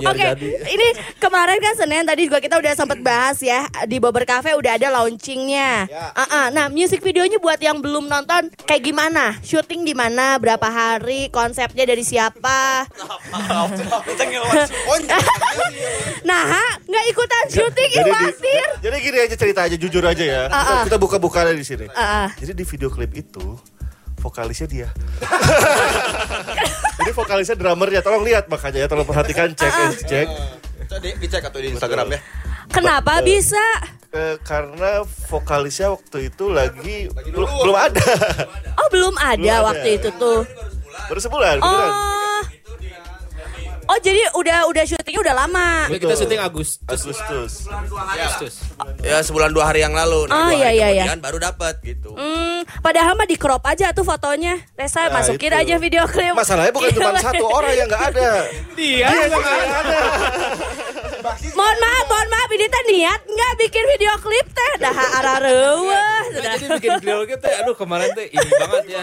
Oke, 0.00 0.26
ini 0.68 0.86
kemarin 1.18 1.58
kan 1.58 1.74
Senin 1.74 2.06
tadi 2.06 2.24
juga 2.24 2.38
kita 2.38 2.56
udah 2.56 2.72
sempat 2.72 3.02
bahas 3.02 3.42
ya 3.42 3.66
di 3.84 3.98
Bobber 3.98 4.22
Cafe 4.22 4.54
udah 4.54 4.78
ada 4.78 4.88
launchingnya. 4.94 5.90
Ah, 6.14 6.22
ah. 6.22 6.46
Nah, 6.48 6.70
music 6.70 7.02
videonya 7.02 7.36
buat 7.36 7.58
yang 7.58 7.82
belum 7.82 8.06
nonton 8.06 8.27
kayak 8.68 8.82
gimana? 8.84 9.40
Syuting 9.40 9.88
di 9.88 9.96
mana? 9.96 10.36
Berapa 10.36 10.68
hari? 10.68 11.32
Konsepnya 11.32 11.88
dari 11.88 12.04
siapa? 12.04 12.84
nah, 16.28 16.44
nggak 16.84 17.04
ikutan 17.08 17.44
syuting 17.48 17.90
Jadi, 17.90 18.10
di- 18.12 18.64
jadi 18.84 18.96
gini 19.00 19.18
aja 19.24 19.36
cerita 19.36 19.60
aja 19.64 19.76
jujur 19.80 20.04
aja 20.04 20.24
ya. 20.24 20.42
Kita, 20.46 20.58
Ah, 20.58 20.68
ah. 20.68 20.82
kita 20.84 20.98
buka-buka 21.00 21.48
di 21.56 21.64
sini. 21.64 21.86
Ah, 21.96 22.28
ah. 22.28 22.28
Jadi 22.36 22.52
di 22.52 22.64
video 22.68 22.92
klip 22.92 23.12
itu 23.16 23.56
vokalisnya 24.20 24.68
dia. 24.68 24.88
Jadi 27.00 27.10
vokalisnya 27.16 27.56
drummernya. 27.56 28.04
Tolong 28.04 28.22
lihat 28.28 28.50
makanya 28.52 28.84
ya, 28.84 28.88
tolong 28.90 29.08
perhatikan 29.08 29.54
cek 29.56 30.04
cek. 30.04 30.28
Coba 30.88 31.00
di, 31.04 31.10
dicek 31.20 31.42
atau 31.44 31.60
di 31.60 31.68
Instagram 31.72 32.16
ya. 32.16 32.20
Kenapa 32.68 33.20
bisa? 33.20 33.60
Eh, 34.08 34.40
karena 34.40 35.00
vokalisnya 35.28 35.92
waktu 35.92 36.28
itu 36.28 36.48
lagi 36.48 37.12
belum, 37.26 37.48
belum 37.60 37.76
ada. 37.76 38.08
Oh, 38.74 38.88
belum 38.88 39.14
ada 39.14 39.36
Belum 39.36 39.52
ada. 39.54 39.66
waktu 39.66 39.88
itu 39.96 40.08
tuh. 40.14 40.48
Baru 41.06 41.20
sebulan, 41.20 41.54
beneran. 41.58 41.90
Oh. 41.90 42.42
Oh, 43.88 43.96
jadi 43.98 44.20
udah 44.34 44.68
udah 44.68 44.84
syutingnya 44.84 45.20
udah 45.22 45.34
lama. 45.38 45.88
Ini 45.88 45.96
kita 45.96 46.12
syuting 46.14 46.36
Agustus. 46.38 46.84
Agustus. 46.84 47.52
Agustus. 47.88 48.54
Ya 49.00 49.16
sebulan 49.18 49.48
dua 49.48 49.64
hari 49.64 49.80
yang 49.80 49.96
lalu. 49.96 50.24
Oh, 50.24 50.28
dua 50.28 50.52
iya, 50.52 50.68
iya, 50.68 50.88
iya. 50.90 51.04
kemudian 51.08 51.24
baru 51.24 51.38
dapat 51.42 51.80
gitu. 51.80 52.12
Hmm, 52.12 52.68
padahal 52.80 53.16
mah 53.16 53.24
di 53.24 53.36
crop 53.36 53.64
aja 53.64 53.88
tuh 53.90 54.04
fotonya. 54.04 54.60
Resa 54.72 55.08
Nah, 55.08 55.20
masukin 55.20 55.48
itu. 55.50 55.60
aja 55.64 55.74
video 55.78 56.04
klip. 56.04 56.36
Masalahnya 56.36 56.68
bukan 56.68 56.90
cuma 56.92 57.16
satu 57.16 57.44
orang 57.44 57.72
yang 57.74 57.88
nggak 57.88 58.04
ada. 58.12 58.30
Dia 58.72 59.08
yang 59.08 59.30
nggak 59.32 59.56
ada. 59.74 60.00
Mohon 61.28 61.76
maaf, 61.78 62.04
mohon 62.06 62.28
maaf 62.28 62.50
ini 62.50 62.66
teh 62.66 62.82
niat 62.86 63.20
nggak 63.22 63.52
bikin 63.58 63.84
video 63.86 64.12
klip 64.16 64.46
teh 64.48 64.72
dah 64.78 64.90
arah 65.14 65.36
reueuh. 65.38 65.92
Nah, 66.30 66.54
jadi 66.54 66.64
bikin 66.74 66.90
video 66.98 67.18
gitu 67.26 67.46
aduh 67.46 67.74
kemarin 67.74 68.08
tuh 68.10 68.24
ini 68.24 68.48
banget 68.50 68.84
ya 68.86 69.02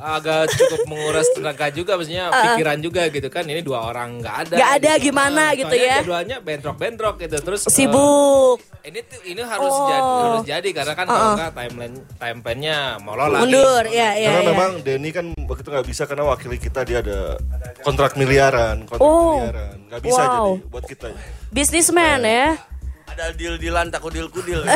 agak 0.00 0.52
cukup 0.52 0.80
menguras 0.86 1.26
tenaga 1.30 1.66
juga 1.68 1.92
maksudnya 1.94 2.26
pikiran 2.28 2.78
juga 2.78 3.02
gitu 3.08 3.28
kan 3.28 3.44
ini 3.44 3.60
dua 3.60 3.86
orang 3.86 4.20
nggak 4.20 4.34
ada 4.44 4.54
Nggak 4.54 4.72
ada 4.76 4.92
gitu. 4.92 5.04
gimana 5.04 5.34
Nah, 5.36 5.50
gitu 5.54 5.74
ya. 5.74 5.96
keduanya 6.00 6.36
bentrok-bentrok 6.38 7.14
gitu 7.18 7.36
terus 7.40 7.62
eh, 7.64 7.72
Sibuk. 7.72 8.58
ini 8.82 8.98
tuh 9.02 9.20
ini 9.24 9.40
harus 9.42 9.64
Oh. 9.68 9.86
jadi 9.86 10.00
harus 10.22 10.44
jadi 10.46 10.68
karena 10.72 10.92
kan 10.94 11.06
kalau 11.06 11.28
nggak 11.34 11.50
timeline 11.52 11.96
timeline-nya 12.16 12.76
molor 12.98 13.28
lagi 13.28 13.42
Mundur, 13.44 13.84
ya 13.88 14.10
ya. 14.14 14.30
Karena 14.30 14.40
ya. 14.40 14.48
memang 14.48 14.70
Denny 14.80 15.10
kan 15.10 15.26
waktu 15.40 15.60
itu 15.60 15.70
nggak 15.70 15.86
bisa 15.86 16.02
karena 16.04 16.24
wakili 16.24 16.56
kita 16.56 16.80
dia 16.82 16.98
ada 17.00 17.34
kontrak 17.80 18.14
miliaran, 18.14 18.84
kontrak 18.84 19.02
Oh. 19.02 19.38
miliaran, 19.38 19.76
nggak 19.96 20.04
bisa 20.04 20.20
Wow. 20.20 20.60
jadi 20.60 20.68
buat 20.68 20.84
kita. 20.84 21.08
Bisnisman 21.48 22.20
ya. 22.20 22.60
Ada 23.06 23.32
deal-dealan 23.32 23.88
tak 23.88 24.04
kudil-kudil. 24.04 24.60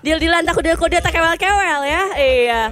Deal-dealan 0.00 0.40
tak 0.40 0.54
kudel-kudel 0.56 1.02
tak 1.02 1.12
kewel-kewel 1.12 1.80
ya. 1.84 2.02
Iya. 2.16 2.62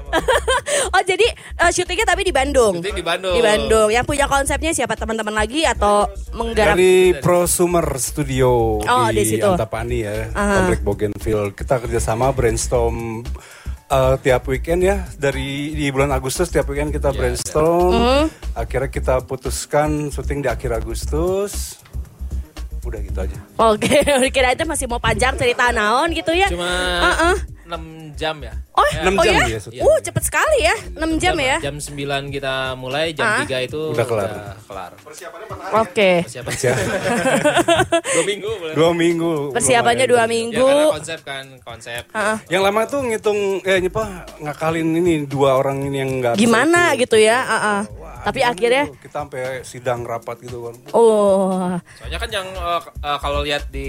oh 0.95 1.03
jadi 1.05 1.27
eh, 1.35 1.69
syutingnya 1.69 2.07
tapi 2.07 2.25
di 2.25 2.33
Bandung. 2.33 2.81
Syuting 2.81 2.97
di 2.97 3.05
Bandung. 3.05 3.35
Di 3.37 3.43
Bandung. 3.45 3.89
Yang 3.93 4.07
punya 4.09 4.25
konsepnya 4.25 4.73
siapa 4.73 4.95
teman-teman 4.95 5.35
lagi 5.35 5.69
atau 5.69 6.09
menggarap? 6.33 6.81
Dari 6.81 7.19
Prosumer 7.21 7.85
Studio 7.99 8.81
Oh, 8.81 9.09
di 9.13 9.21
di, 9.21 9.37
situ. 9.37 9.45
Antapani 9.45 9.99
ya, 10.01 10.33
Aha. 10.33 10.65
Komplek 10.65 10.81
Bougainville. 10.81 11.53
Kita 11.53 11.83
kerjasama 11.83 12.33
brainstorm 12.33 13.27
eh, 13.88 14.14
tiap 14.20 14.42
weekend 14.48 14.81
ya. 14.85 15.05
Dari 15.16 15.74
di 15.74 15.87
bulan 15.88 16.12
Agustus 16.12 16.53
tiap 16.53 16.68
weekend 16.68 16.92
kita 16.92 17.12
brainstorm. 17.12 17.92
Mm-hmm. 17.92 18.22
Akhirnya 18.57 18.90
kita 18.92 19.14
putuskan 19.24 20.12
syuting 20.12 20.44
di 20.44 20.48
akhir 20.48 20.77
Agustus. 20.77 21.81
Udah 22.85 23.01
gitu 23.05 23.18
aja. 23.20 23.38
Oke, 23.61 24.01
kira 24.35 24.57
itu 24.57 24.64
masih 24.64 24.88
mau 24.88 25.01
panjang 25.03 25.37
cerita 25.37 25.68
naon 25.74 26.14
gitu 26.16 26.33
ya. 26.33 26.48
cuma 26.48 26.68
Heeh. 27.05 27.58
6 27.69 27.77
jam 28.17 28.37
ya. 28.41 28.55
Oh, 28.73 28.87
Enam 28.91 29.15
oh 29.15 29.23
jam 29.23 29.35
ya? 29.35 29.45
dia 29.47 29.59
syuting. 29.59 29.83
Uh, 29.83 29.99
cepet 30.01 30.23
sekali 30.23 30.59
ya. 30.61 30.77
6 30.97 31.19
jam 31.19 31.37
ya. 31.37 31.57
Jam 31.61 31.77
9 31.77 31.93
kita 32.31 32.55
mulai, 32.75 33.13
jam 33.13 33.29
Ah. 33.29 33.45
3 33.45 33.61
itu 33.63 33.93
Udah 33.93 34.03
kelar. 34.03 34.31
kelar. 34.63 34.91
Oke. 35.77 36.25
Persiapan 36.25 36.53
Ya, 36.59 36.75
dua 38.15 38.25
minggu. 38.25 38.51
boleh. 38.51 38.75
dua 38.75 38.91
minggu. 38.93 39.33
Persiapannya 39.53 40.07
dua 40.07 40.19
Ya 40.19 40.27
minggu. 40.27 40.65
karena 40.65 40.87
konsep 40.91 41.19
kan, 41.23 41.45
konsep. 41.61 42.03
Yang 42.49 42.63
lama 42.63 42.81
tuh 42.85 43.01
ngitung 43.05 43.39
eh 43.63 43.79
apa 43.83 44.05
ngakalin 44.39 44.89
ini 44.95 45.13
dua 45.25 45.55
orang 45.55 45.83
ini 45.83 45.97
yang 45.99 46.11
nggak 46.19 46.33
bisa 46.35 46.43
Gimana 46.43 46.83
itu. 46.91 47.05
gitu 47.05 47.17
ya? 47.19 47.39
ah, 47.39 47.55
ah. 47.55 47.81
Wah, 47.91 48.25
Tapi 48.25 48.41
akhirnya 48.43 48.85
tuh? 48.85 48.97
kita 48.99 49.17
sampai 49.21 49.41
sidang 49.63 50.01
rapat 50.03 50.41
gitu 50.41 50.59
kan. 50.65 50.75
oh 50.93 51.77
Soalnya 51.95 52.19
kan 52.19 52.31
yang 52.31 52.49
eh, 52.49 52.81
eh, 53.01 53.19
kalau 53.19 53.41
lihat 53.41 53.69
di 53.69 53.89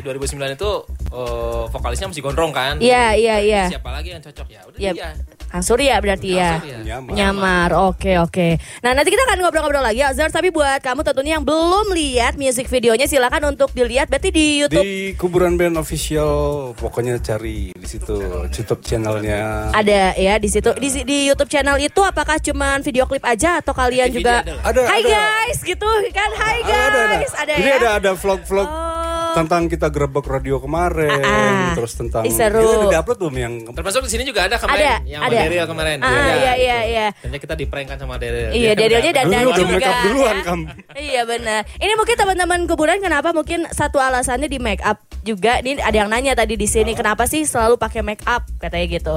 2009 0.00 0.24
itu 0.52 0.70
eh, 1.08 1.62
vokalisnya 1.68 2.06
masih 2.06 2.22
gondrong 2.22 2.50
kan. 2.50 2.78
iya 2.78 3.14
iya 3.18 3.36
iya. 3.38 3.64
Siapa 3.68 3.90
lagi 3.90 4.14
yang 4.14 4.22
cocok 4.22 4.46
ya? 4.46 4.60
Udah 4.64 4.78
Ya, 4.78 4.92
dia. 4.94 5.10
Kang 5.48 5.64
Surya 5.64 5.96
berarti 5.98 6.28
ya. 6.30 6.60
Nyamar. 6.84 7.12
Nyamar, 7.12 7.70
oke 7.88 8.20
oke. 8.20 8.48
Nah 8.78 8.92
nanti 8.92 9.08
kita 9.08 9.24
akan 9.24 9.40
ngobrol-ngobrol 9.40 9.80
lagi 9.80 10.04
Azhar 10.04 10.28
Tapi 10.28 10.48
buat 10.48 10.76
kamu 10.78 11.00
tentunya 11.02 11.32
yang 11.34 11.42
belum 11.42 11.88
lihat 11.90 12.36
music 12.36 12.68
videonya 12.68 13.08
Silakan 13.08 13.56
untuk 13.56 13.72
dilihat 13.72 14.06
Berarti 14.06 14.28
di 14.28 14.60
Youtube 14.60 14.84
Di 14.84 15.16
kuburan 15.16 15.56
band 15.56 15.80
official 15.80 16.72
pokoknya 16.76 17.16
cari 17.18 17.72
di 17.72 17.86
situ 17.88 18.20
YouTube 18.44 18.84
channelnya. 18.84 19.72
ada 19.72 20.12
ya 20.14 20.36
di 20.36 20.46
situ 20.46 20.68
di, 20.76 20.88
di 21.02 21.18
YouTube 21.26 21.48
channel 21.48 21.80
itu 21.80 21.96
apakah 21.98 22.36
cuman 22.38 22.84
video 22.84 23.08
klip 23.08 23.24
aja 23.24 23.58
atau 23.58 23.72
kalian 23.72 24.12
Video 24.12 24.20
juga 24.20 24.34
ada. 24.44 24.54
Ada, 24.62 24.80
Hai 24.84 25.00
ada. 25.00 25.10
guys 25.10 25.58
gitu 25.64 25.88
kan 26.12 26.30
Hai 26.36 26.58
Ada, 26.60 26.68
ada, 26.68 26.84
ada. 27.00 27.16
guys 27.16 27.34
ada, 27.34 27.52
Jadi 27.56 27.66
ya 27.66 27.76
ada 27.80 27.88
ada 27.96 28.10
vlog-vlog 28.12 28.68
Oh. 28.68 29.17
Tentang 29.34 29.66
kita 29.66 29.88
gerebek 29.88 30.24
radio 30.24 30.56
kemarin, 30.56 31.10
Ah, 31.18 31.24
ah. 31.24 31.70
terus 31.72 31.92
tentang 31.92 32.22
Ih, 32.22 32.30
seru. 32.30 32.58
Ini 32.58 32.76
udah 32.78 32.90
diupload 32.94 33.18
belum 33.18 33.34
yang 33.36 33.54
Termasuk 33.70 34.00
di 34.02 34.10
sini 34.10 34.22
juga 34.22 34.44
ada 34.44 34.56
kemarin 34.56 34.84
Ada, 34.84 34.96
yang 35.04 35.20
ada. 35.20 35.36
Daryl 35.36 35.66
kemarin. 35.66 35.96
Ah, 35.98 36.08
Ada. 36.08 36.32
iya, 36.34 36.52
iya, 36.54 36.78
iya. 36.84 37.06
Ternyata 37.14 37.40
kita 37.40 37.54
di 37.54 37.64
prank 37.64 37.86
kan 37.86 37.98
sama 37.98 38.14
Daryl. 38.16 38.50
Iya, 38.50 38.72
Dia 38.72 38.74
Daryl-nya 38.78 39.12
dandan 39.14 39.42
udah 39.44 39.56
juga. 39.58 39.72
make 39.72 39.84
up 39.84 39.98
duluan, 40.02 40.30
ya. 40.30 40.44
Kam. 40.46 40.60
Iya 40.94 41.22
benar. 41.24 41.60
Ini 41.74 41.92
mungkin 41.94 42.16
teman-teman 42.16 42.60
kuburan 42.64 42.98
kenapa 42.98 43.28
mungkin 43.30 43.68
satu 43.68 43.98
alasannya 43.98 44.46
di 44.46 44.56
make 44.56 44.80
up 44.80 44.96
juga. 45.22 45.58
Ini 45.58 45.78
ada 45.78 45.96
yang 45.96 46.08
nanya 46.08 46.32
tadi 46.32 46.54
di 46.54 46.64
sini 46.64 46.92
kenapa 46.92 47.24
sih 47.24 47.42
selalu 47.42 47.76
pakai 47.76 48.00
make 48.00 48.24
up 48.24 48.46
katanya 48.56 48.86
gitu. 48.88 49.16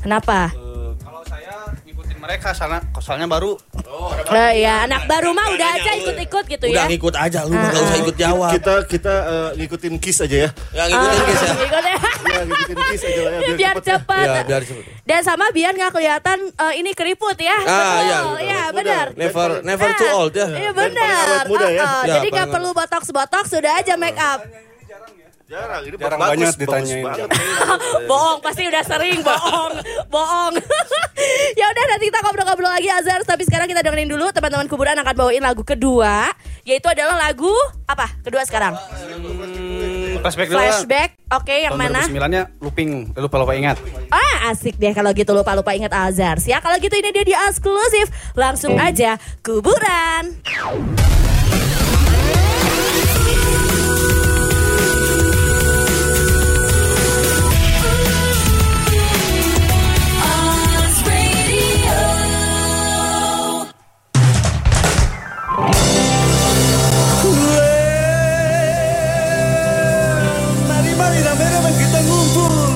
Kenapa? 0.00 0.50
Ngikutin 0.50 0.81
mereka 2.22 2.54
sana 2.54 2.78
soalnya 2.96 3.26
baru 3.26 3.58
Eh, 4.24 4.62
ya 4.62 4.86
anak 4.86 5.04
baru 5.04 5.34
mah 5.34 5.50
udah 5.50 5.68
aja 5.74 5.90
ikut-ikut 5.94 6.44
gitu 6.46 6.64
Udah 6.66 6.86
ya. 6.86 6.88
ngikut 6.88 7.14
aja 7.14 7.44
lu 7.44 7.52
mah 7.52 7.68
gak 7.68 7.82
usah 7.82 7.98
ikut 7.98 8.16
jawab. 8.16 8.50
Kita 8.50 8.74
kita 8.86 9.14
eh, 9.26 9.50
ngikutin 9.58 9.94
kiss 9.98 10.18
aja 10.20 10.36
ya. 10.38 10.50
Ya 10.72 10.82
ngikutin 10.86 11.12
Ah, 11.12 11.26
guys 11.26 11.42
ya. 11.42 11.52
ikut 11.66 11.82
ya. 11.84 11.96
Ya 12.24 12.40
ngikutin 12.42 12.76
kiss 12.86 13.02
aja 13.02 13.20
lah 13.20 13.30
ya 13.30 13.40
biar, 13.42 13.56
biar 13.58 13.74
cepet 13.74 13.84
ya. 13.84 13.92
cepat. 13.92 14.24
Ya, 14.24 14.42
biar 14.46 14.62
cepet. 14.62 14.84
Dan 15.02 15.20
sama 15.20 15.44
biar 15.50 15.72
nggak 15.74 15.92
kelihatan 15.92 16.38
eh, 16.48 16.74
ini 16.78 16.90
keriput 16.94 17.36
ya. 17.36 17.56
Ah, 17.58 17.60
Betul. 17.60 18.00
iya, 18.00 18.18
Iya, 18.40 18.60
muda. 18.62 18.76
benar. 18.78 19.06
Never 19.12 19.48
never 19.62 19.88
too 19.92 20.08
Ah, 20.08 20.16
old 20.16 20.32
ya. 20.32 20.46
Iya 20.48 20.70
benar. 20.72 21.44
muda 21.44 21.68
ya. 21.68 21.80
Ah, 21.80 21.90
ah. 21.90 22.02
Ya, 22.02 22.12
Jadi 22.16 22.26
nggak 22.30 22.48
perlu 22.48 22.70
botox 22.72 23.02
botox 23.10 23.44
sudah 23.50 23.72
aja 23.76 23.94
make 23.94 24.16
up. 24.16 24.40
Jarang 25.52 25.84
ini 25.84 25.96
Jarang 26.00 26.16
bagus, 26.16 26.32
banyak 26.32 26.48
bagus 26.48 26.60
ditanyain. 26.64 27.04
banget. 27.04 27.28
bohong 28.10 28.38
pasti 28.40 28.62
udah 28.64 28.82
sering 28.88 29.20
bohong 29.20 29.72
bohong. 30.08 30.54
Ya 31.52 31.68
udah 31.68 31.84
nanti 31.86 32.08
kita 32.08 32.18
ngobrol-ngobrol 32.24 32.72
lagi 32.72 32.88
Azhar. 32.88 33.20
Tapi 33.22 33.44
sekarang 33.44 33.68
kita 33.68 33.84
dengerin 33.84 34.08
dulu 34.08 34.32
teman-teman 34.32 34.66
kuburan 34.66 34.96
akan 34.96 35.14
bawain 35.14 35.44
lagu 35.44 35.60
kedua 35.62 36.32
yaitu 36.64 36.88
adalah 36.88 37.28
lagu 37.28 37.52
apa? 37.84 38.08
Kedua 38.24 38.42
sekarang. 38.48 38.74
Hmm, 38.74 40.18
flashback 40.24 40.48
dulu 40.48 40.58
flashback. 40.58 41.10
Oke 41.36 41.68
yang 41.68 41.76
Tahun 41.76 41.92
mana? 41.92 42.02
2009 42.08 42.32
nya 42.32 42.42
looping. 42.58 42.90
Lupa 43.12 43.36
lupa 43.36 43.52
ingat. 43.52 43.76
Ah 44.08 44.50
asik 44.50 44.80
deh 44.80 44.96
kalau 44.96 45.12
gitu. 45.12 45.36
Lupa 45.36 45.52
lupa 45.52 45.76
ingat 45.76 45.92
Azhar. 45.92 46.40
Ya 46.42 46.58
kalau 46.64 46.80
gitu 46.80 46.96
ini 46.96 47.12
dia 47.12 47.24
di 47.28 47.36
eksklusif. 47.36 48.08
Langsung 48.32 48.80
aja 48.80 49.20
kuburan 49.44 50.40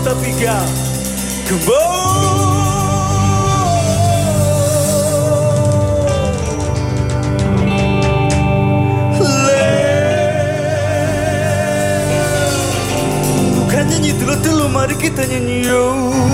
ngumpul 0.07 0.15
tapi 0.15 0.31
gak 0.39 0.67
Bukan 13.57 13.85
nyanyi 13.91 14.13
mari 14.71 14.95
kita 14.95 15.27
nyanyi 15.27 15.67
yo 15.67 16.26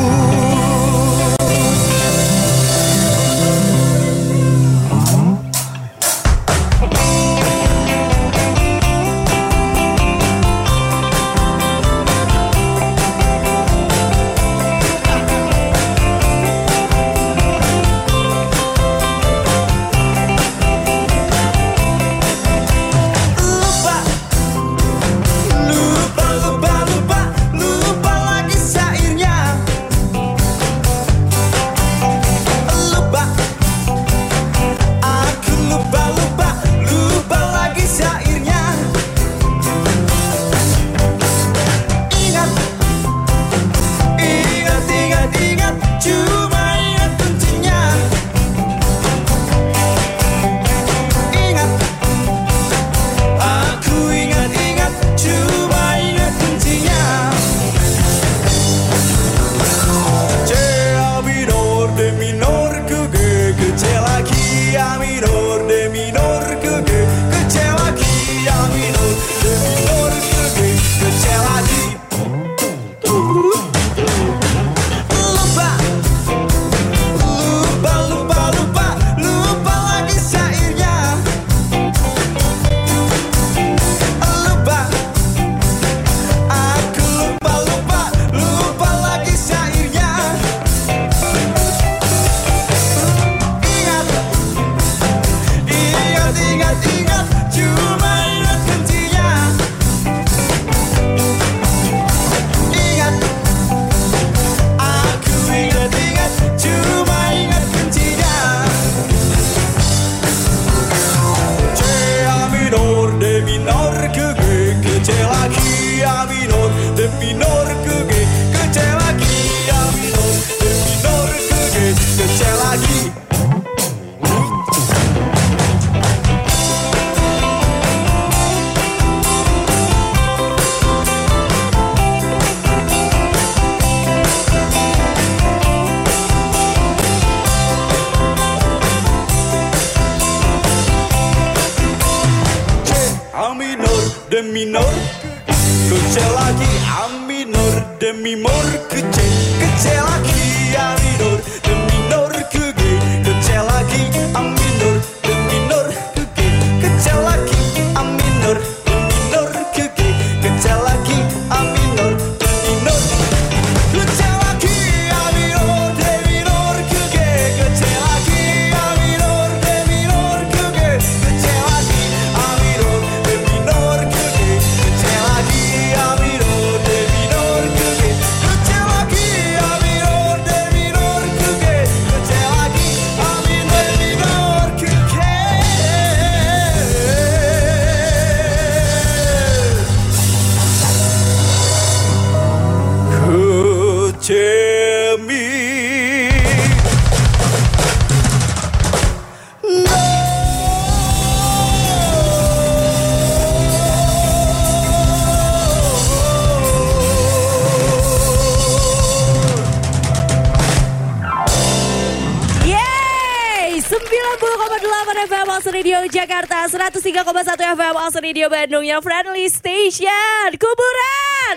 103,1 218.12 218.20
FM 218.20 218.20
Alsa 218.20 218.20
Radio 218.20 218.46
Bandung 218.48 218.85
Yang 218.85 219.01
friendly 219.03 219.48
station 219.48 220.48
Kuburan 220.61 221.57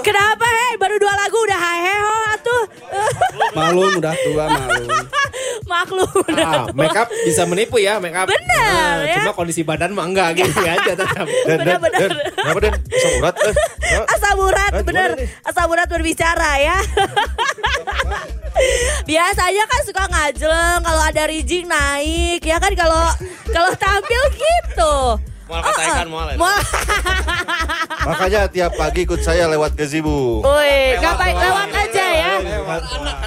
Kenapa 0.00 0.46
hei? 0.46 0.78
Baru 0.78 0.94
dua 0.96 1.10
lagu 1.10 1.34
udah 1.34 1.58
heheho 1.58 2.14
atuh 2.30 2.62
Malum 3.52 3.98
udah 3.98 4.14
tua 4.14 4.44
malum. 4.46 4.86
Maklum 5.66 6.10
Ah, 6.38 6.70
make 6.70 6.94
up 6.94 7.10
bisa 7.26 7.42
menipu 7.42 7.82
ya, 7.82 7.98
make 7.98 8.14
up. 8.14 8.30
Benar, 8.30 9.02
ya. 9.02 9.18
Cuma 9.18 9.32
kondisi 9.34 9.66
badan 9.66 9.90
mah 9.90 10.06
enggak 10.06 10.38
gitu 10.38 10.54
aja 10.62 10.92
tetap. 11.00 11.26
Dan, 11.26 11.58
dan, 11.58 11.58
Benar-benar. 11.58 11.98
dan, 11.98 12.10
kenapa 12.30 12.58
Den? 12.62 12.74
Asam 12.86 13.12
urat? 13.18 13.34
Eh? 13.34 13.54
Asam 14.06 14.36
urat, 14.38 14.70
Ah, 14.70 14.82
bener. 14.86 15.10
Asam 15.42 15.66
urat 15.66 15.88
berbicara 15.90 16.50
ya. 16.62 16.78
Biasanya 19.04 19.64
kan 19.68 19.80
suka 19.84 20.04
ngajeleng 20.08 20.80
kalau 20.82 21.02
ada 21.04 21.22
rijing 21.28 21.66
naik 21.68 22.40
ya 22.42 22.56
kan 22.56 22.72
kalau 22.74 23.04
kalau 23.52 23.70
tampil 23.76 24.22
gitu. 24.34 24.94
Mual 25.46 25.62
kata 25.62 25.82
ikan, 25.86 26.08
mual 26.10 26.26
ya. 26.26 26.36
Mual. 26.42 26.58
Makanya 28.02 28.40
tiap 28.50 28.74
pagi 28.74 29.06
ikut 29.06 29.22
saya 29.22 29.46
lewat 29.46 29.78
gazebo. 29.78 30.42
Woi, 30.42 30.98
ngapain 30.98 31.38
lewat 31.38 31.70
aja 31.70 32.06
ya? 32.10 32.34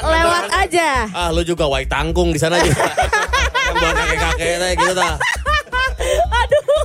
Lewat 0.04 0.46
aja. 0.52 0.89
Ah, 1.15 1.32
lu 1.32 1.48
juga 1.48 1.72
wae 1.72 1.88
tanggung 1.88 2.36
di 2.36 2.39
sana 2.39 2.60
juga. 2.60 2.92
Yang 3.72 3.76
buat 3.80 3.96
kakek-kakek 3.96 4.52
teh 4.60 4.72
gitu 4.84 4.94
tah. 5.00 5.15
Aduh. 6.44 6.84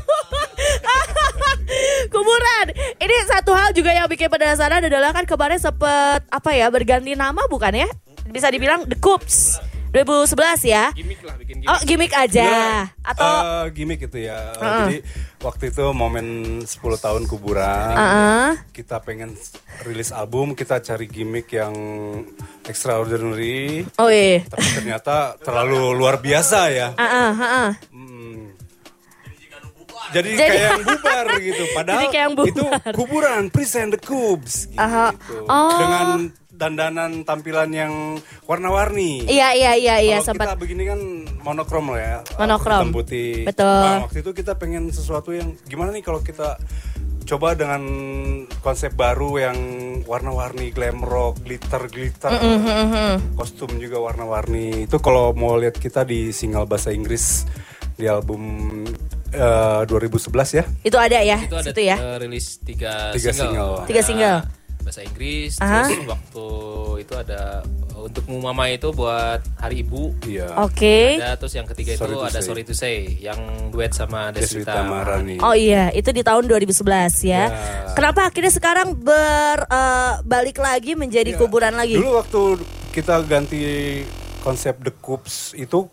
Kuburan. 2.14 2.66
Ini 3.02 3.16
satu 3.26 3.58
hal 3.58 3.74
juga 3.74 3.90
yang 3.90 4.06
bikin 4.06 4.30
penasaran 4.30 4.86
adalah 4.86 5.10
kan 5.10 5.26
kemarin 5.26 5.58
sempet 5.58 6.22
apa 6.30 6.50
ya 6.54 6.70
berganti 6.70 7.18
nama 7.18 7.42
bukan 7.50 7.74
ya? 7.74 7.90
Bisa 8.34 8.50
dibilang 8.50 8.82
The 8.82 8.98
Coops 8.98 9.62
2011 9.88 10.34
ya. 10.66 10.90
Gimik 10.90 11.22
lah 11.22 11.38
bikin 11.38 11.56
gimik. 11.56 11.70
Oh 11.70 11.78
gimmick 11.80 12.10
aja 12.12 12.50
atau 13.00 13.30
Eh, 13.62 13.64
gimmick 13.70 14.02
itu 14.02 14.18
ya. 14.20 14.50
Jadi 14.52 15.06
waktu 15.38 15.70
itu 15.70 15.84
momen 15.94 16.26
10 16.60 16.66
tahun 16.98 17.22
kuburan. 17.24 17.94
Heeh. 17.94 18.48
Kita 18.74 18.98
pengen 18.98 19.38
rilis 19.80 20.10
album, 20.10 20.52
kita 20.52 20.82
cari 20.82 21.06
gimmick 21.06 21.46
yang 21.48 21.70
extraordinary. 22.64 23.86
oh 23.94 24.10
iya. 24.10 24.42
Tapi 24.42 24.66
ternyata 24.74 25.38
terlalu 25.38 25.94
luar 25.94 26.18
biasa 26.18 26.58
ya. 26.68 26.88
Heeh, 26.92 27.30
heeh. 27.32 27.70
Hmm. 27.88 28.50
Jadi, 30.10 30.30
Jadi- 30.30 30.38
kayak 30.40 30.58
yang 30.68 30.82
bubar 30.90 31.26
gitu. 31.38 31.62
Padahal 31.70 31.94
Jadi 31.96 32.06
kayak 32.08 32.24
yang 32.24 32.34
bubar. 32.34 32.50
itu 32.50 32.64
kuburan 32.92 33.42
present 33.48 33.88
the 33.90 34.00
cubes 34.00 34.66
gitu. 34.66 34.78
Aha. 34.80 35.14
Oh. 35.46 35.78
Dengan 35.78 36.06
dandanan 36.54 37.22
tampilan 37.22 37.68
yang 37.68 37.92
warna-warni. 38.44 39.26
Iya 39.26 39.52
iya 39.52 39.72
iya 39.74 39.96
iya 39.98 40.18
sempat 40.18 40.54
kita 40.54 40.58
begini 40.58 40.86
kan 40.86 41.00
monokrom 41.42 41.90
lah 41.90 42.00
ya. 42.00 42.18
Monokrom. 42.38 42.80
Hitam 42.80 42.94
putih. 42.94 43.42
Betul. 43.44 43.66
Nah, 43.82 44.06
waktu 44.06 44.18
itu 44.22 44.30
kita 44.32 44.54
pengen 44.54 44.88
sesuatu 44.88 45.30
yang 45.30 45.58
gimana 45.66 45.90
nih 45.90 46.00
kalau 46.00 46.22
kita 46.22 46.56
coba 47.24 47.56
dengan 47.56 47.80
konsep 48.60 48.92
baru 48.92 49.40
yang 49.40 49.58
warna-warni 50.04 50.70
glam 50.70 51.00
rock, 51.00 51.40
glitter-glitter. 51.40 52.30
Kostum 53.32 53.80
juga 53.80 53.98
warna-warni. 53.98 54.84
Itu 54.84 55.00
kalau 55.00 55.32
mau 55.32 55.56
lihat 55.56 55.74
kita 55.74 56.04
di 56.04 56.30
single 56.30 56.68
bahasa 56.68 56.92
Inggris 56.92 57.48
di 57.94 58.04
album 58.04 58.42
eh, 59.30 59.82
2011 59.86 60.58
ya. 60.58 60.64
itu 60.82 60.98
ada 60.98 61.18
ya 61.22 61.38
Itu 61.46 61.54
ada 61.54 61.70
situ 61.70 61.80
ya. 61.80 61.96
eh, 61.96 62.16
rilis 62.20 62.58
tiga, 62.60 63.14
Tiga 63.14 63.30
single. 63.30 63.72
Ada 63.80 63.86
Tiga 63.86 64.02
single. 64.02 64.38
Bahasa 64.84 65.00
Inggris, 65.00 65.56
Aha. 65.64 65.88
terus 65.88 66.04
waktu 66.04 66.46
itu 67.00 67.14
ada 67.16 67.64
untuk 67.96 68.28
Mama 68.28 68.68
itu 68.68 68.92
buat 68.92 69.40
Hari 69.56 69.80
Ibu. 69.80 70.28
Iya. 70.28 70.60
Oke. 70.60 71.16
Ada 71.16 71.40
terus 71.40 71.56
yang 71.56 71.64
ketiga 71.64 71.96
Sorry 71.96 72.12
itu 72.12 72.20
to 72.20 72.28
ada 72.28 72.38
say. 72.38 72.44
Sorry 72.44 72.62
to 72.68 72.74
Say 72.76 72.96
yang 73.16 73.40
duet 73.72 73.96
sama 73.96 74.28
Deswita 74.28 74.84
Marani. 74.84 75.40
Oh 75.40 75.56
iya, 75.56 75.88
itu 75.96 76.12
di 76.12 76.20
tahun 76.20 76.44
2011 76.44 76.84
ya. 77.24 77.48
Ya. 77.48 77.96
Kenapa 77.96 78.28
akhirnya 78.28 78.52
sekarang 78.52 78.92
berbalik 79.00 80.60
lagi 80.60 80.92
menjadi 80.92 81.32
kuburan 81.40 81.72
lagi? 81.80 81.96
Dulu 81.96 82.20
waktu 82.20 82.40
kita 82.92 83.24
ganti 83.24 83.64
konsep 84.44 84.76
The 84.84 84.92
Coops 85.00 85.56
itu 85.56 85.88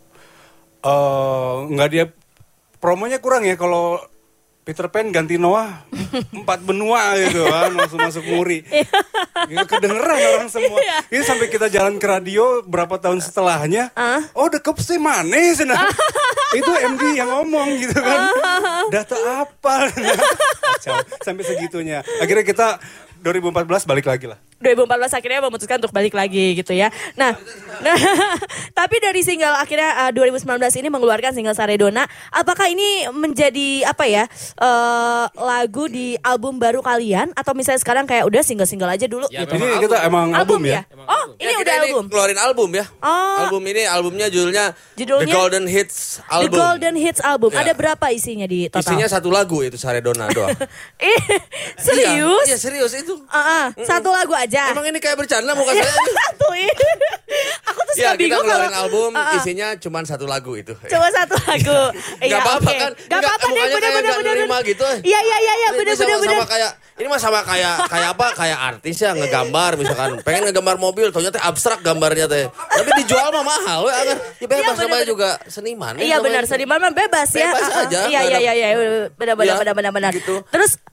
eh, 0.83 1.55
nggak 1.71 1.89
dia 1.89 2.11
promonya 2.83 3.23
kurang 3.23 3.47
ya 3.47 3.55
kalau 3.55 4.03
Peter 4.61 4.85
Pan 4.93 5.09
ganti 5.09 5.41
Noah 5.41 5.81
empat 6.45 6.61
benua 6.61 7.17
gitu 7.17 7.49
kan 7.49 7.73
langsung 7.73 7.99
masuk 8.01 8.25
muri. 8.29 8.61
Ya, 9.49 9.65
kedengeran 9.65 10.21
orang 10.37 10.49
semua. 10.53 10.77
Ini 11.09 11.25
sampai 11.25 11.49
kita 11.49 11.65
jalan 11.65 11.97
ke 11.97 12.05
radio 12.05 12.61
berapa 12.61 13.01
tahun 13.01 13.25
setelahnya. 13.25 13.89
Oh 14.37 14.45
The 14.53 14.61
sih 14.77 15.01
mana 15.01 15.33
sana? 15.57 15.89
itu 16.53 16.69
MD 16.69 17.17
yang 17.17 17.31
ngomong 17.31 17.73
gitu 17.81 17.97
kan. 17.97 18.29
Data 18.93 19.17
apa? 19.41 19.89
Kacau. 19.89 20.93
Sampai 21.25 21.41
segitunya. 21.41 22.05
Akhirnya 22.21 22.45
kita 22.45 22.67
2014 23.25 23.89
balik 23.89 24.05
lagi 24.05 24.29
lah. 24.29 24.37
2014 24.61 25.17
akhirnya 25.17 25.39
memutuskan 25.41 25.77
untuk 25.81 25.91
balik 25.91 26.13
lagi 26.13 26.53
gitu 26.55 26.71
ya. 26.71 26.93
Nah, 27.17 27.33
nah 27.81 27.97
tapi 28.79 29.01
dari 29.01 29.21
single 29.21 29.57
akhirnya 29.57 30.07
uh, 30.07 30.11
2019 30.13 30.45
ini 30.79 30.87
mengeluarkan 30.87 31.33
single 31.33 31.57
Saredona, 31.57 32.05
apakah 32.29 32.69
ini 32.69 33.09
menjadi 33.09 33.89
apa 33.89 34.05
ya 34.05 34.23
uh, 34.57 35.25
lagu 35.35 35.89
di 35.89 36.13
album 36.21 36.61
baru 36.61 36.79
kalian 36.79 37.33
atau 37.33 37.57
misalnya 37.57 37.81
sekarang 37.81 38.05
kayak 38.05 38.23
udah 38.25 38.41
single-single 38.41 38.89
aja 38.89 39.05
dulu 39.09 39.25
Ya, 39.31 39.47
gitu? 39.47 39.55
Ini 39.55 39.63
Emang 39.63 39.81
kita 39.81 39.97
emang 40.03 40.27
album, 40.35 40.61
ya. 40.67 40.83
Emang 40.91 41.07
Oh, 41.07 41.15
album. 41.23 41.35
ini 41.39 41.47
Ya, 41.47 41.57
kita 41.57 41.71
udah 41.71 41.77
album. 41.81 42.03
keluarin 42.11 42.39
album 42.39 42.69
ya. 42.75 42.85
Oh. 42.99 43.37
Album 43.47 43.61
ini 43.63 43.81
albumnya 43.87 44.27
judulnya, 44.27 44.65
Judulnya? 44.99 45.31
The 45.31 45.33
Golden 45.33 45.65
Hits 45.71 45.97
The 46.19 46.33
Album. 46.35 46.57
Golden 46.59 46.95
Hits 46.99 47.21
album. 47.23 47.49
Ya. 47.55 47.63
Ada 47.63 47.71
berapa 47.73 48.05
isinya 48.11 48.43
di 48.43 48.67
total? 48.67 48.83
Isinya 48.83 49.07
satu 49.07 49.31
lagu 49.31 49.63
itu 49.63 49.79
Saredona 49.79 50.27
doang. 50.29 50.51
Eh, 51.01 51.17
serius? 51.79 52.45
Iya, 52.45 52.53
iya, 52.53 52.57
serius 52.59 52.91
itu. 52.93 53.15
Ah, 53.31 53.39
ah, 53.39 53.65
satu 53.81 54.11
lagu 54.11 54.35
aja. 54.35 54.50
Emang 54.51 54.83
ini 54.83 54.97
kayak 54.97 55.15
bercanda 55.15 55.51
muka 55.51 55.71
saya. 55.71 55.87
satu 56.19 56.47
ini. 56.51 56.87
Aku 57.63 57.79
tuh 57.81 57.93
suka 57.93 58.03
Ya, 58.03 58.11
bingung 58.13 58.43
kalau 58.43 58.67
album 58.67 59.11
Ah, 59.13 59.23
ah. 59.25 59.37
isinya 59.37 59.67
cuma 59.75 60.01
satu 60.01 60.25
lagu 60.25 60.51
itu. 60.53 60.75
Coba 60.83 61.07
satu 61.09 61.35
lagu. 61.41 61.79
Iya, 62.19 62.35
Gak 62.35 62.41
apa-apa 62.41 62.71
kan? 62.73 62.91
Gak 63.01 63.19
apa-apa 63.19 63.45
deh, 63.47 63.63
bener 63.69 63.89
bener 63.93 64.13
bener. 64.13 64.33
nerima 64.35 64.57
gitu. 64.61 64.83
Iya 65.01 65.19
iya 65.21 65.37
iya 65.39 65.53
iya 65.57 65.69
bener 65.71 65.93
sama, 65.93 66.05
bener 66.05 66.17
bener. 66.19 66.35
sama 66.35 66.45
kayak 66.47 66.71
ini 66.93 67.07
mah 67.07 67.19
sama 67.19 67.39
kayak 67.41 67.75
kayak 67.87 68.09
apa? 68.11 68.27
Kayak 68.33 68.59
artis 68.67 68.95
ya 68.97 69.11
ngegambar 69.13 69.71
misalkan. 69.73 70.09
Pengen 70.21 70.41
ngegambar 70.45 70.75
mobil, 70.77 71.07
ternyata 71.09 71.39
abstrak 71.39 71.79
gambarnya 71.79 72.25
teh. 72.25 72.45
Tapi 72.51 72.89
dijual 72.99 73.31
mah 73.31 73.43
mahal 73.43 73.79
we 73.81 73.91
agar. 73.93 74.17
Ya 74.37 74.45
bebas 74.45 74.57
Iya, 74.57 74.71
bener, 74.73 74.85
namanya 74.85 75.05
juga 75.05 75.29
seniman. 75.45 75.93
Iya 75.95 76.17
benar, 76.19 76.43
seniman 76.43 76.77
mah 76.79 76.91
bebas 76.91 77.29
ya. 77.31 77.49
Bebas 77.49 77.69
aja, 77.79 77.99
Iya 78.05 78.19
iya 78.19 78.19
ada- 78.29 78.41
iya 78.41 78.53
iya 78.53 78.67
benar 79.11 79.35
benar 79.35 79.45
Iya, 79.47 79.61
benar 79.61 79.73
benar 79.73 79.91
benar. 79.93 80.11
gitu. 80.13 80.43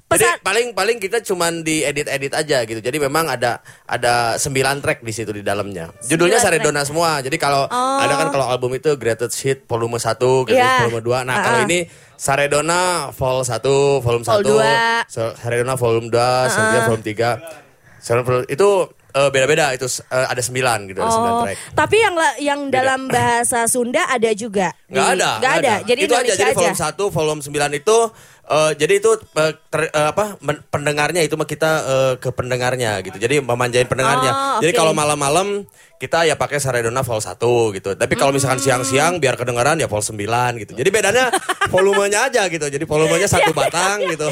Terus 0.09 0.17
Jadi 0.17 0.25
Pesan- 0.25 0.41
paling 0.41 0.67
paling 0.73 0.97
kita 0.97 1.21
cuman 1.21 1.61
di 1.61 1.85
edit-edit 1.85 2.33
aja 2.33 2.65
gitu. 2.65 2.81
Jadi 2.81 2.97
memang 2.97 3.29
ada 3.29 3.61
ada 3.85 4.35
9 4.35 4.49
track 4.81 5.01
di 5.01 5.13
situ 5.13 5.29
di 5.31 5.43
dalamnya. 5.43 5.93
Judulnya 6.01 6.41
Sembilan 6.41 6.65
Saredona 6.65 6.83
semua. 6.83 7.21
Jadi 7.21 7.37
kalau 7.37 7.69
Oh. 7.69 8.01
ada 8.01 8.17
kan 8.17 8.29
kalau 8.31 8.49
album 8.49 8.73
itu 8.73 8.97
Greatest 8.97 9.37
Hit 9.39 9.69
volume 9.69 10.01
1, 10.01 10.17
Greatest 10.43 10.65
Iya. 10.65 10.81
volume 10.83 11.05
2. 11.05 11.19
Nah, 11.23 11.35
Ah, 11.35 11.45
kalau 11.45 11.59
ah. 11.61 11.67
ini 11.69 11.79
Saredona 12.19 12.81
vol 13.11 13.41
1, 13.43 13.73
volume 14.01 14.25
1, 14.25 14.41
Vol 14.41 14.57
dua. 14.57 15.05
Sa- 15.05 15.33
Saredona 15.35 15.75
volume 15.75 16.09
2, 16.09 16.29
Saredona 16.47 16.81
volume 16.87 17.05
3. 17.05 17.29
Saredona 17.99 18.25
volume- 18.25 18.49
itu 18.49 18.69
eh, 19.11 19.31
beda-beda 19.31 19.73
itu 19.73 19.89
eh, 20.07 20.27
ada 20.27 20.39
9 20.39 20.85
gitu, 20.87 21.01
ada 21.01 21.09
9 21.11 21.33
Oh, 21.33 21.43
track. 21.43 21.59
tapi 21.75 21.97
yang 21.97 22.15
yang 22.39 22.61
dalam 22.69 23.09
bahasa 23.09 23.65
Sunda 23.65 24.05
ada 24.05 24.31
juga. 24.33 24.71
Nggak 24.87 25.01
Di- 25.03 25.13
ada. 25.17 25.31
Nggak 25.37 25.55
ada. 25.59 25.75
Jadi 25.83 26.01
itu 26.03 26.15
aja. 26.15 26.33
Jadi 26.33 26.43
aja. 26.45 26.55
volume 26.55 26.79
1, 26.79 27.05
volume 27.11 27.41
9 27.41 27.73
itu 27.75 27.97
eh, 28.49 28.73
jadi 28.75 28.95
itu 28.97 29.11
eh, 29.15 29.53
ter- 29.69 29.89
eh, 29.89 30.07
apa 30.09 30.37
men- 30.39 30.65
pendengarnya 30.65 31.21
itu 31.21 31.35
mah 31.35 31.45
kita 31.45 31.71
eh, 31.81 32.13
ke 32.17 32.29
pendengarnya 32.31 32.99
gitu. 33.01 33.17
Jadi 33.17 33.39
memanjain 33.39 33.85
pendengarnya. 33.85 34.33
Oh, 34.33 34.61
Jadi 34.61 34.73
oke. 34.73 34.79
kalau 34.79 34.93
malam-malam 34.93 35.69
kita 35.97 36.25
ya 36.25 36.35
pakai 36.35 36.57
Saredona 36.57 37.01
vol 37.01 37.19
1 37.19 37.37
gitu. 37.75 37.91
Tapi 37.93 38.15
kalau 38.15 38.31
misalkan 38.31 38.59
siang-siang 38.59 39.19
biar 39.19 39.35
kedengaran 39.35 39.77
ya 39.77 39.87
vol 39.87 40.01
9 40.01 40.17
gitu. 40.59 40.73
Jadi 40.73 40.89
bedanya 40.89 41.29
volumenya 41.75 42.27
aja 42.27 42.47
gitu. 42.47 42.65
Jadi 42.65 42.85
volumenya 42.85 43.27
satu 43.27 43.51
batang 43.51 44.07
gitu. 44.07 44.31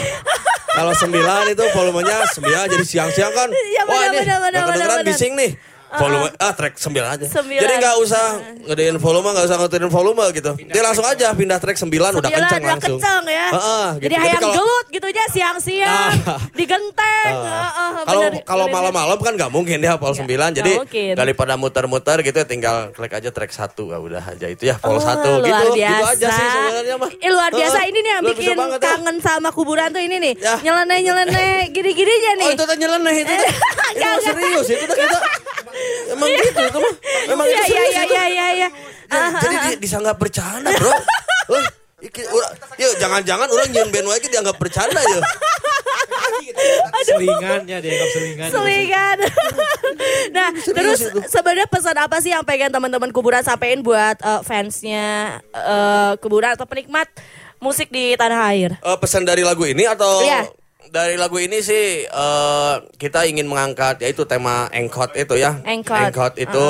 Kalau 0.68 0.92
9 0.92 1.08
itu 1.48 1.64
volumenya 1.72 2.22
9 2.28 2.42
jadi 2.68 2.84
siang-siang 2.84 3.32
kan. 3.32 3.48
Iya, 3.48 3.82
Wah 3.84 3.96
benar, 3.96 4.06
ini 4.06 4.18
benar, 4.20 4.38
benar, 4.38 4.50
nggak 4.52 4.66
kedengeran 4.68 4.98
benar. 5.00 5.08
bising 5.08 5.32
nih. 5.34 5.50
Volume 5.88 6.28
ah 6.36 6.50
track 6.50 6.74
9 6.76 6.90
aja. 6.98 7.24
Sembilan. 7.24 7.62
Jadi 7.62 7.72
nggak 7.78 7.96
usah 8.00 8.24
ngedein 8.64 8.96
volume, 8.96 9.28
nggak 9.30 9.46
usah 9.46 9.56
ngedein 9.56 9.86
volume 9.88 10.24
gitu. 10.30 10.52
Dia 10.58 10.82
langsung 10.82 11.02
aja 11.02 11.30
pindah 11.30 11.56
track 11.56 11.78
9 11.78 11.86
udah 11.86 12.20
Sembilan, 12.20 12.26
kenceng 12.42 12.60
udah 12.60 12.68
langsung. 12.68 12.98
kenceng 12.98 13.24
ya. 13.24 13.46
Heeh, 13.48 13.86
gitu. 13.94 14.02
Jadi 14.02 14.14
hayang 14.16 14.40
kalau- 14.40 14.56
gelut 14.56 14.86
gitu 14.88 15.06
aja 15.06 15.22
siang-siang 15.30 16.10
Ah. 16.26 16.40
digenteng. 16.52 17.32
Heeh. 17.32 17.54
Heeh, 17.56 17.90
Kalau 18.04 18.20
kalau 18.44 18.66
malam-malam 18.68 19.18
kan 19.18 19.32
nggak 19.32 19.48
mungkin 19.48 19.76
dia 19.78 19.94
vol 19.94 20.12
9 20.12 20.26
jadi 20.52 20.72
daripada 21.14 21.54
muter-muter 21.54 22.18
gitu 22.20 22.38
tinggal 22.44 22.90
klik 22.90 23.12
aja 23.12 23.30
track 23.30 23.50
1 23.50 23.86
ya 23.86 23.98
udah 23.98 24.22
aja 24.26 24.46
itu 24.46 24.62
ya 24.64 24.76
vol 24.76 24.96
Oh, 24.96 25.00
1 25.00 25.22
luar 25.38 25.46
gitu 25.62 25.66
biasa. 25.72 25.86
gitu 25.88 26.04
aja 26.04 26.28
sih 26.28 26.46
sebenarnya 26.48 26.94
mah. 26.96 27.10
Eh, 27.16 27.30
luar 27.30 27.50
biasa 27.52 27.78
ini 27.84 27.98
nih 28.00 28.10
yang 28.10 28.22
bikin 28.26 28.56
ya. 28.56 28.78
kangen 28.78 29.16
sama 29.18 29.48
kuburan 29.48 29.88
tuh 29.88 30.00
ini 30.00 30.16
nih. 30.18 30.34
Ya. 30.36 30.58
Nyeleneh 30.60 30.98
nyeleneh 31.00 31.52
gini-gini 31.70 32.10
aja 32.12 32.30
nih. 32.34 32.44
Oh 32.44 32.52
itu 32.52 32.64
teh 32.64 32.76
nyeleneh 32.76 33.14
itu 33.16 33.32
mah 34.00 34.18
serius 34.20 34.66
itu 34.68 34.86
kita. 34.88 35.18
Emang 36.08 36.28
gitu 36.30 36.60
itu 36.62 36.78
mah. 36.78 36.94
Memang 37.26 37.46
Iya 37.46 37.54
itu 37.54 37.64
iya 37.64 37.66
serius 37.66 37.90
iya 37.90 38.02
itu. 38.02 38.12
iya 38.12 38.24
iya 38.26 38.46
iya. 38.52 38.68
Ya, 39.06 39.22
jadi 39.38 39.56
di- 39.64 39.78
disanggap 39.80 40.16
bercanda 40.16 40.70
bro 40.72 40.90
Wah, 41.46 41.66
iki- 42.00 42.26
ura- 42.26 42.50
yuk 42.76 42.92
jangan-jangan 42.96 43.46
orang 43.46 43.68
nyiun 43.68 43.88
band 43.88 44.06
wae 44.08 44.18
dianggap 44.20 44.56
bercanda 44.56 44.98
ya 45.00 45.20
Selingan 47.04 47.60
ya 47.64 47.78
dianggap 47.78 48.08
selingan. 48.10 48.48
Selingan. 48.50 49.16
nah, 50.36 50.48
terus 50.52 51.00
sebenarnya 51.26 51.66
pesan 51.66 51.96
apa 51.96 52.16
sih 52.18 52.30
yang 52.30 52.42
pengen 52.42 52.68
teman-teman 52.68 53.10
kuburan 53.10 53.40
sampaikan 53.40 53.80
buat 53.80 54.16
eh, 54.16 54.40
fansnya 54.42 55.06
eh, 55.46 56.12
kuburan 56.18 56.54
atau 56.54 56.64
penikmat 56.64 57.06
musik 57.58 57.88
di 57.88 58.14
tanah 58.14 58.40
air? 58.48 58.70
Eh, 58.76 58.98
pesan 58.98 59.22
dari 59.22 59.42
lagu 59.42 59.62
ini 59.62 59.84
atau 59.84 60.20
Iya. 60.20 60.50
Dari 60.88 61.14
lagu 61.14 61.36
ini 61.36 61.58
sih 61.58 61.84
eh, 62.02 62.74
kita 62.96 63.24
ingin 63.24 63.44
mengangkat 63.44 64.00
yaitu 64.00 64.22
tema 64.22 64.66
engkot 64.70 65.12
itu 65.12 65.34
ya 65.34 65.58
Engkot. 65.62 66.32
itu 66.36 66.66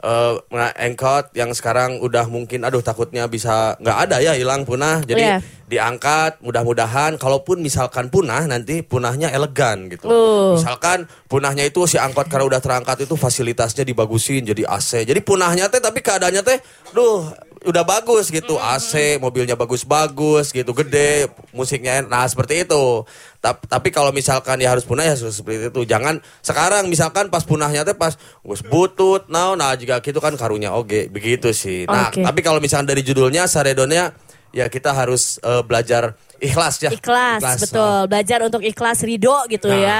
eh, 0.00 0.32
nah, 0.50 0.72
engkot 0.76 1.30
yang 1.32 1.50
sekarang 1.50 1.98
udah 1.98 2.26
mungkin 2.26 2.62
aduh 2.62 2.80
takutnya 2.80 3.26
bisa 3.26 3.76
nggak 3.78 3.98
ada 4.02 4.16
ya 4.18 4.32
hilang 4.32 4.62
punah 4.62 5.00
jadi 5.00 5.22
Iya. 5.22 5.38
diangkat 5.66 6.40
mudah-mudahan 6.40 7.16
kalaupun 7.16 7.58
misalkan 7.58 8.06
punah 8.06 8.44
nanti 8.44 8.82
punahnya 8.82 9.30
elegan 9.30 9.88
gitu 9.88 10.04
Uh. 10.04 10.52
misalkan 10.54 11.04
punahnya 11.24 11.64
itu 11.64 11.86
si 11.86 11.96
angkot 11.96 12.26
karena 12.26 12.44
udah 12.46 12.60
terangkat 12.60 13.02
itu 13.02 13.14
fasilitasnya 13.14 13.80
dibagusin 13.82 14.44
jadi 14.44 14.66
AC 14.66 15.02
jadi 15.02 15.20
punahnya 15.20 15.66
teh 15.66 15.78
tapi 15.78 15.98
keadaannya 15.98 16.42
teh 16.42 16.58
duh 16.90 17.24
udah 17.62 17.82
bagus 17.82 18.28
gitu 18.28 18.56
AC 18.56 19.16
mobilnya 19.16 19.54
bagus-bagus 19.54 20.50
gitu 20.50 20.70
gede 20.72 21.30
musiknya 21.50 22.02
enak. 22.02 22.08
nah 22.08 22.24
seperti 22.24 22.62
itu 22.62 23.06
Tap- 23.38 23.66
tapi 23.66 23.88
kalau 23.88 24.10
misalkan 24.10 24.58
ya 24.58 24.70
harus 24.70 24.82
punah 24.82 25.02
ya 25.02 25.14
seperti 25.14 25.70
itu 25.70 25.80
jangan 25.82 26.18
sekarang 26.40 26.86
misalkan 26.86 27.26
pas 27.26 27.42
punahnya 27.42 27.82
teh 27.82 27.94
pas 27.94 28.14
gus 28.40 28.62
butut 28.62 29.26
nah 29.26 29.54
nah 29.54 29.74
jika 29.74 29.98
gitu 29.98 30.18
kan 30.18 30.34
karunya 30.34 30.70
oke 30.70 31.06
begitu 31.08 31.50
sih 31.50 31.86
nah 31.86 32.10
Oke. 32.10 32.22
tapi 32.22 32.40
kalau 32.40 32.58
misalkan 32.58 32.86
dari 32.86 33.02
judulnya 33.02 33.46
saredonnya 33.46 34.14
ya 34.50 34.66
kita 34.66 34.92
harus 34.92 35.38
eh, 35.38 35.62
belajar 35.62 36.14
ikhlas 36.36 36.76
ya 36.78 36.90
Ikhlas, 36.92 37.40
betul. 37.56 38.04
Belajar 38.04 38.38
untuk 38.42 38.60
ikhlas 38.60 39.00
ridho 39.00 39.46
gitu 39.46 39.70
Nah. 39.70 39.78
ya. 39.78 39.96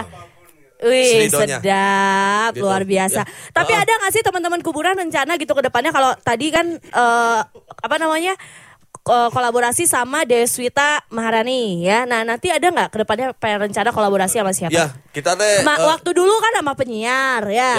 Wih, 0.83 1.31
sedap, 1.31 2.53
Gitu. 2.53 2.61
luar 2.61 2.83
biasa. 2.83 3.23
Ya. 3.23 3.31
Tapi 3.51 3.73
Oh. 3.73 3.81
ada 3.81 3.93
nggak 3.95 4.13
sih 4.13 4.21
teman-teman 4.21 4.61
kuburan 4.61 4.95
rencana 4.95 5.35
gitu 5.35 5.53
ke 5.53 5.63
depannya 5.63 5.89
kalau 5.89 6.11
tadi 6.19 6.49
kan 6.49 6.67
eh, 6.75 7.39
apa 7.79 7.97
namanya 7.97 8.35
ko- 9.01 9.31
kolaborasi 9.31 9.83
sama 9.85 10.23
Deswita 10.23 11.03
Maharani 11.09 11.83
ya. 11.83 12.03
Nah 12.03 12.23
nanti 12.23 12.49
ada 12.49 12.63
nggak 12.65 12.89
ke 12.89 12.99
depannya 13.01 13.27
pengen 13.33 13.67
rencana 13.67 13.91
kolaborasi 13.91 14.37
sama 14.37 14.51
siapa? 14.51 14.71
ya 14.71 14.87
kita 15.09 15.33
teh 15.33 15.63
Ma- 15.63 15.75
eh, 15.77 15.87
waktu 15.89 16.11
dulu 16.11 16.35
kan 16.37 16.53
sama 16.53 16.73
penyiar 16.73 17.47
ya, 17.47 17.73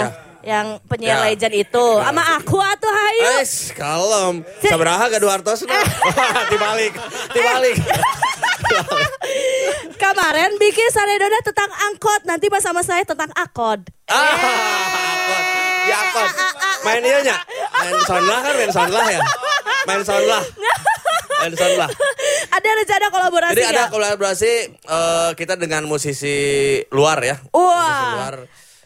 yang 0.44 0.78
penyiar 0.84 1.24
Ya. 1.24 1.32
legend 1.32 1.54
itu, 1.56 1.86
sama 2.00 2.22
aku 2.36 2.60
atau 2.60 2.86
Hayu. 2.86 3.22
Es, 3.40 3.72
kalem. 3.72 4.44
Sabaraha 4.60 5.08
ke 5.08 5.18
Duartos 5.18 5.64
Dibalik, 6.52 6.92
dibalik. 7.32 7.76
Kemarin 9.96 10.50
bikin 10.60 10.88
Saredona 10.90 11.40
tentang 11.40 11.70
angkot, 11.90 12.22
nanti 12.28 12.46
pas 12.48 12.60
sama 12.60 12.84
saya 12.84 13.02
tentang 13.02 13.30
akod. 13.32 13.80
Ah, 14.06 14.20
akot. 14.36 15.44
Ya 15.84 15.96
akot. 16.08 16.30
Main 16.84 17.00
iya 17.00 17.18
nya. 17.24 17.36
Main 17.74 17.96
sound 18.04 18.26
lah 18.26 18.38
kan 18.40 18.52
main 18.54 18.70
sound 18.70 18.92
lah 18.92 19.06
ya. 19.08 19.20
Main 19.86 20.02
sound 20.04 20.26
lah. 20.28 20.42
Main 21.40 21.54
sound 21.56 21.76
lah. 21.76 21.88
Ada 22.52 22.68
rencana 22.76 23.06
kolaborasi 23.08 23.56
Jadi 23.56 23.64
ada 23.66 23.84
kolaborasi 23.88 24.52
eh, 24.76 25.30
kita 25.34 25.56
dengan 25.56 25.84
musisi 25.84 26.36
luar 26.92 27.18
ya. 27.20 27.36
Musisi 27.40 27.56
Wah. 27.56 28.12
luar 28.14 28.34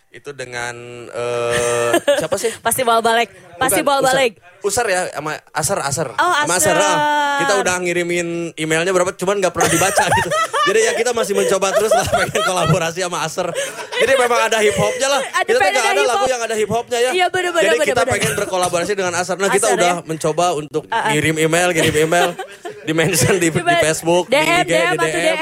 itu 0.09 0.33
dengan 0.33 0.75
eh, 1.07 1.93
siapa 2.17 2.35
sih? 2.35 2.49
Pasti 2.65 2.81
bawa 2.81 2.99
balik, 2.99 3.29
pasti 3.57 3.81
bawa 3.81 4.01
balik. 4.01 4.41
Usar 4.59 4.85
ya 4.85 5.07
sama 5.09 5.37
Asar 5.53 5.79
Asar. 5.81 6.09
Oh, 6.11 6.33
Sama 6.35 6.57
Asar. 6.57 6.75
ah. 6.75 7.39
Kita 7.39 7.61
udah 7.61 7.75
ngirimin 7.79 8.29
emailnya 8.55 8.91
berapa 8.91 9.13
cuman 9.13 9.39
nggak 9.39 9.53
pernah 9.53 9.69
dibaca 9.69 10.05
gitu. 10.17 10.31
Jadi 10.67 10.81
ya 10.81 10.93
kita 10.95 11.11
masih 11.13 11.33
mencoba 11.33 11.71
terus 11.71 11.93
lah 11.93 12.09
pengen 12.09 12.41
kolaborasi 12.41 12.99
sama 13.01 13.23
Asar. 13.23 13.53
Jadi 13.95 14.13
memang 14.15 14.41
ada 14.43 14.59
hip 14.59 14.75
hopnya 14.75 15.09
lah. 15.09 15.21
Ada 15.23 15.47
kita 15.47 15.65
nggak 15.69 15.87
ada 15.89 16.03
lagu 16.05 16.27
yang 16.27 16.43
ada 16.43 16.57
hip 16.57 16.71
hopnya 16.71 16.99
ya. 16.99 17.11
Iya, 17.13 17.27
bener, 17.29 17.51
bener, 17.53 17.63
Jadi 17.63 17.77
bener, 17.77 17.89
kita 17.89 18.03
bener. 18.03 18.13
pengen 18.17 18.33
berkolaborasi 18.35 18.93
dengan 18.95 19.15
Asar. 19.15 19.37
Nah 19.37 19.49
kita 19.49 19.69
Asar, 19.69 19.77
udah 19.77 19.93
ya. 19.95 20.03
mencoba 20.03 20.47
untuk 20.55 20.83
Ah, 20.89 20.99
ah. 20.99 21.11
ngirim 21.13 21.37
email, 21.37 21.69
ngirim 21.71 21.97
email, 22.03 22.29
di 22.87 22.93
mention 22.93 23.37
di, 23.37 23.49
di 23.49 23.55
Coba 23.55 23.77
Facebook, 23.79 24.25
DM, 24.27 24.41
di 24.41 24.43
IG, 24.43 24.71
DM, 24.73 24.89
di 24.89 24.97
atau 24.97 25.07
DM. 25.07 25.39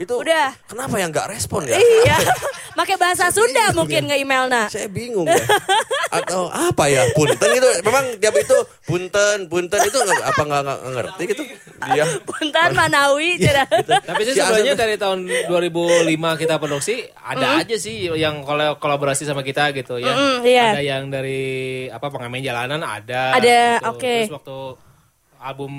Itu 0.00 0.16
Udah. 0.16 0.56
kenapa 0.64 0.96
yang 0.96 1.12
nggak 1.12 1.28
respon 1.28 1.68
ya? 1.68 1.76
Iya, 1.76 2.16
pakai 2.80 2.96
bahasa 2.96 3.28
Sunda 3.28 3.68
mungkin 3.76 4.08
nge-email 4.08 4.48
nah. 4.48 4.64
Saya 4.72 4.88
bingung 4.88 5.28
ya. 5.28 5.36
Atau 6.08 6.48
apa 6.48 6.88
ya? 6.88 7.04
Punten 7.12 7.36
itu 7.52 7.68
memang 7.84 8.16
tiap 8.16 8.32
itu 8.32 8.56
punten, 8.88 9.44
punten 9.46 9.76
itu 9.76 9.92
nggak- 9.94 10.24
apa 10.24 10.40
nggak 10.40 10.62
ngerti 10.96 11.22
gitu. 11.28 11.42
Dia 11.80 12.04
Puntan 12.24 12.72
Manawi 12.72 13.36
Iya, 13.36 13.44
cerah. 13.44 13.68
Tapi 14.00 14.20
sih 14.24 14.32
Si 14.32 14.40
sebenarnya 14.40 14.72
dari 14.72 14.96
tahun 14.96 15.28
2005 15.52 16.08
kita 16.36 16.56
produksi 16.56 17.04
ada 17.14 17.60
aja 17.60 17.76
sih 17.76 18.08
yang 18.10 18.40
kol- 18.40 18.80
kolaborasi 18.80 19.28
sama 19.28 19.44
kita 19.44 19.68
gitu 19.72 20.00
ya. 20.00 20.12
Mm, 20.12 20.36
iya. 20.42 20.66
Ada 20.72 20.82
yang 20.82 21.02
dari 21.08 21.40
apa 21.86 22.08
pengamen 22.08 22.40
jalanan 22.40 22.80
ada. 22.80 23.36
Ada, 23.36 23.60
gitu. 23.78 23.90
oke. 23.92 24.14
Terus 24.24 24.32
waktu 24.32 24.58
album 25.40 25.72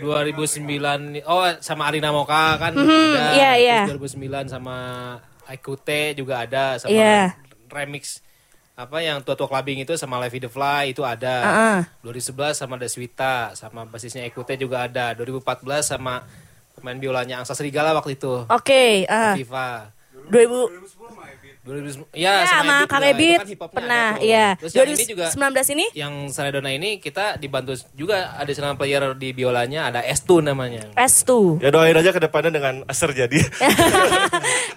2009 0.00 1.26
oh 1.26 1.42
sama 1.58 1.90
Arina 1.90 2.14
Moka 2.14 2.56
kan 2.62 2.72
ada. 2.78 3.34
iya, 3.34 3.52
iya. 3.58 3.80
Terus 3.90 4.14
2009 4.14 4.54
sama 4.54 4.76
Aikute 5.50 6.14
juga 6.14 6.46
ada 6.46 6.78
sama 6.78 6.94
Iya. 6.94 7.34
remix 7.68 8.22
apa 8.72 9.04
yang 9.04 9.20
tua-tua 9.20 9.50
clubbing 9.50 9.84
itu 9.84 9.98
sama 10.00 10.16
Levi 10.16 10.40
the 10.40 10.48
Fly 10.48 10.96
itu 10.96 11.04
ada. 11.04 11.36
Ah, 11.44 11.60
ah. 11.76 11.80
2011 12.00 12.56
sama 12.56 12.80
Deswita 12.80 13.52
sama 13.52 13.84
basisnya 13.84 14.24
Ekute 14.24 14.56
juga 14.56 14.88
ada. 14.88 15.12
2014 15.12 15.92
sama 15.92 16.24
pemain 16.72 16.96
biolanya 16.96 17.44
Angsa 17.44 17.52
Serigala 17.52 17.92
waktu 17.92 18.16
itu. 18.16 18.48
Oke, 18.48 19.04
ah. 19.10 19.36
FIFA. 19.36 19.92
2000 20.32 21.01
2010 21.62 22.10
ya, 22.18 22.42
ya, 22.42 22.46
sama 22.50 22.74
Kang 22.90 23.06
Ebit 23.06 23.38
kan 23.38 23.70
pernah, 23.70 24.18
ada 24.18 24.24
iya. 24.24 24.58
Terus 24.58 24.74
yang 24.74 24.90
ini 24.90 25.04
juga 25.06 25.26
2019 25.30 25.74
ini 25.78 25.84
yang 25.94 26.14
Saredona 26.26 26.70
ini 26.74 26.98
kita 26.98 27.38
dibantu 27.38 27.78
juga 27.94 28.34
additional 28.34 28.74
player 28.74 29.14
di 29.14 29.30
biolanya 29.30 29.86
ada 29.86 30.02
S2 30.02 30.42
namanya. 30.42 30.90
S2. 30.98 31.62
Ya 31.62 31.70
doain 31.70 31.94
aja 31.94 32.10
ke 32.10 32.18
depannya 32.18 32.50
dengan 32.50 32.74
Aser 32.90 33.14
jadi. 33.14 33.38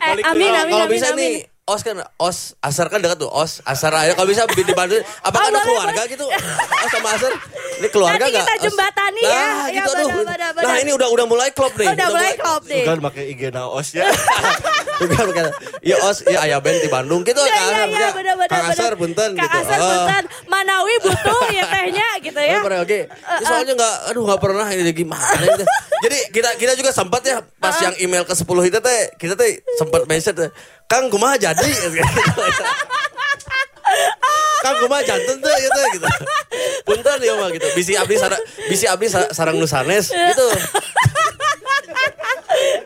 Eh, 0.06 0.22
amin, 0.22 0.22
Kalau- 0.22 0.62
amin, 0.62 0.72
Kalau 0.72 0.86
amin, 0.86 0.94
bisa 0.94 1.08
amin. 1.10 1.18
nih 1.18 1.34
Os 1.66 1.82
kan 1.82 1.98
Os 2.22 2.54
Asar 2.62 2.94
kan 2.94 3.02
dekat 3.02 3.18
tuh 3.18 3.26
Os 3.26 3.58
Asar 3.66 3.90
aja 3.90 4.14
kalau 4.14 4.30
bisa 4.30 4.46
dibantu 4.46 5.02
apakah 5.20 5.50
Oh, 5.50 5.50
ada 5.50 5.58
boleh, 5.58 5.66
keluarga 5.66 6.02
gitu 6.06 6.26
Os 6.30 6.90
sama 6.94 7.10
Asar 7.10 7.34
Ini 7.76 7.88
keluarga 7.90 8.22
Nanti 8.22 8.38
nggak? 8.38 8.46
kita 8.46 8.58
jembatani 8.62 9.20
ya. 9.20 9.28
Nah, 9.28 9.42
Ya, 9.66 9.82
gitu 9.82 9.90
aduh. 9.92 10.08
benar, 10.16 10.40
benar, 10.54 10.64
Nah, 10.64 10.76
ini 10.78 10.92
udah 10.94 11.08
udah 11.10 11.26
mulai 11.26 11.50
klop 11.52 11.74
nih. 11.76 11.90
Udah 11.90 12.08
mulai 12.08 12.34
klop 12.38 12.64
nih. 12.64 12.84
Bukan 12.86 12.98
pakai 13.04 13.24
IG 13.28 13.42
naos 13.52 13.88
ya. 13.92 14.06
bukan 15.04 15.26
bukan. 15.28 15.46
Ya 15.84 15.98
os, 16.00 16.18
ya 16.24 16.40
ayah 16.40 16.64
band 16.64 16.80
di 16.80 16.88
Bandung 16.88 17.20
gitu 17.22 17.36
Iya, 17.36 17.52
kan. 17.52 17.60
iya, 17.60 17.76
maksudnya, 17.76 18.12
benar, 18.16 18.36
benar, 18.38 18.48
Kang 18.48 18.66
Asar 18.72 18.84
benar. 18.86 18.96
punten 18.96 19.30
Kang 19.34 19.44
gitu. 19.44 19.58
Asar 19.60 19.76
Ah. 19.76 19.84
punten. 19.84 20.24
Manawi 20.48 20.94
butuh 21.04 21.42
ya 21.52 21.64
tehnya 21.68 22.08
gitu 22.22 22.40
ya. 22.40 22.56
Oh, 22.56 22.64
pernah, 22.64 22.80
oke. 22.80 23.00
Ini 23.12 23.44
soalnya 23.44 23.74
nggak, 23.76 23.96
aduh 24.08 24.24
nggak 24.24 24.40
pernah 24.40 24.66
ini 24.72 24.92
gimana 24.94 25.44
gitu. 25.44 25.66
Jadi 26.06 26.18
kita 26.32 26.50
kita 26.56 26.74
juga 26.78 26.92
sempat 26.92 27.22
ya 27.26 27.42
pas 27.58 27.76
yang 27.82 27.96
email 27.98 28.24
ke 28.24 28.32
10 28.32 28.46
itu 28.64 28.78
teh 28.80 29.00
kita 29.18 29.34
teh 29.34 29.52
sempat 29.76 30.06
message 30.06 30.38
teh, 30.38 30.50
Kang 30.86 31.10
kumaha 31.10 31.36
jadi 31.36 31.70
Kang 34.62 34.76
kumaha 34.82 35.02
janten 35.02 35.38
tuh 35.38 35.50
gitu 35.52 35.80
gitu. 35.94 36.08
Punten 36.86 37.20
ya 37.22 37.34
mah 37.38 37.50
gitu. 37.50 37.68
Bisi 37.74 37.94
abdi 37.94 38.16
sarang 38.16 38.42
bisi 38.66 38.86
abdi 38.86 39.08
sa- 39.08 39.30
sarang 39.30 39.58
nusanes 39.58 40.10
gitu. 40.10 40.48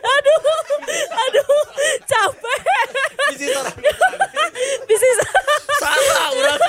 aduh, 0.00 0.40
aduh, 1.08 1.62
capek. 2.04 2.60
Bisi 3.32 3.46
sarang 3.48 3.76
Bisa, 4.84 5.24
salah 5.80 6.28
urang. 6.36 6.60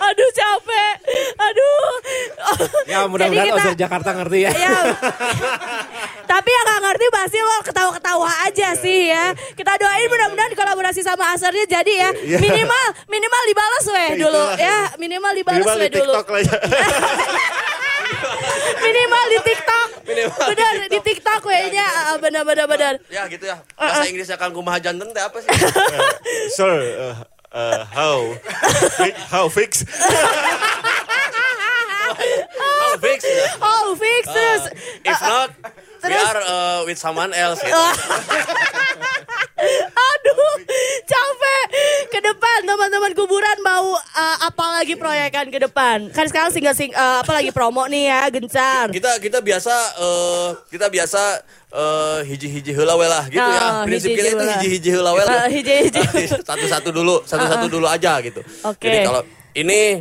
aduh 0.00 0.30
capek, 0.34 0.94
aduh. 1.38 1.92
Ya 2.84 3.06
mudah-mudahan 3.06 3.46
kita- 3.48 3.56
Ozer 3.56 3.74
Jakarta 3.78 4.10
ngerti 4.12 4.38
ya. 4.44 4.50
Ya. 4.52 4.76
Tapi 6.30 6.46
yang 6.46 6.62
gak 6.62 6.80
ngerti 6.86 7.06
pasti 7.10 7.38
lo 7.42 7.58
ketawa-ketawa 7.66 8.30
aja 8.46 8.68
sih 8.78 9.10
ya. 9.10 9.34
Kita 9.34 9.74
doain 9.74 10.06
mudah-mudahan 10.06 10.54
kolaborasi 10.54 11.02
sama 11.02 11.34
Asernya 11.34 11.66
jadi 11.66 11.92
ya. 12.06 12.10
Minimal 12.38 12.86
minimal 13.10 13.42
dibalas 13.50 13.84
weh 13.90 14.10
dulu 14.14 14.44
ya. 14.54 14.78
Minimal 14.94 15.32
dibalas 15.34 15.58
Minimal 15.58 15.76
weh 15.82 15.90
di 15.90 15.98
dulu. 15.98 16.12
Ya. 16.14 16.54
Minimal 18.86 19.24
di 19.26 19.38
TikTok. 19.42 19.88
Bener 20.54 20.74
di 20.86 20.98
TikTok 21.02 21.42
wehnya 21.50 21.86
Ah, 22.10 22.16
bener 22.22 22.46
bener 22.46 22.66
bener. 22.70 22.94
Ya 23.10 23.26
gitu 23.26 23.50
ya. 23.50 23.58
Bahasa 23.74 24.06
Inggrisnya 24.06 24.38
Kang 24.38 24.54
kumaha 24.54 24.78
janten 24.78 25.10
teh 25.10 25.22
apa 25.22 25.34
sih? 25.42 25.50
Sir, 26.56 26.78
uh, 26.94 27.16
uh, 27.50 27.82
how? 27.90 28.38
how 29.34 29.50
fix? 29.50 29.82
How 32.60 32.98
fix? 32.98 33.22
Oh 33.62 33.94
fix 33.94 34.22
terus. 34.26 34.62
If 35.06 35.18
not, 35.22 35.54
we 36.02 36.08
terus- 36.08 36.26
are 36.26 36.40
uh, 36.42 36.78
with 36.84 36.96
someone 36.96 37.32
else 37.32 37.60
gitu. 37.60 37.74
Aduh, 40.00 40.56
capek. 41.04 41.64
Ke 42.08 42.18
depan 42.18 42.58
teman-teman 42.64 43.12
kuburan 43.12 43.58
mau 43.60 43.92
uh, 43.92 44.36
apa 44.40 44.80
lagi 44.80 44.96
proyekan 44.96 45.52
ke 45.52 45.60
depan? 45.60 46.08
Kan 46.10 46.26
sekarang 46.26 46.48
single 46.48 46.72
sing 46.72 46.90
uh, 46.92 47.20
apa 47.20 47.36
lagi 47.36 47.52
promo 47.52 47.84
nih 47.84 48.08
ya, 48.08 48.20
gencar. 48.32 48.88
kita 48.88 49.20
kita 49.20 49.38
biasa 49.40 49.74
eh, 50.00 50.48
kita 50.72 50.86
biasa 50.88 51.20
eh, 51.70 52.18
hiji-hiji 52.24 52.72
heula 52.72 52.96
we 52.96 53.04
lah 53.04 53.24
gitu 53.28 53.40
Oh, 53.40 53.52
ya. 53.52 53.84
Prinsip 53.84 54.10
kita 54.10 54.28
itu 54.32 54.44
hiji-hiji 54.48 54.88
heula 54.90 55.10
we 55.12 55.22
lah. 55.22 55.44
Eh, 55.44 55.48
hiji-hiji. 55.60 56.00
Satu-satu 56.40 56.88
dulu, 56.90 57.20
satu-satu 57.28 57.66
dulu 57.68 57.84
aja 57.84 58.16
gitu. 58.24 58.40
Oke. 58.64 58.88
Jadi 58.88 58.98
kalau 59.04 59.22
ini 59.52 60.00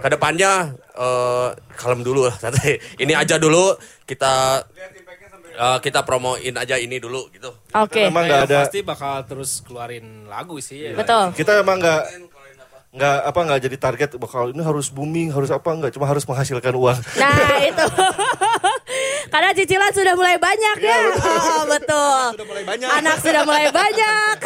ke 0.00 0.08
depannya 0.08 0.72
eh, 0.96 1.48
kalem 1.76 2.00
dulu 2.00 2.32
lah. 2.32 2.36
santai. 2.40 2.80
Ini 2.96 3.12
aja 3.12 3.36
dulu 3.36 3.76
kita 4.08 4.64
eh, 5.56 5.78
kita 5.80 6.04
promoin 6.04 6.54
aja 6.54 6.76
ini 6.76 7.00
dulu 7.00 7.32
gitu. 7.32 7.50
Oke. 7.72 8.06
Emang 8.06 8.28
nggak 8.28 8.40
Ya, 8.44 8.46
ada. 8.46 8.58
Pasti 8.68 8.80
bakal 8.84 9.24
terus 9.24 9.64
keluarin 9.64 10.28
lagu 10.28 10.60
sih. 10.60 10.92
Ya. 10.92 10.94
Betul. 10.94 11.32
Kita 11.32 11.58
emang 11.58 11.80
nggak 11.80 12.02
nggak 12.96 13.16
apa 13.28 13.40
nggak 13.44 13.60
jadi 13.68 13.76
target 13.76 14.10
bakal 14.16 14.56
ini 14.56 14.64
harus 14.64 14.88
booming 14.88 15.28
harus 15.28 15.52
apa 15.52 15.68
nggak 15.68 15.92
cuma 15.92 16.08
harus 16.08 16.24
menghasilkan 16.24 16.72
uang 16.72 16.96
Nah 17.20 17.60
itu 17.68 17.86
Karena 19.28 19.52
cicilan 19.52 19.92
sudah 19.92 20.16
mulai 20.16 20.40
banyak 20.40 20.76
ya 20.80 20.98
Oh, 21.12 21.68
Betul 21.68 22.40
Anak 22.88 23.20
sudah 23.20 23.44
mulai 23.44 23.68
banyak 23.68 24.36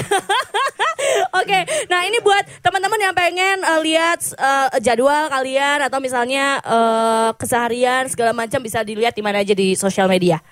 Oke 1.41 1.59
Nah 1.87 2.01
ini 2.11 2.19
buat 2.19 2.43
teman-teman 2.59 2.99
yang 2.99 3.15
pengen 3.15 3.63
eh, 3.63 3.81
lihat 3.87 4.19
eh, 4.35 4.69
jadwal 4.83 5.31
kalian 5.31 5.87
Atau 5.87 6.03
misalnya 6.03 6.59
eh, 6.59 7.31
keseharian 7.39 8.11
segala 8.11 8.35
macam 8.35 8.59
Bisa 8.59 8.83
dilihat 8.83 9.15
di 9.15 9.23
mana 9.23 9.47
aja 9.47 9.55
di 9.55 9.79
sosial 9.79 10.11
media 10.11 10.43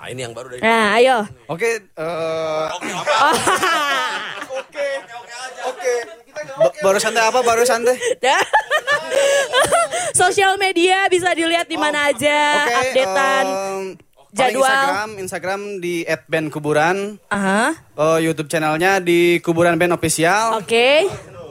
Nah, 0.00 0.08
ini 0.08 0.20
yang 0.24 0.32
baru 0.32 0.48
dari 0.48 0.60
Nah 0.60 0.96
ayo. 0.96 1.16
Oke, 1.44 1.76
eh, 1.76 1.80
ba- 6.56 6.74
baru 6.80 6.96
santai 6.96 7.22
apa? 7.22 7.38
Baru 7.40 7.62
santai. 7.62 7.96
Sosial 10.16 10.56
media 10.56 11.06
bisa 11.06 11.30
dilihat 11.32 11.66
di 11.66 11.76
mana 11.76 12.08
aja. 12.08 12.64
Oke, 12.64 12.72
Updatean 12.72 13.04
paling 13.04 13.50
jadwal. 14.32 14.64
Instagram, 14.64 15.08
Instagram 15.18 15.60
di 15.78 15.94
@bandkuburan. 16.26 16.96
Aha, 17.28 17.76
Eh, 17.94 18.18
YouTube 18.24 18.48
channelnya 18.48 18.98
di 18.98 19.36
Kuburan 19.38 19.76
Band 19.76 19.92
Official. 19.92 20.56
Oke. 20.56 21.06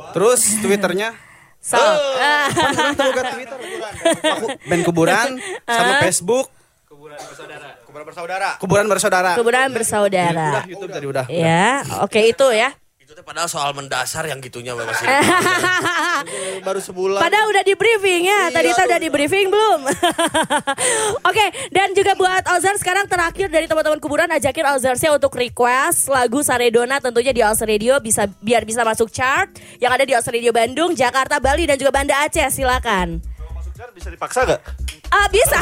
Terus 0.09 0.41
Twitternya? 0.57 1.13
So 1.61 1.77
kan 3.13 3.25
Twitter. 3.29 3.57
Aku 4.33 4.45
band 4.65 4.83
Kuburan 4.83 5.27
sama 5.61 6.01
Facebook. 6.01 6.49
Kuburan 6.87 7.19
bersaudara. 7.19 7.78
Kuburan 8.59 8.87
bersaudara. 8.87 9.31
Kuburan 9.35 9.67
bersaudara 9.75 10.47
Udah 10.55 10.65
YouTube 10.71 10.91
tadi 10.91 11.05
udah. 11.05 11.25
Ya, 11.27 11.83
oke 11.99 12.19
itu 12.23 12.47
ya. 12.55 12.71
itu 12.99 13.17
teh 13.17 13.25
padahal 13.25 13.49
soal 13.49 13.73
mendasar 13.73 14.21
yang 14.29 14.37
gitunya 14.37 14.77
masih 14.77 15.01
Baru 16.67 16.77
sebulan. 16.77 17.17
Padahal 17.17 17.49
udah 17.49 17.65
di 17.65 17.73
briefing 17.73 18.29
ya. 18.29 18.53
Tadi 18.53 18.69
itu 18.69 18.81
udah 18.85 18.99
di 19.01 19.09
briefing 19.09 19.49
belum? 19.49 19.81
Oke, 21.29 21.45
dan 21.73 21.97
juga 21.97 22.13
buat 22.13 22.45
Ozar 22.53 22.77
sekarang 22.77 23.09
terakhir 23.09 23.49
dari 23.49 23.65
teman-teman 23.65 23.97
kuburan 23.97 24.29
ajakin 24.29 24.77
Ozarsnya 24.77 25.09
untuk 25.09 25.33
request 25.33 26.05
lagu 26.05 26.45
Saredona 26.45 27.01
tentunya 27.01 27.33
di 27.33 27.41
Oz 27.41 27.65
Radio 27.65 27.97
bisa 27.97 28.29
biar 28.45 28.61
bisa 28.61 28.85
masuk 28.85 29.09
chart 29.09 29.57
yang 29.81 29.89
ada 29.89 30.05
di 30.05 30.13
Oz 30.13 30.29
Radio 30.29 30.53
Bandung, 30.53 30.93
Jakarta, 30.93 31.41
Bali 31.41 31.65
dan 31.65 31.81
juga 31.81 31.89
Banda 31.89 32.13
Aceh. 32.29 32.45
Silakan. 32.53 33.38
Jar, 33.89 33.97
bisa 33.97 34.13
dipaksa 34.13 34.45
nggak 34.45 34.61
Ah 35.09 35.25
bisa. 35.33 35.57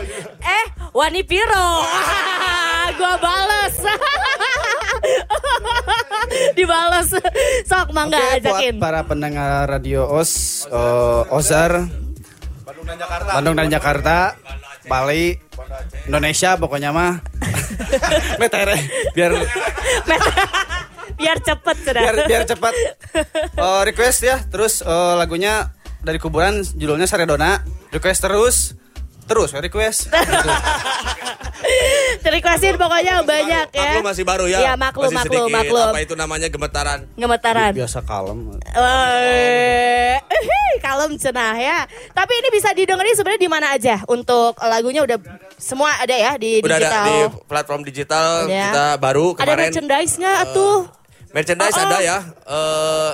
eh, 0.60 0.64
Wani 0.92 1.24
Piro. 1.24 1.80
Gua 3.00 3.16
bales. 3.16 3.76
Dibales. 6.60 7.08
Sok 7.64 7.88
mangga 7.96 8.20
buat 8.20 8.44
ajakin. 8.44 8.76
para 8.76 9.00
pendengar 9.08 9.64
radio 9.64 10.04
OS, 10.12 10.68
eh, 10.68 11.32
Ozar, 11.32 11.88
Bandung 13.32 13.56
dan 13.56 13.72
Jakarta, 13.72 14.36
Bali, 14.84 15.40
Indonesia 16.04 16.60
pokoknya 16.60 16.92
mah. 16.92 17.24
Metere, 18.36 18.76
biar 19.16 19.32
Biar 21.16 21.36
cepet 21.40 21.76
sudah. 21.88 22.02
biar 22.04 22.16
biar 22.28 22.42
cepat. 22.44 22.74
Eh, 23.56 23.80
request 23.88 24.20
ya, 24.28 24.36
terus 24.44 24.84
eh, 24.84 25.14
lagunya 25.16 25.79
dari 26.00 26.16
kuburan 26.16 26.60
judulnya 26.64 27.04
Saredona. 27.04 27.60
Request 27.90 28.20
terus, 28.20 28.56
terus 29.24 29.50
request. 29.52 30.08
Requestin 32.22 32.74
pokoknya 32.74 33.22
banyak 33.22 33.66
ya. 33.68 33.80
maklum 33.80 34.04
masih 34.04 34.24
baru 34.24 34.44
ya 34.44 34.58
Iya, 34.60 34.72
maklum, 34.76 35.06
masih 35.06 35.16
maklum, 35.18 35.44
sedikit. 35.46 35.56
maklum. 35.56 35.88
apa 35.88 36.00
itu 36.00 36.14
namanya 36.14 36.46
gemetaran 36.46 37.00
Gemetaran. 37.14 37.72
Biasa 37.72 37.98
kalem. 38.02 38.38
Eh, 38.66 40.16
kalem 40.84 41.10
cenah 41.16 41.54
ya. 41.56 41.78
Tapi 42.10 42.32
ini 42.34 42.48
bisa 42.50 42.70
didengerin 42.70 43.14
sebenarnya 43.14 43.40
di 43.40 43.50
mana 43.50 43.66
aja 43.72 44.00
untuk 44.06 44.56
lagunya 44.58 45.02
udah 45.02 45.18
semua 45.56 45.92
ada 45.96 46.12
ya 46.12 46.32
di 46.36 46.60
udah 46.60 46.70
digital. 46.72 46.92
ada 46.96 47.06
di 47.06 47.16
platform 47.44 47.80
digital 47.82 48.28
Ya. 48.46 48.64
kita 48.68 48.86
baru 48.96 49.26
ada 49.30 49.38
kemarin 49.38 49.64
merchandise 49.68 50.14
nggak 50.16 50.40
tuh? 50.50 50.76
merchandise 51.30 51.70
Oh, 51.70 51.78
oh. 51.78 51.86
ada 51.86 51.98
ya 52.00 52.18
eh 52.48 53.10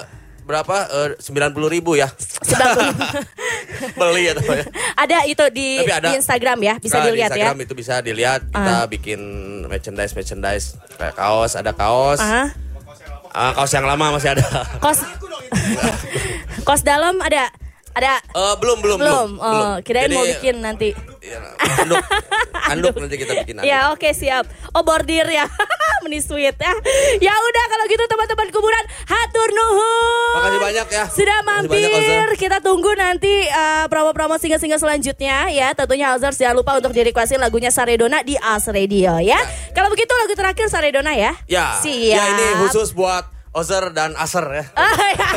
berapa? 0.46 0.76
Sembilan 1.18 1.50
puluh 1.50 1.66
ribu 1.66 1.92
ya. 1.92 2.06
Beli 3.98 4.30
atau 4.30 4.46
ya. 4.48 4.64
Ada 4.94 5.18
itu 5.26 5.44
di, 5.50 5.82
Tapi 5.82 5.92
ada. 5.92 6.06
di 6.06 6.12
Instagram 6.16 6.58
ya, 6.62 6.74
bisa 6.78 6.96
Nah, 6.96 7.02
di 7.02 7.08
dilihat 7.10 7.30
ya. 7.30 7.36
Instagram 7.36 7.58
itu 7.60 7.72
bisa 7.74 7.94
dilihat. 7.98 8.40
Kita 8.46 8.74
Ah. 8.76 8.86
bikin 8.86 9.20
merchandise 9.66 10.12
merchandise. 10.12 10.66
Kayak 10.94 11.14
kaos 11.14 11.52
ada 11.52 11.72
kaos. 11.72 12.22
Ah, 12.22 12.48
Ah, 13.30 13.52
kaos 13.52 13.68
yang 13.68 13.84
lama 13.84 14.16
masih 14.16 14.32
ada. 14.32 14.46
Kos 14.78 15.04
kos 16.66 16.80
dalam 16.80 17.20
ada 17.20 17.52
ada 17.96 18.20
Eh, 18.20 18.54
belum 18.60 18.84
belum 18.84 18.98
belum. 19.00 19.30
Oh, 19.40 19.74
kirain 19.80 20.06
Jadi, 20.06 20.14
mau 20.14 20.24
bikin 20.28 20.56
nanti. 20.60 20.92
ya, 21.24 21.40
anduk 21.80 22.04
anduk 22.68 22.94
nanti 23.00 23.16
kita 23.16 23.32
bikin 23.42 23.54
anduk. 23.58 23.66
Ya 23.66 23.90
oke 23.90 24.08
siap. 24.12 24.44
Oh 24.70 24.84
bordir 24.84 25.24
ya. 25.24 25.48
Meni 26.04 26.20
sweet 26.20 26.54
ya. 26.54 26.72
Ya 27.18 27.34
udah 27.34 27.64
kalau 27.66 27.84
gitu 27.88 28.04
teman-teman 28.04 28.48
kuburan 28.52 28.84
hatur 29.02 29.48
nuhun. 29.50 30.34
Makasih 30.36 30.60
banyak 30.60 30.86
ya. 30.86 31.04
Sudah 31.08 31.38
banyak, 31.40 31.66
mampir. 31.66 31.88
Ozar. 31.88 32.28
Kita 32.36 32.56
tunggu 32.60 32.92
nanti 32.92 33.32
eh, 33.42 33.84
promo-promo 33.88 34.36
single-single 34.36 34.78
selanjutnya 34.78 35.48
ya. 35.48 35.72
Tentunya 35.72 36.12
Azar 36.12 36.30
jangan 36.30 36.60
lupa 36.60 36.76
untuk 36.76 36.92
direquestin 36.92 37.40
lagunya 37.40 37.72
Saredona 37.72 38.20
di 38.20 38.36
As 38.36 38.68
Radio 38.68 39.16
ya. 39.18 39.40
Kalau 39.72 39.88
begitu 39.88 40.12
lagu 40.12 40.36
terakhir 40.36 40.68
Saredona 40.68 41.16
ya. 41.16 41.32
Ya, 41.48 41.80
Siap. 41.80 42.12
ya 42.12 42.22
ini 42.28 42.46
khusus 42.60 42.92
buat 42.92 43.24
Ozer 43.56 43.88
dan 43.90 44.12
Aser 44.14 44.44
ya. 44.46 44.64
Ah, 44.76 44.92
ya. 45.10 45.28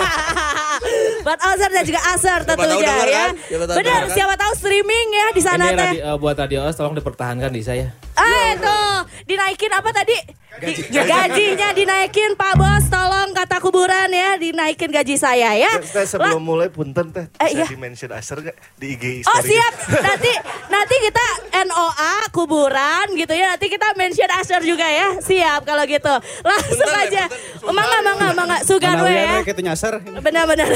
Buat 1.21 1.39
Ozer 1.41 1.69
dan 1.69 1.83
juga 1.83 1.99
Aser 2.09 2.39
tahu 2.41 2.55
tentunya 2.57 2.83
dengar 2.85 3.07
ya. 3.07 3.15
kan? 3.17 3.33
Siapa 3.41 3.63
tahu 3.65 3.77
Benar, 3.77 4.01
kan? 4.01 4.11
siapa 4.11 4.33
tahu 4.35 4.53
streaming 4.55 5.07
ya 5.09 5.27
di 5.29 5.41
sana 5.41 5.63
Ini 5.65 5.77
teh. 5.77 5.91
eh, 6.01 6.17
buat 6.17 6.35
radio 6.35 6.59
Os 6.63 6.75
tolong 6.75 6.93
dipertahankan 6.93 7.49
di 7.49 7.61
saya. 7.61 7.87
Ah 8.13 8.51
itu 8.51 8.75
dinaikin 9.23 9.71
apa 9.71 9.89
tadi? 9.91 10.17
Di- 10.59 10.81
gajinya 10.91 11.71
dinaikin 11.71 12.33
Pak 12.33 12.53
Bos. 12.55 12.85
Tolong 12.87 13.31
kata 13.31 13.59
kuburan 13.59 14.09
ya 14.09 14.35
dinaikin 14.35 14.89
gaji 14.89 15.15
saya 15.15 15.53
ya. 15.53 15.69
Teh 15.79 16.03
sebelum 16.03 16.41
mulai 16.41 16.67
punten 16.67 17.09
teh 17.09 17.29
Eh, 17.37 17.53
bisa 17.53 17.63
iya. 17.63 17.65
di 17.65 17.77
mention 17.77 18.09
Aser 18.09 18.41
nggak? 18.41 18.57
Di 18.75 18.87
IG 18.91 19.03
Oh 19.23 19.37
story 19.37 19.53
siap. 19.53 19.73
Nanti 19.99 20.31
nanti 20.67 20.95
kita 20.99 21.25
NOA 21.61 22.13
kuburan 22.29 23.13
gitu 23.13 23.31
ya. 23.31 23.53
Nanti 23.53 23.67
kita 23.67 23.93
mention 23.93 24.27
Asher 24.31 24.59
juga 24.61 24.83
ya. 24.83 25.15
Siap 25.17 25.63
kalau 25.63 25.85
gitu. 25.85 26.13
Langsung 26.41 26.91
aja. 26.97 27.23
mangga 27.69 27.99
mangga 28.01 28.27
mangga. 28.33 28.57
Sugan 28.63 28.99
we 29.05 29.13
ya. 29.13 29.39
kita 29.43 29.61
nyasar. 29.61 30.01
benar-benar. 30.01 30.67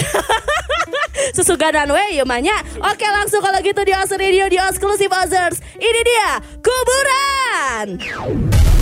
Sesuganan 1.33 1.89
we 1.89 2.03
ya 2.13 2.23
manya. 2.23 2.55
Oke 2.83 3.05
langsung 3.05 3.39
kalau 3.39 3.57
gitu 3.59 3.81
di 3.81 3.91
Oz 3.91 4.11
Radio 4.11 4.45
di 4.45 4.57
Exclusive 4.57 5.09
Ozers 5.09 5.57
ini 5.75 6.01
dia 6.03 6.29
kuburan 6.61 7.97
Geser 8.13 8.72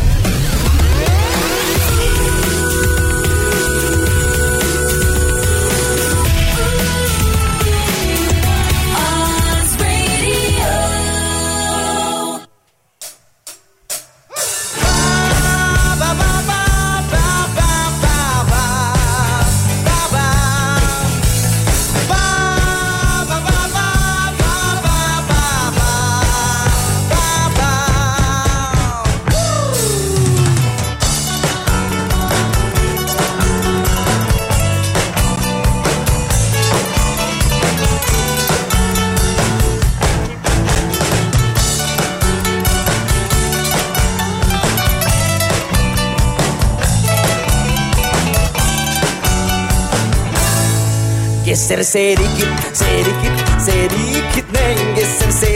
sedikit, 51.79 52.51
sedikit, 52.75 53.35
sedikit 53.63 54.45
neng 54.51 54.79
Geser 54.91 55.31
sedikit 55.31 55.50